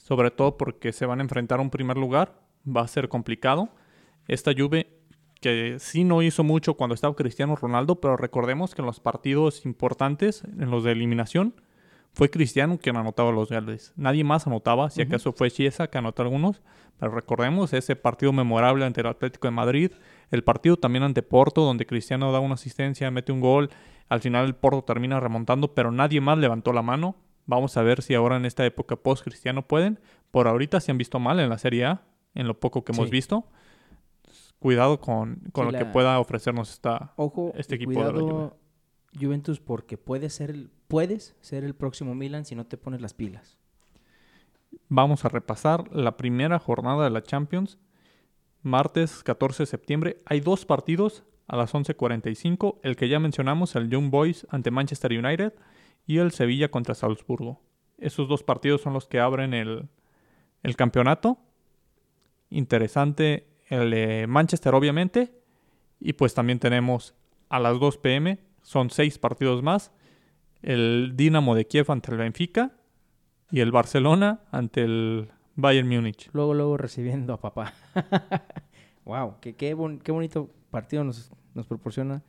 sobre 0.05 0.31
todo 0.31 0.59
porque 0.59 0.93
se 0.93 1.07
van 1.07 1.21
a 1.21 1.23
enfrentar 1.23 1.61
a 1.61 1.63
un 1.63 1.71
primer 1.71 1.97
lugar, 1.97 2.39
va 2.65 2.83
a 2.83 2.89
ser 2.89 3.09
complicado. 3.09 3.71
Esta 4.29 4.53
Juve 4.57 4.87
que 5.41 5.77
sí 5.79 6.05
no 6.05 6.21
hizo 6.21 6.45
mucho 6.45 6.75
cuando 6.75 6.95
estaba 6.95 7.17
Cristiano 7.17 7.57
Ronaldo, 7.57 7.97
pero 7.97 8.19
recordemos 8.19 8.75
que 8.75 8.83
en 8.83 8.87
los 8.87 9.01
partidos 9.01 9.65
importantes, 9.65 10.45
en 10.45 10.71
los 10.71 10.85
de 10.85 10.93
eliminación, 10.93 11.55
fue 12.13 12.31
Cristiano 12.31 12.79
quien 12.79 12.97
anotaba 12.97 13.33
los 13.33 13.49
goles. 13.49 13.95
Nadie 13.97 14.25
más 14.25 14.47
anotaba, 14.47 14.91
si 14.91 15.01
acaso 15.01 15.33
fue 15.33 15.51
Chiesa 15.51 15.89
que 15.89 15.97
anotó 15.97 16.21
algunos, 16.21 16.61
pero 16.99 17.13
recordemos 17.13 17.73
ese 17.73 17.97
partido 17.97 18.33
memorable 18.33 18.85
ante 18.85 19.01
el 19.01 19.07
Atlético 19.07 19.49
de 19.49 19.53
Madrid, 19.53 19.93
el 20.31 20.45
partido 20.45 20.77
también 20.77 21.03
ante 21.03 21.23
Porto, 21.23 21.63
donde 21.63 21.87
Cristiano 21.87 22.31
da 22.31 22.41
una 22.41 22.55
asistencia, 22.55 23.11
mete 23.11 23.33
un 23.33 23.41
gol. 23.41 23.71
Al 24.11 24.21
final 24.21 24.45
el 24.45 24.55
Porto 24.55 24.85
termina 24.85 25.19
remontando, 25.19 25.75
pero 25.75 25.91
nadie 25.91 26.21
más 26.21 26.37
levantó 26.37 26.75
la 26.75 26.83
mano. 26.83 27.17
Vamos 27.47 27.77
a 27.77 27.83
ver 27.83 28.03
si 28.03 28.15
ahora 28.15 28.37
en 28.37 28.45
esta 28.45 28.65
época 28.65 28.97
post-cristiano 28.97 29.67
pueden. 29.67 30.01
Por 30.31 30.49
ahorita 30.49 30.81
se 30.81 30.91
han 30.91 30.99
visto 30.99 31.19
mal 31.19 31.41
en 31.41 31.49
la 31.49 31.59
Serie 31.59 31.85
A, 31.85 32.03
en 32.35 32.47
lo 32.47 32.59
poco 32.59 32.85
que 32.85 32.93
hemos 32.93 33.11
visto. 33.11 33.47
Cuidado 34.59 34.99
con, 35.01 35.43
con 35.53 35.67
lo 35.67 35.79
que 35.79 35.85
pueda 35.85 36.19
ofrecernos 36.19 36.71
esta, 36.71 37.13
Ojo, 37.17 37.53
este 37.57 37.75
equipo 37.75 38.05
de 38.05 38.13
la 38.13 38.53
Juventus, 39.21 39.61
porque 39.61 39.99
puede 39.99 40.31
ser 40.31 40.71
puedes 40.89 41.37
ser 41.41 41.65
el 41.65 41.75
próximo 41.75 42.15
Milan 42.15 42.45
si 42.45 42.55
no 42.55 42.67
te 42.67 42.77
pones 42.77 43.01
las 43.01 43.15
pilas. 43.15 43.59
Vamos 44.89 45.25
a 45.25 45.29
repasar 45.29 45.95
la 45.95 46.17
primera 46.17 46.59
jornada 46.59 47.05
de 47.05 47.11
la 47.11 47.23
Champions 47.23 47.79
martes 48.65 49.23
14 49.23 49.63
de 49.63 49.67
septiembre. 49.67 50.23
Hay 50.25 50.41
dos 50.41 50.65
partidos 50.65 51.23
a 51.47 51.57
las 51.57 51.73
11.45. 51.75 52.79
El 52.83 52.97
que 52.97 53.09
ya 53.09 53.21
mencionamos, 53.21 53.77
el 53.77 53.89
Young 53.89 54.11
Boys 54.11 54.47
ante 54.51 54.71
Manchester 54.71 55.13
United 55.13 55.53
y 56.07 56.19
el 56.19 56.33
Sevilla 56.33 56.71
contra 56.71 56.95
Salzburgo. 56.95 57.61
Esos 57.99 58.29
dos 58.29 58.43
partidos 58.43 58.83
son 58.83 58.93
los 58.93 59.07
que 59.07 59.21
abren 59.21 59.55
el, 59.55 59.89
el 60.63 60.77
campeonato. 60.77 61.39
Interesante 62.51 63.47
el 63.69 63.91
de 63.91 64.27
Manchester, 64.27 64.75
obviamente. 64.75 65.33
Y 66.01 66.15
pues 66.15 66.35
también 66.35 66.59
tenemos 66.59 67.15
a 67.49 67.61
las 67.61 67.79
2 67.79 67.99
pm, 67.99 68.39
son 68.63 68.91
seis 68.91 69.19
partidos 69.19 69.63
más. 69.63 69.93
El 70.63 71.13
Dinamo 71.15 71.55
de 71.55 71.67
Kiev 71.67 71.91
ante 71.91 72.11
el 72.11 72.19
Benfica 72.19 72.73
y 73.51 73.61
el 73.61 73.71
Barcelona 73.71 74.41
ante 74.51 74.83
el 74.83 75.29
Bayern 75.55 75.89
Múnich. 75.89 76.31
Luego, 76.33 76.55
luego 76.55 76.77
recibiendo 76.77 77.33
a 77.33 77.41
papá. 77.41 77.75
wow, 79.05 79.37
qué, 79.41 79.55
qué, 79.55 79.75
bonito 79.75 80.51
partido 80.71 81.05
nos, 81.05 81.31
nos, 81.55 81.67
proporciona 81.67 82.23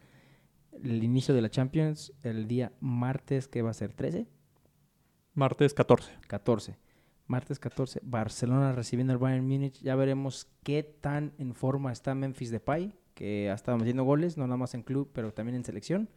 el 0.83 1.03
inicio 1.03 1.33
de 1.33 1.41
la 1.41 1.49
Champions 1.49 2.13
el 2.23 2.47
día 2.47 2.71
martes, 2.79 3.47
que 3.47 3.61
va 3.61 3.71
a 3.71 3.73
ser 3.73 3.93
13. 3.93 4.27
Martes 5.33 5.73
14. 5.73 6.11
14. 6.27 6.77
Martes 7.27 7.57
14, 7.57 8.01
Barcelona 8.03 8.71
recibiendo 8.73 9.11
al 9.11 9.19
Bayern 9.19 9.47
Múnich. 9.47 9.81
Ya 9.81 9.95
veremos 9.95 10.47
qué 10.63 10.83
tan 10.83 11.33
en 11.39 11.55
forma 11.55 11.91
está 11.91 12.13
Memphis 12.13 12.51
Depay, 12.51 12.93
que 13.15 13.49
ha 13.49 13.55
estado 13.55 13.77
metiendo 13.77 14.03
goles, 14.03 14.37
no 14.37 14.45
nada 14.45 14.57
más 14.57 14.75
en 14.75 14.83
club, 14.83 15.09
pero 15.11 15.33
también 15.33 15.55
en 15.55 15.63
selección. 15.63 16.09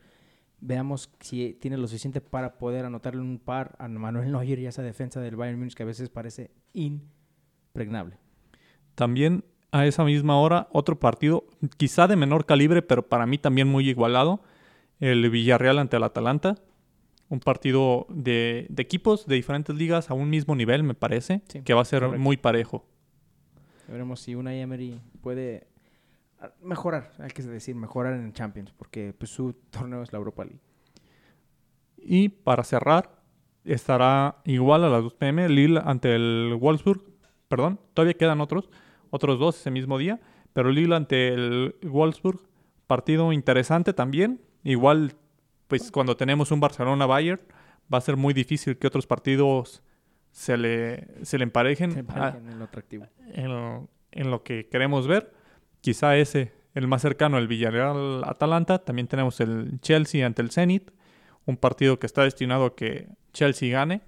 Veamos 0.60 1.10
si 1.20 1.54
tiene 1.54 1.78
lo 1.78 1.86
suficiente 1.86 2.20
para 2.20 2.58
poder 2.58 2.84
anotarle 2.84 3.22
un 3.22 3.38
par 3.38 3.76
a 3.78 3.88
Manuel 3.88 4.32
Neuer 4.32 4.58
y 4.58 4.66
a 4.66 4.68
esa 4.68 4.82
defensa 4.82 5.20
del 5.20 5.36
Bayern 5.36 5.58
Munich 5.58 5.74
que 5.74 5.84
a 5.84 5.86
veces 5.86 6.10
parece 6.10 6.50
impregnable. 6.74 8.18
También 8.94 9.44
a 9.70 9.86
esa 9.86 10.04
misma 10.04 10.40
hora 10.40 10.68
otro 10.72 10.98
partido, 10.98 11.44
quizá 11.76 12.06
de 12.06 12.16
menor 12.16 12.46
calibre, 12.46 12.82
pero 12.82 13.06
para 13.06 13.26
mí 13.26 13.38
también 13.38 13.68
muy 13.68 13.88
igualado, 13.88 14.40
el 15.00 15.28
Villarreal 15.30 15.78
ante 15.78 15.96
el 15.96 16.04
Atalanta. 16.04 16.56
Un 17.28 17.40
partido 17.40 18.06
de, 18.08 18.66
equipos 18.78 19.26
de 19.26 19.34
diferentes 19.34 19.76
ligas 19.76 20.10
a 20.10 20.14
un 20.14 20.30
mismo 20.30 20.56
nivel, 20.56 20.82
me 20.82 20.94
parece, 20.94 21.42
que 21.64 21.74
va 21.74 21.82
a 21.82 21.84
ser 21.84 22.08
muy 22.18 22.38
parejo. 22.38 22.86
Veremos 23.86 24.20
si 24.20 24.34
una 24.34 24.54
Emery 24.54 24.98
puede 25.20 25.66
mejorar, 26.62 27.12
hay 27.18 27.30
que 27.30 27.42
decir, 27.42 27.74
mejorar 27.74 28.14
en 28.14 28.32
Champions, 28.32 28.72
porque 28.72 29.12
pues, 29.16 29.30
su 29.30 29.52
torneo 29.70 30.02
es 30.02 30.12
la 30.12 30.18
Europa 30.18 30.44
League. 30.44 30.60
Y 31.98 32.30
para 32.30 32.64
cerrar, 32.64 33.18
estará 33.64 34.36
igual 34.44 34.84
a 34.84 34.88
las 34.88 35.02
2 35.02 35.14
pm 35.14 35.48
Lille 35.48 35.80
ante 35.84 36.14
el 36.14 36.56
Wolfsburg. 36.58 37.02
Perdón, 37.48 37.80
todavía 37.94 38.14
quedan 38.14 38.40
otros, 38.40 38.70
otros 39.10 39.38
dos 39.38 39.58
ese 39.58 39.70
mismo 39.70 39.98
día, 39.98 40.20
pero 40.52 40.70
Lille 40.70 40.94
ante 40.94 41.28
el 41.28 41.76
Wolfsburg, 41.82 42.40
partido 42.86 43.32
interesante 43.32 43.92
también. 43.92 44.40
Igual, 44.64 45.14
pues 45.66 45.90
cuando 45.90 46.16
tenemos 46.16 46.50
un 46.50 46.60
Barcelona-Bayern, 46.60 47.40
va 47.92 47.98
a 47.98 48.00
ser 48.00 48.16
muy 48.16 48.34
difícil 48.34 48.78
que 48.78 48.86
otros 48.86 49.06
partidos 49.06 49.82
se 50.30 50.56
le, 50.56 51.06
se 51.24 51.38
le 51.38 51.44
emparejen, 51.44 51.92
se 51.92 52.00
emparejen 52.00 52.48
en 52.48 52.58
lo 52.58 52.64
atractivo. 52.64 53.06
en 53.34 54.30
lo 54.30 54.42
que 54.42 54.68
queremos 54.68 55.06
ver 55.06 55.32
quizá 55.80 56.16
ese, 56.16 56.52
el 56.74 56.86
más 56.86 57.02
cercano, 57.02 57.38
el 57.38 57.48
Villarreal-Atalanta. 57.48 58.78
También 58.78 59.08
tenemos 59.08 59.40
el 59.40 59.80
Chelsea 59.80 60.26
ante 60.26 60.42
el 60.42 60.50
Zenit, 60.50 60.90
un 61.46 61.56
partido 61.56 61.98
que 61.98 62.06
está 62.06 62.22
destinado 62.22 62.66
a 62.66 62.76
que 62.76 63.08
Chelsea 63.32 63.72
gane 63.72 64.02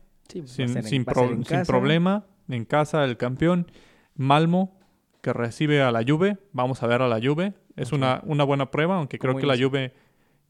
sin, 0.44 1.05
problema. 1.05 2.26
En 2.48 2.64
casa, 2.64 3.05
el 3.05 3.16
campeón. 3.16 3.70
Malmo, 4.16 4.76
que 5.23 5.33
recibe 5.33 5.83
a 5.83 5.93
la 5.93 6.05
Juve. 6.07 6.39
Vamos 6.53 6.83
a 6.83 6.87
ver 6.87 7.03
a 7.03 7.09
la 7.09 7.21
Juve. 7.23 7.55
Es 7.77 7.93
una, 7.93 8.21
una, 8.25 8.45
buena 8.45 8.71
prueba, 8.71 8.97
aunque 8.97 9.18
creo 9.18 9.37
que 9.37 9.47
la 9.47 9.57
Juve 9.57 9.95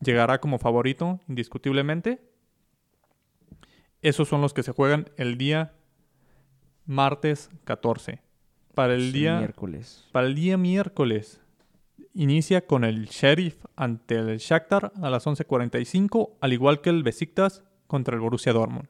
llegará 0.00 0.40
como 0.40 0.58
favorito, 0.58 1.20
indiscutiblemente. 1.28 2.20
Esos 4.02 4.28
son 4.28 4.40
los 4.40 4.54
que 4.54 4.62
se 4.62 4.72
juegan 4.72 5.10
el 5.16 5.36
día 5.36 5.74
martes 6.86 7.50
14 7.64 8.20
para 8.74 8.94
el 8.94 9.12
día 9.12 9.38
miércoles. 9.38 10.08
Para 10.12 10.26
el 10.26 10.34
día 10.34 10.56
miércoles 10.56 11.40
inicia 12.14 12.66
con 12.66 12.84
el 12.84 13.06
Sheriff 13.06 13.64
ante 13.76 14.16
el 14.16 14.38
Shakhtar 14.38 14.92
a 15.00 15.10
las 15.10 15.26
11:45, 15.26 16.36
al 16.40 16.52
igual 16.52 16.80
que 16.80 16.90
el 16.90 17.02
Besiktas 17.02 17.62
contra 17.86 18.14
el 18.14 18.20
Borussia 18.20 18.52
Dortmund. 18.52 18.88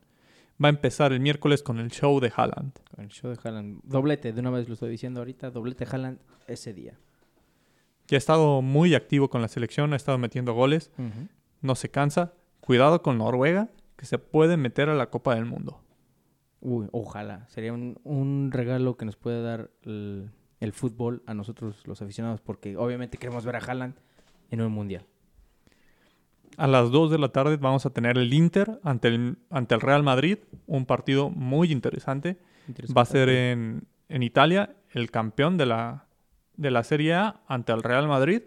Va 0.63 0.69
a 0.69 0.71
empezar 0.71 1.13
el 1.13 1.21
miércoles 1.21 1.63
con 1.63 1.79
el 1.79 1.91
show 1.91 2.21
de 2.21 2.33
Haaland. 2.35 2.73
el 2.99 3.09
show 3.09 3.31
de 3.31 3.39
Haaland. 3.43 3.81
Doblete, 3.85 4.33
de 4.33 4.41
una 4.41 4.51
vez 4.51 4.69
lo 4.69 4.75
estoy 4.75 4.91
diciendo 4.91 5.21
ahorita, 5.21 5.51
doblete 5.51 5.87
Haaland 5.91 6.19
ese 6.47 6.75
día. 6.75 6.99
Ya 8.09 8.17
ha 8.17 8.19
estado 8.19 8.61
muy 8.61 8.95
activo 8.95 9.31
con 9.31 9.41
la 9.41 9.49
selección, 9.49 9.93
ha 9.93 9.97
estado 9.97 10.19
metiendo 10.19 10.53
goles, 10.53 10.91
no 11.61 11.75
se 11.75 11.91
cansa. 11.91 12.35
Cuidado 12.61 13.03
con 13.03 13.19
Noruega, 13.19 13.71
que 13.97 14.05
se 14.05 14.19
puede 14.19 14.57
meter 14.57 14.89
a 14.89 14.95
la 14.95 15.11
Copa 15.11 15.35
del 15.35 15.47
Mundo. 15.47 15.81
Uy, 16.61 16.89
ojalá. 16.93 17.47
Sería 17.49 17.73
un, 17.73 18.51
regalo 18.53 18.97
que 18.97 19.07
nos 19.07 19.17
puede 19.17 19.43
dar 19.43 19.71
el, 19.83 20.73
fútbol 20.73 21.23
a 21.27 21.35
nosotros 21.35 21.87
los 21.87 22.03
aficionados, 22.03 22.41
porque 22.41 22.77
obviamente 22.77 23.17
queremos 23.17 23.45
ver 23.45 23.57
a 23.57 23.61
Haaland 23.61 23.95
en 24.51 24.61
un 24.61 24.73
mundial. 24.73 25.07
A 26.61 26.67
las 26.67 26.91
2 26.91 27.11
de 27.11 27.19
la 27.19 27.31
tarde 27.31 27.57
vamos 27.57 27.87
a 27.87 27.91
tener 27.91 28.19
el 28.19 28.35
Inter 28.35 28.81
ante 28.85 29.09
el, 29.09 29.39
ante 29.49 29.75
el 29.75 29.81
Real 29.81 30.03
Madrid, 30.03 30.37
un 30.67 30.85
partido 30.85 31.31
muy 31.31 31.73
interesante. 31.73 32.37
Va 32.95 33.01
a 33.01 33.07
ser 33.07 33.31
en, 33.31 33.85
en 34.11 34.23
Italia 34.23 34.77
el 34.91 35.11
campeón 35.11 35.57
de 35.57 35.65
la, 35.65 36.05
de 36.59 36.71
la 36.71 36.85
Serie 36.85 37.15
A 37.15 37.41
ante 37.49 37.73
el 37.73 37.83
Real 37.83 38.07
Madrid, 38.09 38.43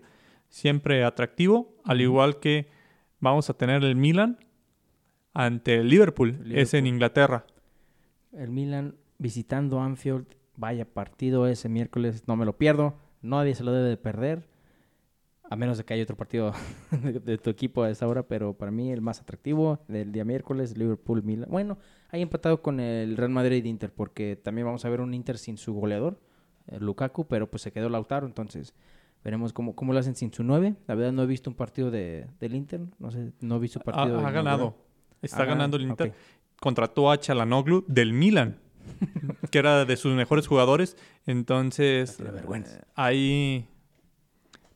siempre 0.47 1.03
atractivo, 1.03 1.73
al 1.83 2.01
igual 2.01 2.39
que 2.39 2.69
vamos 3.19 3.49
a 3.49 3.55
tener 3.55 3.83
el 3.83 3.95
Milan 3.95 4.37
ante 5.33 5.77
el 5.77 5.89
Liverpool, 5.89 6.39
es 6.53 6.75
en 6.75 6.85
Inglaterra. 6.85 7.47
El 8.31 8.51
Milan 8.51 8.93
visitando 9.17 9.81
Anfield, 9.81 10.27
vaya 10.55 10.85
partido 10.85 11.47
ese 11.47 11.67
miércoles, 11.67 12.27
no 12.27 12.35
me 12.35 12.45
lo 12.45 12.57
pierdo, 12.57 12.93
nadie 13.23 13.55
se 13.55 13.63
lo 13.63 13.71
debe 13.71 13.89
de 13.89 13.97
perder, 13.97 14.52
a 15.53 15.55
menos 15.55 15.77
de 15.77 15.85
que 15.85 15.93
haya 15.93 16.01
otro 16.01 16.17
partido 16.17 16.51
de, 17.25 17.37
tu 17.37 17.51
equipo 17.51 17.83
a 17.83 17.89
esa 17.91 18.07
hora, 18.07 18.23
pero 18.23 18.57
para 18.57 18.71
mí 18.71 18.91
el 18.91 19.01
más 19.01 19.21
atractivo 19.21 19.79
del 19.87 20.11
día 20.11 20.25
miércoles, 20.25 20.75
Liverpool-Milan. 20.75 21.47
Bueno, 21.47 21.77
hay 22.09 22.23
empatado 22.23 22.63
con 22.63 22.79
el 22.79 23.15
Real 23.15 23.29
Madrid-Inter, 23.29 23.93
porque 23.93 24.35
también 24.35 24.65
vamos 24.65 24.83
a 24.83 24.89
ver 24.89 24.99
un 24.99 25.13
Inter 25.13 25.37
sin 25.37 25.59
su 25.59 25.75
goleador, 25.75 26.19
Lukaku, 26.79 27.27
pero 27.27 27.51
pues 27.51 27.61
se 27.61 27.71
quedó 27.71 27.87
Lautaro, 27.89 28.25
entonces 28.25 28.73
veremos 29.23 29.53
cómo, 29.53 29.75
cómo 29.75 29.93
lo 29.93 29.99
hacen 29.99 30.15
sin 30.15 30.33
su 30.33 30.43
9. 30.43 30.73
La 30.87 30.95
verdad 30.95 31.11
no 31.11 31.21
he 31.21 31.27
visto 31.27 31.51
un 31.51 31.55
partido 31.55 31.91
de, 31.91 32.25
del 32.39 32.55
Inter, 32.55 32.81
no 32.97 33.11
sé, 33.11 33.31
no 33.39 33.57
he 33.57 33.59
visto 33.59 33.79
partido. 33.79 34.21
Ha, 34.21 34.27
ha 34.27 34.31
ganado, 34.31 34.75
está 35.21 35.45
ganando 35.45 35.77
el 35.77 35.83
Inter. 35.83 36.15
Contrató 36.59 37.11
a 37.11 37.19
Chalanoglu 37.19 37.85
del 37.87 38.11
Milan, 38.11 38.57
que 39.51 39.59
era 39.59 39.85
de 39.85 39.97
sus 39.97 40.15
mejores 40.15 40.47
jugadores, 40.47 40.97
entonces 41.27 42.17
ahí... 42.95 43.67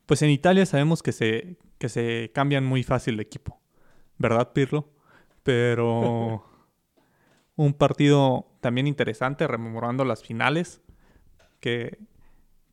Pues 0.08 0.22
en 0.22 0.30
Italia 0.30 0.66
sabemos 0.66 1.04
que 1.04 1.12
se, 1.12 1.58
que 1.78 1.90
se 1.90 2.32
cambian 2.34 2.66
muy 2.66 2.82
fácil 2.82 3.18
de 3.18 3.24
equipo, 3.24 3.60
¿verdad, 4.18 4.54
Pirlo? 4.54 4.90
Pero 5.44 6.46
un 7.58 7.74
partido 7.74 8.48
también 8.62 8.88
interesante, 8.88 9.46
rememorando 9.48 10.06
las 10.06 10.24
finales 10.24 10.82
que, 11.60 12.00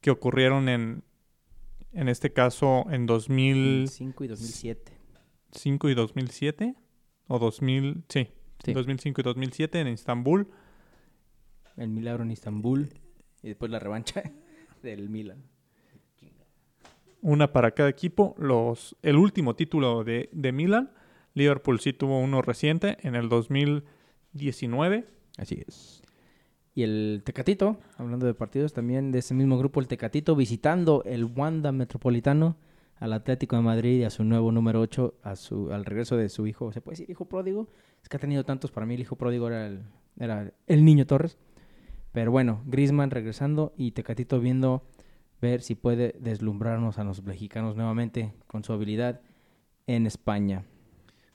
que 0.00 0.12
ocurrieron 0.12 0.68
en, 0.68 1.02
en 1.92 2.08
este 2.08 2.32
caso 2.32 2.86
en 2.90 3.04
2005 3.06 4.24
y 4.24 4.28
2007. 4.28 4.92
5 5.50 5.88
y 5.88 5.94
2007 5.94 6.74
o 7.26 7.38
2000, 7.40 8.04
sí, 8.08 8.28
2005 8.64 9.20
y 9.20 9.24
2007 9.24 9.80
en 9.80 9.86
Estambul. 9.88 10.48
El 11.76 11.88
milagro 11.88 12.22
en 12.22 12.30
Estambul 12.30 12.90
y 13.42 13.48
después 13.48 13.72
la 13.72 13.80
revancha 13.80 14.22
del 14.84 15.10
Milan. 15.10 15.42
Una 17.24 17.54
para 17.54 17.70
cada 17.70 17.88
equipo. 17.88 18.34
Los, 18.36 18.96
el 19.00 19.16
último 19.16 19.56
título 19.56 20.04
de, 20.04 20.28
de 20.30 20.52
Milan. 20.52 20.90
Liverpool 21.32 21.80
sí 21.80 21.94
tuvo 21.94 22.20
uno 22.20 22.42
reciente 22.42 22.98
en 23.00 23.14
el 23.14 23.30
2019. 23.30 25.06
Así 25.38 25.64
es. 25.66 26.02
Y 26.74 26.82
el 26.82 27.22
Tecatito, 27.24 27.78
hablando 27.96 28.26
de 28.26 28.34
partidos, 28.34 28.74
también 28.74 29.10
de 29.10 29.20
ese 29.20 29.32
mismo 29.32 29.56
grupo, 29.56 29.80
el 29.80 29.88
Tecatito, 29.88 30.36
visitando 30.36 31.02
el 31.06 31.24
Wanda 31.24 31.72
Metropolitano 31.72 32.58
al 32.96 33.14
Atlético 33.14 33.56
de 33.56 33.62
Madrid 33.62 34.00
y 34.00 34.04
a 34.04 34.10
su 34.10 34.22
nuevo 34.22 34.52
número 34.52 34.82
8, 34.82 35.14
a 35.22 35.34
su, 35.34 35.72
al 35.72 35.86
regreso 35.86 36.18
de 36.18 36.28
su 36.28 36.46
hijo, 36.46 36.72
¿se 36.72 36.82
puede 36.82 36.98
decir 36.98 37.10
hijo 37.10 37.24
pródigo? 37.24 37.68
Es 38.02 38.10
que 38.10 38.18
ha 38.18 38.20
tenido 38.20 38.44
tantos, 38.44 38.70
para 38.70 38.84
mí 38.84 38.96
el 38.96 39.00
hijo 39.00 39.16
pródigo 39.16 39.48
era 39.48 39.66
el, 39.66 39.82
era 40.18 40.52
el 40.66 40.84
niño 40.84 41.06
Torres. 41.06 41.38
Pero 42.12 42.30
bueno, 42.30 42.62
Grisman 42.66 43.10
regresando 43.10 43.72
y 43.78 43.92
Tecatito 43.92 44.40
viendo 44.40 44.82
ver 45.40 45.62
si 45.62 45.74
puede 45.74 46.14
deslumbrarnos 46.18 46.98
a 46.98 47.04
los 47.04 47.22
mexicanos 47.22 47.76
nuevamente 47.76 48.34
con 48.46 48.64
su 48.64 48.72
habilidad 48.72 49.20
en 49.86 50.06
España. 50.06 50.64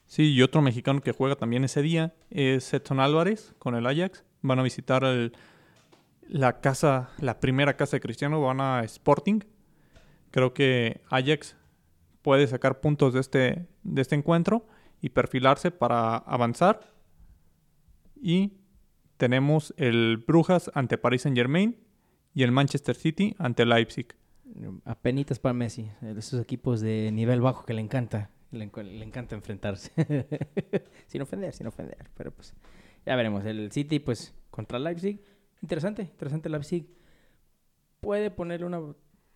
Sí, 0.06 0.34
y 0.34 0.42
otro 0.42 0.62
mexicano 0.62 1.02
que 1.02 1.12
juega 1.12 1.36
también 1.36 1.64
ese 1.64 1.82
día 1.82 2.16
es 2.30 2.74
Edson 2.74 3.00
Álvarez 3.00 3.54
con 3.60 3.76
el 3.76 3.86
Ajax 3.86 4.24
van 4.42 4.60
a 4.60 4.64
visitar 4.64 5.04
la 6.28 6.62
casa, 6.62 7.10
la 7.20 7.40
primera 7.40 7.76
casa 7.76 7.98
de 7.98 8.02
Cristiano, 8.02 8.42
van 8.42 8.62
a 8.62 8.84
Sporting. 8.84 9.42
Creo 10.32 10.54
que 10.54 11.02
Ajax 11.10 11.56
puede 12.22 12.48
sacar 12.48 12.82
puntos 12.82 13.14
de 13.14 13.20
este, 13.20 13.68
de 13.84 14.02
este 14.02 14.16
encuentro 14.16 14.66
y 15.02 15.10
perfilarse 15.10 15.72
para 15.72 16.18
avanzar. 16.18 16.94
Y 18.16 18.54
tenemos 19.18 19.74
el 19.78 20.24
Brujas 20.26 20.72
ante 20.74 20.98
Paris 20.98 21.24
Saint 21.24 21.38
Germain 21.38 21.78
y 22.34 22.44
el 22.44 22.52
Manchester 22.52 22.96
City 22.96 23.36
ante 23.38 23.66
Leipzig. 23.66 24.08
Apenitas 24.84 25.40
para 25.40 25.54
Messi, 25.54 25.90
esos 26.02 26.42
equipos 26.42 26.82
de 26.82 27.12
nivel 27.12 27.42
bajo 27.42 27.66
que 27.66 27.74
le 27.74 27.82
encanta, 27.82 28.32
le, 28.52 28.64
encanta 28.64 29.36
enfrentarse. 29.36 29.92
sin 31.08 31.22
ofender, 31.22 31.54
sin 31.54 31.68
ofender, 31.68 32.10
pero 32.16 32.32
pues 32.32 32.56
ya 33.06 33.16
veremos. 33.16 33.46
El 33.46 33.72
City, 33.72 34.00
pues, 34.00 34.34
contra 34.50 34.80
Leipzig. 34.80 35.22
Interesante, 35.62 36.04
interesante 36.04 36.50
Leipzig. 36.50 36.88
Puede 38.02 38.32
ponerle 38.32 38.66
una 38.66 38.82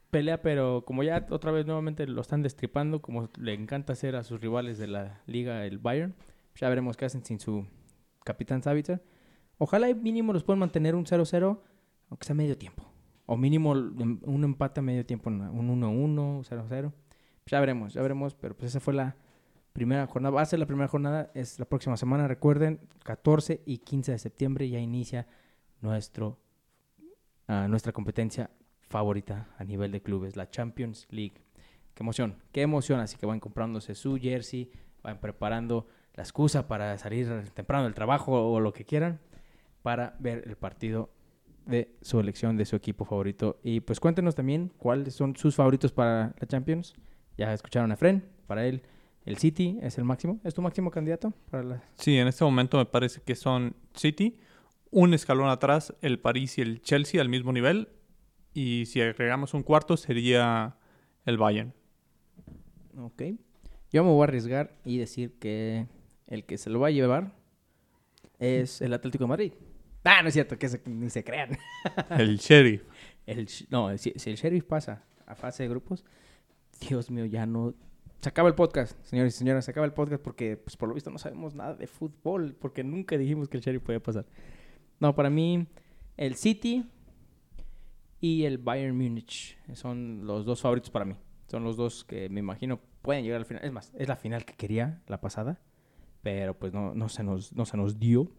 pelea, 0.10 0.42
pero 0.42 0.86
como 0.86 1.04
ya 1.04 1.26
otra 1.30 1.52
vez 1.52 1.66
nuevamente 1.66 2.08
lo 2.08 2.22
están 2.22 2.44
destripando, 2.44 3.02
como 3.02 3.30
le 3.38 3.54
encanta 3.54 3.94
hacer 3.94 4.16
a 4.16 4.24
sus 4.24 4.40
rivales 4.42 4.78
de 4.78 4.88
la 4.88 5.22
liga, 5.26 5.66
el 5.66 5.80
Bayern, 5.80 6.16
ya 6.56 6.70
veremos 6.70 6.98
qué 6.98 7.06
hacen 7.06 7.26
sin 7.26 7.40
su 7.40 7.66
capitán 8.24 8.64
Savitzer. 8.64 9.04
Ojalá 9.58 9.94
mínimo 9.94 10.34
los 10.34 10.44
puedan 10.44 10.60
mantener 10.60 10.96
un 10.96 11.06
0-0, 11.06 11.60
aunque 12.14 12.28
sea 12.28 12.36
medio 12.36 12.56
tiempo. 12.56 12.86
O 13.26 13.36
mínimo 13.36 13.72
un 13.72 14.44
empate 14.44 14.82
a 14.82 14.84
medio 14.84 15.04
tiempo, 15.04 15.32
un 15.32 15.82
1-1, 15.82 16.48
0-0. 16.48 16.92
Ya 17.48 17.60
veremos, 17.60 17.94
ya 17.94 18.02
veremos, 18.04 18.36
pero 18.36 18.56
pues 18.56 18.70
esa 18.72 18.80
fue 18.80 18.94
la 18.94 19.16
Primera 19.74 20.06
jornada, 20.06 20.36
va 20.36 20.42
a 20.42 20.46
ser 20.46 20.60
la 20.60 20.68
primera 20.68 20.88
jornada, 20.88 21.32
es 21.34 21.58
la 21.58 21.66
próxima 21.66 21.98
semana, 21.98 22.28
recuerden, 22.28 22.80
14 23.06 23.64
y 23.66 23.80
15 23.80 24.12
de 24.12 24.20
septiembre 24.20 24.70
ya 24.70 24.78
inicia 24.78 25.26
nuestro, 25.82 26.38
uh, 27.48 27.68
nuestra 27.68 27.92
competencia 27.92 28.52
favorita 28.82 29.50
a 29.58 29.64
nivel 29.64 29.92
de 29.92 30.04
clubes, 30.04 30.36
la 30.36 30.52
Champions 30.52 31.08
League. 31.10 31.42
Qué 31.96 32.04
emoción, 32.04 32.36
qué 32.52 32.62
emoción, 32.62 33.00
así 33.00 33.18
que 33.18 33.26
van 33.26 33.40
comprándose 33.40 33.96
su 33.96 34.18
jersey, 34.18 34.70
van 35.02 35.20
preparando 35.20 35.88
la 36.14 36.22
excusa 36.22 36.68
para 36.68 36.96
salir 37.00 37.50
temprano 37.56 37.86
del 37.86 37.96
trabajo 37.96 38.54
o 38.54 38.60
lo 38.60 38.74
que 38.74 38.86
quieran 38.86 39.22
para 39.82 40.16
ver 40.20 40.44
el 40.46 40.56
partido 40.56 41.10
de 41.66 41.96
su 42.02 42.20
elección, 42.20 42.58
de 42.58 42.66
su 42.66 42.76
equipo 42.76 43.06
favorito. 43.06 43.60
Y 43.64 43.80
pues 43.80 44.00
cuéntenos 44.00 44.36
también 44.36 44.72
cuáles 44.78 45.14
son 45.14 45.36
sus 45.36 45.56
favoritos 45.56 45.92
para 45.92 46.34
la 46.40 46.48
Champions. 46.48 46.94
Ya 47.38 47.54
escucharon 47.54 47.92
a 47.92 47.98
Fren, 47.98 48.24
para 48.48 48.66
él 48.66 48.84
el 49.26 49.38
City 49.38 49.80
es 49.82 49.98
el 49.98 50.04
máximo. 50.04 50.40
¿Es 50.44 50.54
tu 50.54 50.62
máximo 50.62 50.92
candidato 50.92 51.34
para 51.50 51.64
la... 51.64 51.84
Sí, 51.96 52.18
en 52.18 52.28
este 52.28 52.44
momento 52.44 52.78
me 52.78 52.86
parece 52.86 53.22
que 53.22 53.36
son 53.36 53.76
City. 53.96 54.38
Un 54.92 55.14
escalón 55.14 55.50
atrás, 55.50 55.96
el 56.02 56.20
París 56.20 56.58
y 56.58 56.62
el 56.62 56.82
Chelsea 56.82 57.22
al 57.22 57.30
mismo 57.30 57.54
nivel. 57.54 57.90
Y 58.54 58.86
si 58.86 59.02
agregamos 59.02 59.54
un 59.54 59.64
cuarto, 59.64 59.98
sería 59.98 60.78
el 61.26 61.38
Bayern. 61.38 61.74
Ok. 62.98 63.24
Yo 63.92 64.04
me 64.04 64.10
voy 64.10 64.22
a 64.22 64.24
arriesgar 64.26 64.76
y 64.84 64.98
decir 64.98 65.40
que 65.40 65.88
el 66.28 66.46
que 66.46 66.58
se 66.58 66.70
lo 66.70 66.80
va 66.80 66.88
a 66.88 66.92
llevar 66.92 67.34
es 68.40 68.82
el 68.82 68.94
Atlético 68.94 69.24
de 69.24 69.30
Madrid. 69.30 69.54
Ah, 70.04 70.22
no 70.22 70.28
es 70.28 70.34
cierto, 70.34 70.58
que 70.58 70.70
ni 70.86 71.10
se 71.10 71.24
crean. 71.24 71.58
el 72.10 72.38
Sheriff. 72.38 72.84
El, 73.26 73.48
no, 73.70 73.98
si, 73.98 74.14
si 74.18 74.30
el 74.30 74.36
Sheriff 74.36 74.66
pasa 74.66 75.04
a 75.26 75.36
fase 75.36 75.64
de 75.64 75.70
grupos, 75.70 76.04
Dios 76.82 77.10
mío, 77.10 77.26
ya 77.26 77.46
no 77.46 77.74
se 78.24 78.30
acaba 78.30 78.48
el 78.48 78.56
podcast, 78.56 78.98
señores 79.06 79.36
y 79.36 79.38
señoras, 79.38 79.66
se 79.66 79.72
acaba 79.72 79.86
el 79.86 79.92
podcast 79.92 80.22
porque, 80.22 80.56
pues, 80.56 80.78
por 80.78 80.88
lo 80.88 80.96
visto 80.96 81.10
no 81.10 81.18
sabemos 81.18 81.56
nada 81.56 81.76
de 81.76 81.88
fútbol, 81.88 82.56
porque 82.58 82.82
nunca 82.82 83.18
dijimos 83.18 83.50
que 83.50 83.58
el 83.58 83.64
Sheriff 83.64 83.84
podía 83.84 84.02
pasar. 84.02 84.26
No, 85.00 85.14
para 85.14 85.30
mí, 85.30 85.68
el 86.16 86.36
City 86.36 86.90
y 88.22 88.46
el 88.46 88.60
Bayern 88.60 88.98
Múnich 88.98 89.58
son 89.74 90.26
los 90.26 90.46
dos 90.46 90.62
favoritos 90.62 90.90
para 90.90 91.04
mí. 91.04 91.16
Son 91.48 91.66
los 91.66 91.76
dos 91.76 92.06
que 92.06 92.30
me 92.30 92.40
imagino 92.40 92.80
pueden 93.02 93.26
llegar 93.26 93.40
al 93.40 93.46
final. 93.46 93.66
Es 93.66 93.74
más, 93.74 93.92
es 93.94 94.08
la 94.08 94.16
final 94.16 94.46
que 94.46 94.54
quería 94.54 95.02
la 95.08 95.20
pasada, 95.20 95.60
pero 96.22 96.58
pues 96.58 96.72
no, 96.74 96.96
no, 96.96 97.10
se, 97.10 97.24
nos, 97.24 97.52
no 97.52 97.66
se 97.66 97.76
nos 97.76 98.00
dio. 98.00 98.32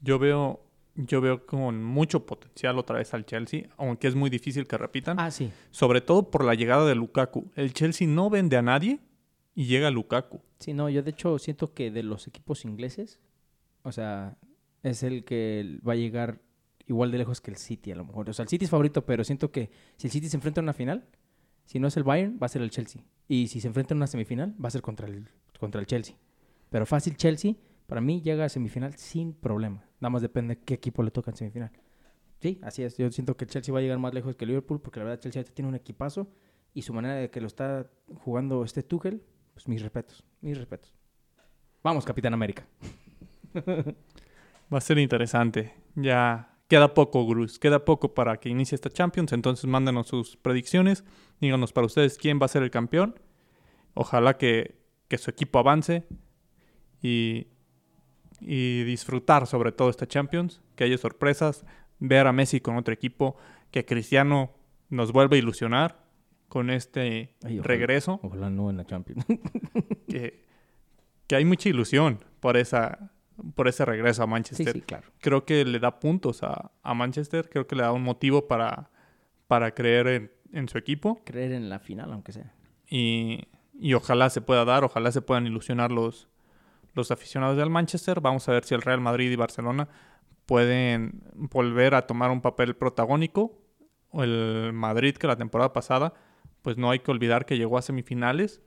Yo 0.00 0.18
veo 0.18 0.64
yo 0.96 1.20
veo 1.20 1.46
con 1.46 1.82
mucho 1.82 2.26
potencial 2.26 2.78
otra 2.78 2.98
vez 2.98 3.14
al 3.14 3.26
Chelsea, 3.26 3.68
aunque 3.76 4.06
es 4.06 4.14
muy 4.14 4.30
difícil 4.30 4.66
que 4.66 4.78
repitan. 4.78 5.18
Ah, 5.18 5.30
sí. 5.30 5.50
Sobre 5.70 6.00
todo 6.00 6.30
por 6.30 6.44
la 6.44 6.54
llegada 6.54 6.86
de 6.86 6.94
Lukaku. 6.94 7.50
El 7.56 7.72
Chelsea 7.72 8.06
no 8.06 8.30
vende 8.30 8.56
a 8.56 8.62
nadie 8.62 9.00
y 9.54 9.66
llega 9.66 9.90
Lukaku. 9.90 10.40
Sí, 10.58 10.72
no, 10.72 10.88
yo 10.88 11.02
de 11.02 11.10
hecho 11.10 11.38
siento 11.38 11.74
que 11.74 11.90
de 11.90 12.02
los 12.02 12.26
equipos 12.26 12.64
ingleses, 12.64 13.20
o 13.82 13.92
sea, 13.92 14.36
es 14.82 15.02
el 15.02 15.24
que 15.24 15.78
va 15.86 15.94
a 15.94 15.96
llegar 15.96 16.40
igual 16.86 17.10
de 17.10 17.18
lejos 17.18 17.40
que 17.40 17.50
el 17.50 17.56
City 17.56 17.92
a 17.92 17.96
lo 17.96 18.04
mejor. 18.04 18.30
O 18.30 18.32
sea, 18.32 18.44
el 18.44 18.48
City 18.48 18.64
es 18.64 18.70
favorito, 18.70 19.04
pero 19.04 19.24
siento 19.24 19.50
que 19.50 19.70
si 19.96 20.06
el 20.06 20.12
City 20.12 20.28
se 20.28 20.36
enfrenta 20.36 20.60
en 20.60 20.66
una 20.66 20.74
final, 20.74 21.06
si 21.64 21.78
no 21.78 21.88
es 21.88 21.96
el 21.96 22.04
Bayern, 22.04 22.38
va 22.40 22.46
a 22.46 22.48
ser 22.48 22.62
el 22.62 22.70
Chelsea. 22.70 23.02
Y 23.26 23.48
si 23.48 23.60
se 23.60 23.68
enfrenta 23.68 23.94
en 23.94 23.98
una 23.98 24.06
semifinal, 24.06 24.54
va 24.62 24.68
a 24.68 24.70
ser 24.70 24.82
contra 24.82 25.06
el, 25.06 25.28
contra 25.58 25.80
el 25.80 25.86
Chelsea. 25.86 26.16
Pero 26.70 26.86
fácil 26.86 27.16
Chelsea, 27.16 27.54
para 27.86 28.00
mí 28.00 28.20
llega 28.22 28.44
a 28.44 28.48
semifinal 28.48 28.94
sin 28.94 29.34
problema. 29.34 29.84
Nada 30.00 30.10
más 30.10 30.22
depende 30.22 30.58
qué 30.58 30.74
equipo 30.74 31.02
le 31.02 31.10
toca 31.10 31.30
en 31.30 31.36
semifinal. 31.36 31.70
Sí, 32.40 32.60
así 32.62 32.82
es. 32.82 32.96
Yo 32.96 33.10
siento 33.10 33.36
que 33.36 33.44
el 33.44 33.50
Chelsea 33.50 33.72
va 33.72 33.78
a 33.78 33.82
llegar 33.82 33.98
más 33.98 34.12
lejos 34.12 34.36
que 34.36 34.46
Liverpool 34.46 34.80
porque 34.80 35.00
la 35.00 35.06
verdad 35.06 35.20
Chelsea 35.20 35.44
tiene 35.44 35.68
un 35.68 35.74
equipazo 35.74 36.28
y 36.74 36.82
su 36.82 36.92
manera 36.92 37.14
de 37.14 37.30
que 37.30 37.40
lo 37.40 37.46
está 37.46 37.90
jugando 38.22 38.64
este 38.64 38.82
Tuchel, 38.82 39.22
pues 39.54 39.68
mis 39.68 39.80
respetos, 39.80 40.24
mis 40.40 40.58
respetos. 40.58 40.92
Vamos, 41.82 42.04
Capitán 42.04 42.34
América. 42.34 42.66
Va 44.72 44.78
a 44.78 44.80
ser 44.80 44.98
interesante. 44.98 45.72
Ya 45.94 46.58
queda 46.68 46.94
poco, 46.94 47.26
Gruz. 47.26 47.58
Queda 47.58 47.84
poco 47.84 48.14
para 48.14 48.38
que 48.38 48.48
inicie 48.48 48.74
esta 48.74 48.90
Champions. 48.90 49.32
Entonces 49.32 49.66
mándenos 49.66 50.08
sus 50.08 50.36
predicciones. 50.36 51.04
Díganos 51.40 51.72
para 51.72 51.86
ustedes 51.86 52.18
quién 52.18 52.40
va 52.40 52.46
a 52.46 52.48
ser 52.48 52.62
el 52.62 52.70
campeón. 52.70 53.20
Ojalá 53.94 54.36
que, 54.36 54.80
que 55.08 55.18
su 55.18 55.30
equipo 55.30 55.58
avance. 55.58 56.06
Y, 57.02 57.48
y 58.44 58.84
disfrutar 58.84 59.46
sobre 59.46 59.72
todo 59.72 59.90
esta 59.90 60.06
Champions. 60.06 60.60
Que 60.76 60.84
haya 60.84 60.98
sorpresas. 60.98 61.64
Ver 61.98 62.26
a 62.26 62.32
Messi 62.32 62.60
con 62.60 62.76
otro 62.76 62.92
equipo. 62.94 63.36
Que 63.70 63.84
Cristiano 63.84 64.52
nos 64.90 65.12
vuelva 65.12 65.36
a 65.36 65.38
ilusionar 65.38 66.04
con 66.48 66.70
este 66.70 67.34
Ay, 67.42 67.58
ojalá. 67.58 67.62
regreso. 67.68 68.20
Ojalá 68.22 68.50
no 68.50 68.70
en 68.70 68.76
la 68.76 68.84
Champions. 68.84 69.24
Que, 70.08 70.44
que 71.26 71.36
hay 71.36 71.44
mucha 71.44 71.68
ilusión 71.68 72.20
por 72.40 72.56
esa 72.56 73.10
por 73.56 73.66
ese 73.66 73.84
regreso 73.84 74.22
a 74.22 74.26
sí, 74.26 74.30
Manchester. 74.30 74.72
sí, 74.74 74.80
claro. 74.82 75.08
Creo 75.20 75.44
que 75.44 75.64
le 75.64 75.80
da 75.80 75.98
puntos 75.98 76.44
a, 76.44 76.70
a 76.84 76.94
Manchester, 76.94 77.48
creo 77.48 77.66
que 77.66 77.74
le 77.74 77.82
da 77.82 77.90
un 77.90 78.02
motivo 78.04 78.46
para, 78.46 78.90
para 79.48 79.74
creer 79.74 80.06
en, 80.06 80.32
en 80.52 80.68
su 80.68 80.78
equipo 80.78 81.20
Creer 81.24 81.50
en 81.50 81.68
la 81.68 81.80
final, 81.80 82.12
aunque 82.12 82.30
sea. 82.32 82.54
y, 82.88 83.48
y 83.76 83.94
ojalá 83.94 84.30
se 84.30 84.40
pueda 84.40 84.64
dar, 84.64 84.84
ojalá 84.84 85.10
se 85.10 85.20
puedan 85.20 85.48
ilusionar 85.48 85.90
los, 85.90 86.28
los 86.94 87.10
aficionados 87.10 87.56
del 87.56 87.70
Manchester. 87.70 88.20
Vamos 88.20 88.48
a 88.48 88.52
ver 88.52 88.64
si 88.64 88.74
el 88.74 88.82
Real 88.82 89.00
Madrid 89.00 89.30
y 89.30 89.36
Barcelona 89.36 89.88
pueden 90.46 91.22
volver 91.34 91.94
a 91.94 92.06
tomar 92.06 92.30
un 92.30 92.40
papel 92.40 92.76
protagónico. 92.76 93.58
El 94.12 94.72
Madrid 94.72 95.16
que 95.16 95.26
la 95.26 95.36
temporada 95.36 95.72
pasada, 95.72 96.14
pues 96.62 96.76
no 96.78 96.90
hay 96.90 97.00
que 97.00 97.10
olvidar 97.10 97.46
que 97.46 97.58
llegó 97.58 97.78
a 97.78 97.82
semifinales, 97.82 98.62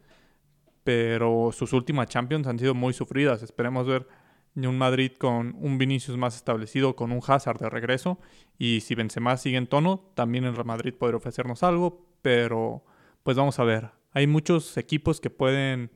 pero 0.83 1.51
sus 1.51 1.73
últimas 1.73 2.07
Champions 2.07 2.47
han 2.47 2.59
sido 2.59 2.73
muy 2.73 2.93
sufridas. 2.93 3.43
Esperemos 3.43 3.87
ver 3.87 4.07
un 4.55 4.77
Madrid 4.77 5.11
con 5.11 5.55
un 5.59 5.77
Vinicius 5.77 6.17
más 6.17 6.35
establecido, 6.35 6.95
con 6.95 7.11
un 7.11 7.21
Hazard 7.25 7.59
de 7.59 7.69
regreso, 7.69 8.19
y 8.57 8.81
si 8.81 8.95
Benzema 8.95 9.37
sigue 9.37 9.57
en 9.57 9.67
tono, 9.67 10.11
también 10.15 10.45
el 10.45 10.55
Real 10.55 10.65
Madrid 10.65 10.93
podría 10.93 11.17
ofrecernos 11.17 11.61
algo, 11.61 12.07
pero 12.23 12.83
pues 13.21 13.37
vamos 13.37 13.59
a 13.59 13.63
ver. 13.63 13.91
Hay 14.13 14.25
muchos 14.25 14.77
equipos 14.77 15.21
que 15.21 15.29
pueden 15.29 15.91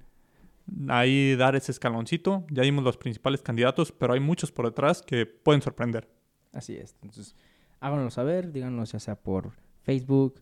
ahí 0.90 1.36
dar 1.36 1.56
ese 1.56 1.72
escaloncito. 1.72 2.46
Ya 2.50 2.64
dimos 2.64 2.84
los 2.84 2.98
principales 2.98 3.42
candidatos, 3.42 3.92
pero 3.92 4.14
hay 4.14 4.20
muchos 4.20 4.52
por 4.52 4.66
detrás 4.66 5.02
que 5.02 5.26
pueden 5.26 5.62
sorprender. 5.62 6.10
Así 6.54 6.76
es. 6.76 6.96
Entonces, 7.02 7.36
háganos 7.80 8.16
saber, 8.16 8.52
díganos 8.52 8.92
ya 8.92 9.00
sea 9.00 9.16
por 9.16 9.54
Facebook, 9.84 10.42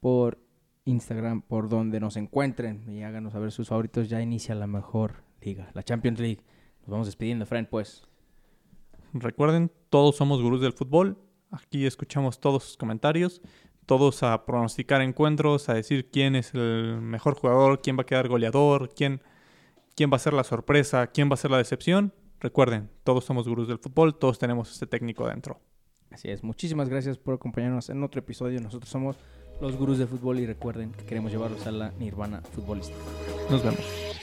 por 0.00 0.38
Instagram, 0.84 1.42
por 1.42 1.68
donde 1.68 2.00
nos 2.00 2.16
encuentren 2.16 2.88
y 2.88 3.02
háganos 3.02 3.32
saber 3.32 3.52
sus 3.52 3.68
favoritos. 3.68 4.08
Ya 4.08 4.20
inicia 4.22 4.54
la 4.54 4.66
mejor 4.66 5.24
liga, 5.40 5.70
la 5.74 5.82
Champions 5.82 6.20
League. 6.20 6.42
Nos 6.80 6.90
vamos 6.90 7.06
despidiendo, 7.06 7.46
friend, 7.46 7.68
pues. 7.68 8.04
Recuerden, 9.12 9.70
todos 9.90 10.16
somos 10.16 10.42
gurús 10.42 10.60
del 10.60 10.72
fútbol. 10.72 11.18
Aquí 11.50 11.86
escuchamos 11.86 12.40
todos 12.40 12.64
sus 12.64 12.76
comentarios, 12.76 13.40
todos 13.86 14.22
a 14.22 14.44
pronosticar 14.44 15.00
encuentros, 15.00 15.68
a 15.68 15.74
decir 15.74 16.10
quién 16.10 16.36
es 16.36 16.54
el 16.54 17.00
mejor 17.00 17.34
jugador, 17.34 17.80
quién 17.80 17.96
va 17.96 18.02
a 18.02 18.06
quedar 18.06 18.28
goleador, 18.28 18.90
quién, 18.94 19.22
quién 19.96 20.12
va 20.12 20.16
a 20.16 20.20
ser 20.20 20.34
la 20.34 20.44
sorpresa, 20.44 21.08
quién 21.08 21.28
va 21.28 21.34
a 21.34 21.38
ser 21.38 21.50
la 21.50 21.58
decepción. 21.58 22.12
Recuerden, 22.38 22.90
todos 23.02 23.24
somos 23.24 23.48
gurús 23.48 23.66
del 23.66 23.78
fútbol, 23.78 24.16
todos 24.16 24.38
tenemos 24.38 24.70
este 24.70 24.86
técnico 24.86 25.26
dentro. 25.26 25.58
Así 26.10 26.28
es. 26.28 26.44
Muchísimas 26.44 26.88
gracias 26.88 27.18
por 27.18 27.34
acompañarnos 27.34 27.90
en 27.90 28.02
otro 28.04 28.20
episodio. 28.20 28.60
Nosotros 28.60 28.90
somos 28.90 29.16
los 29.60 29.76
gurús 29.76 29.98
de 29.98 30.06
fútbol 30.06 30.38
y 30.38 30.46
recuerden 30.46 30.92
que 30.92 31.04
queremos 31.04 31.32
llevarlos 31.32 31.66
a 31.66 31.72
la 31.72 31.90
nirvana 31.98 32.42
futbolística. 32.42 32.98
Nos 33.50 33.64
vemos. 33.64 34.15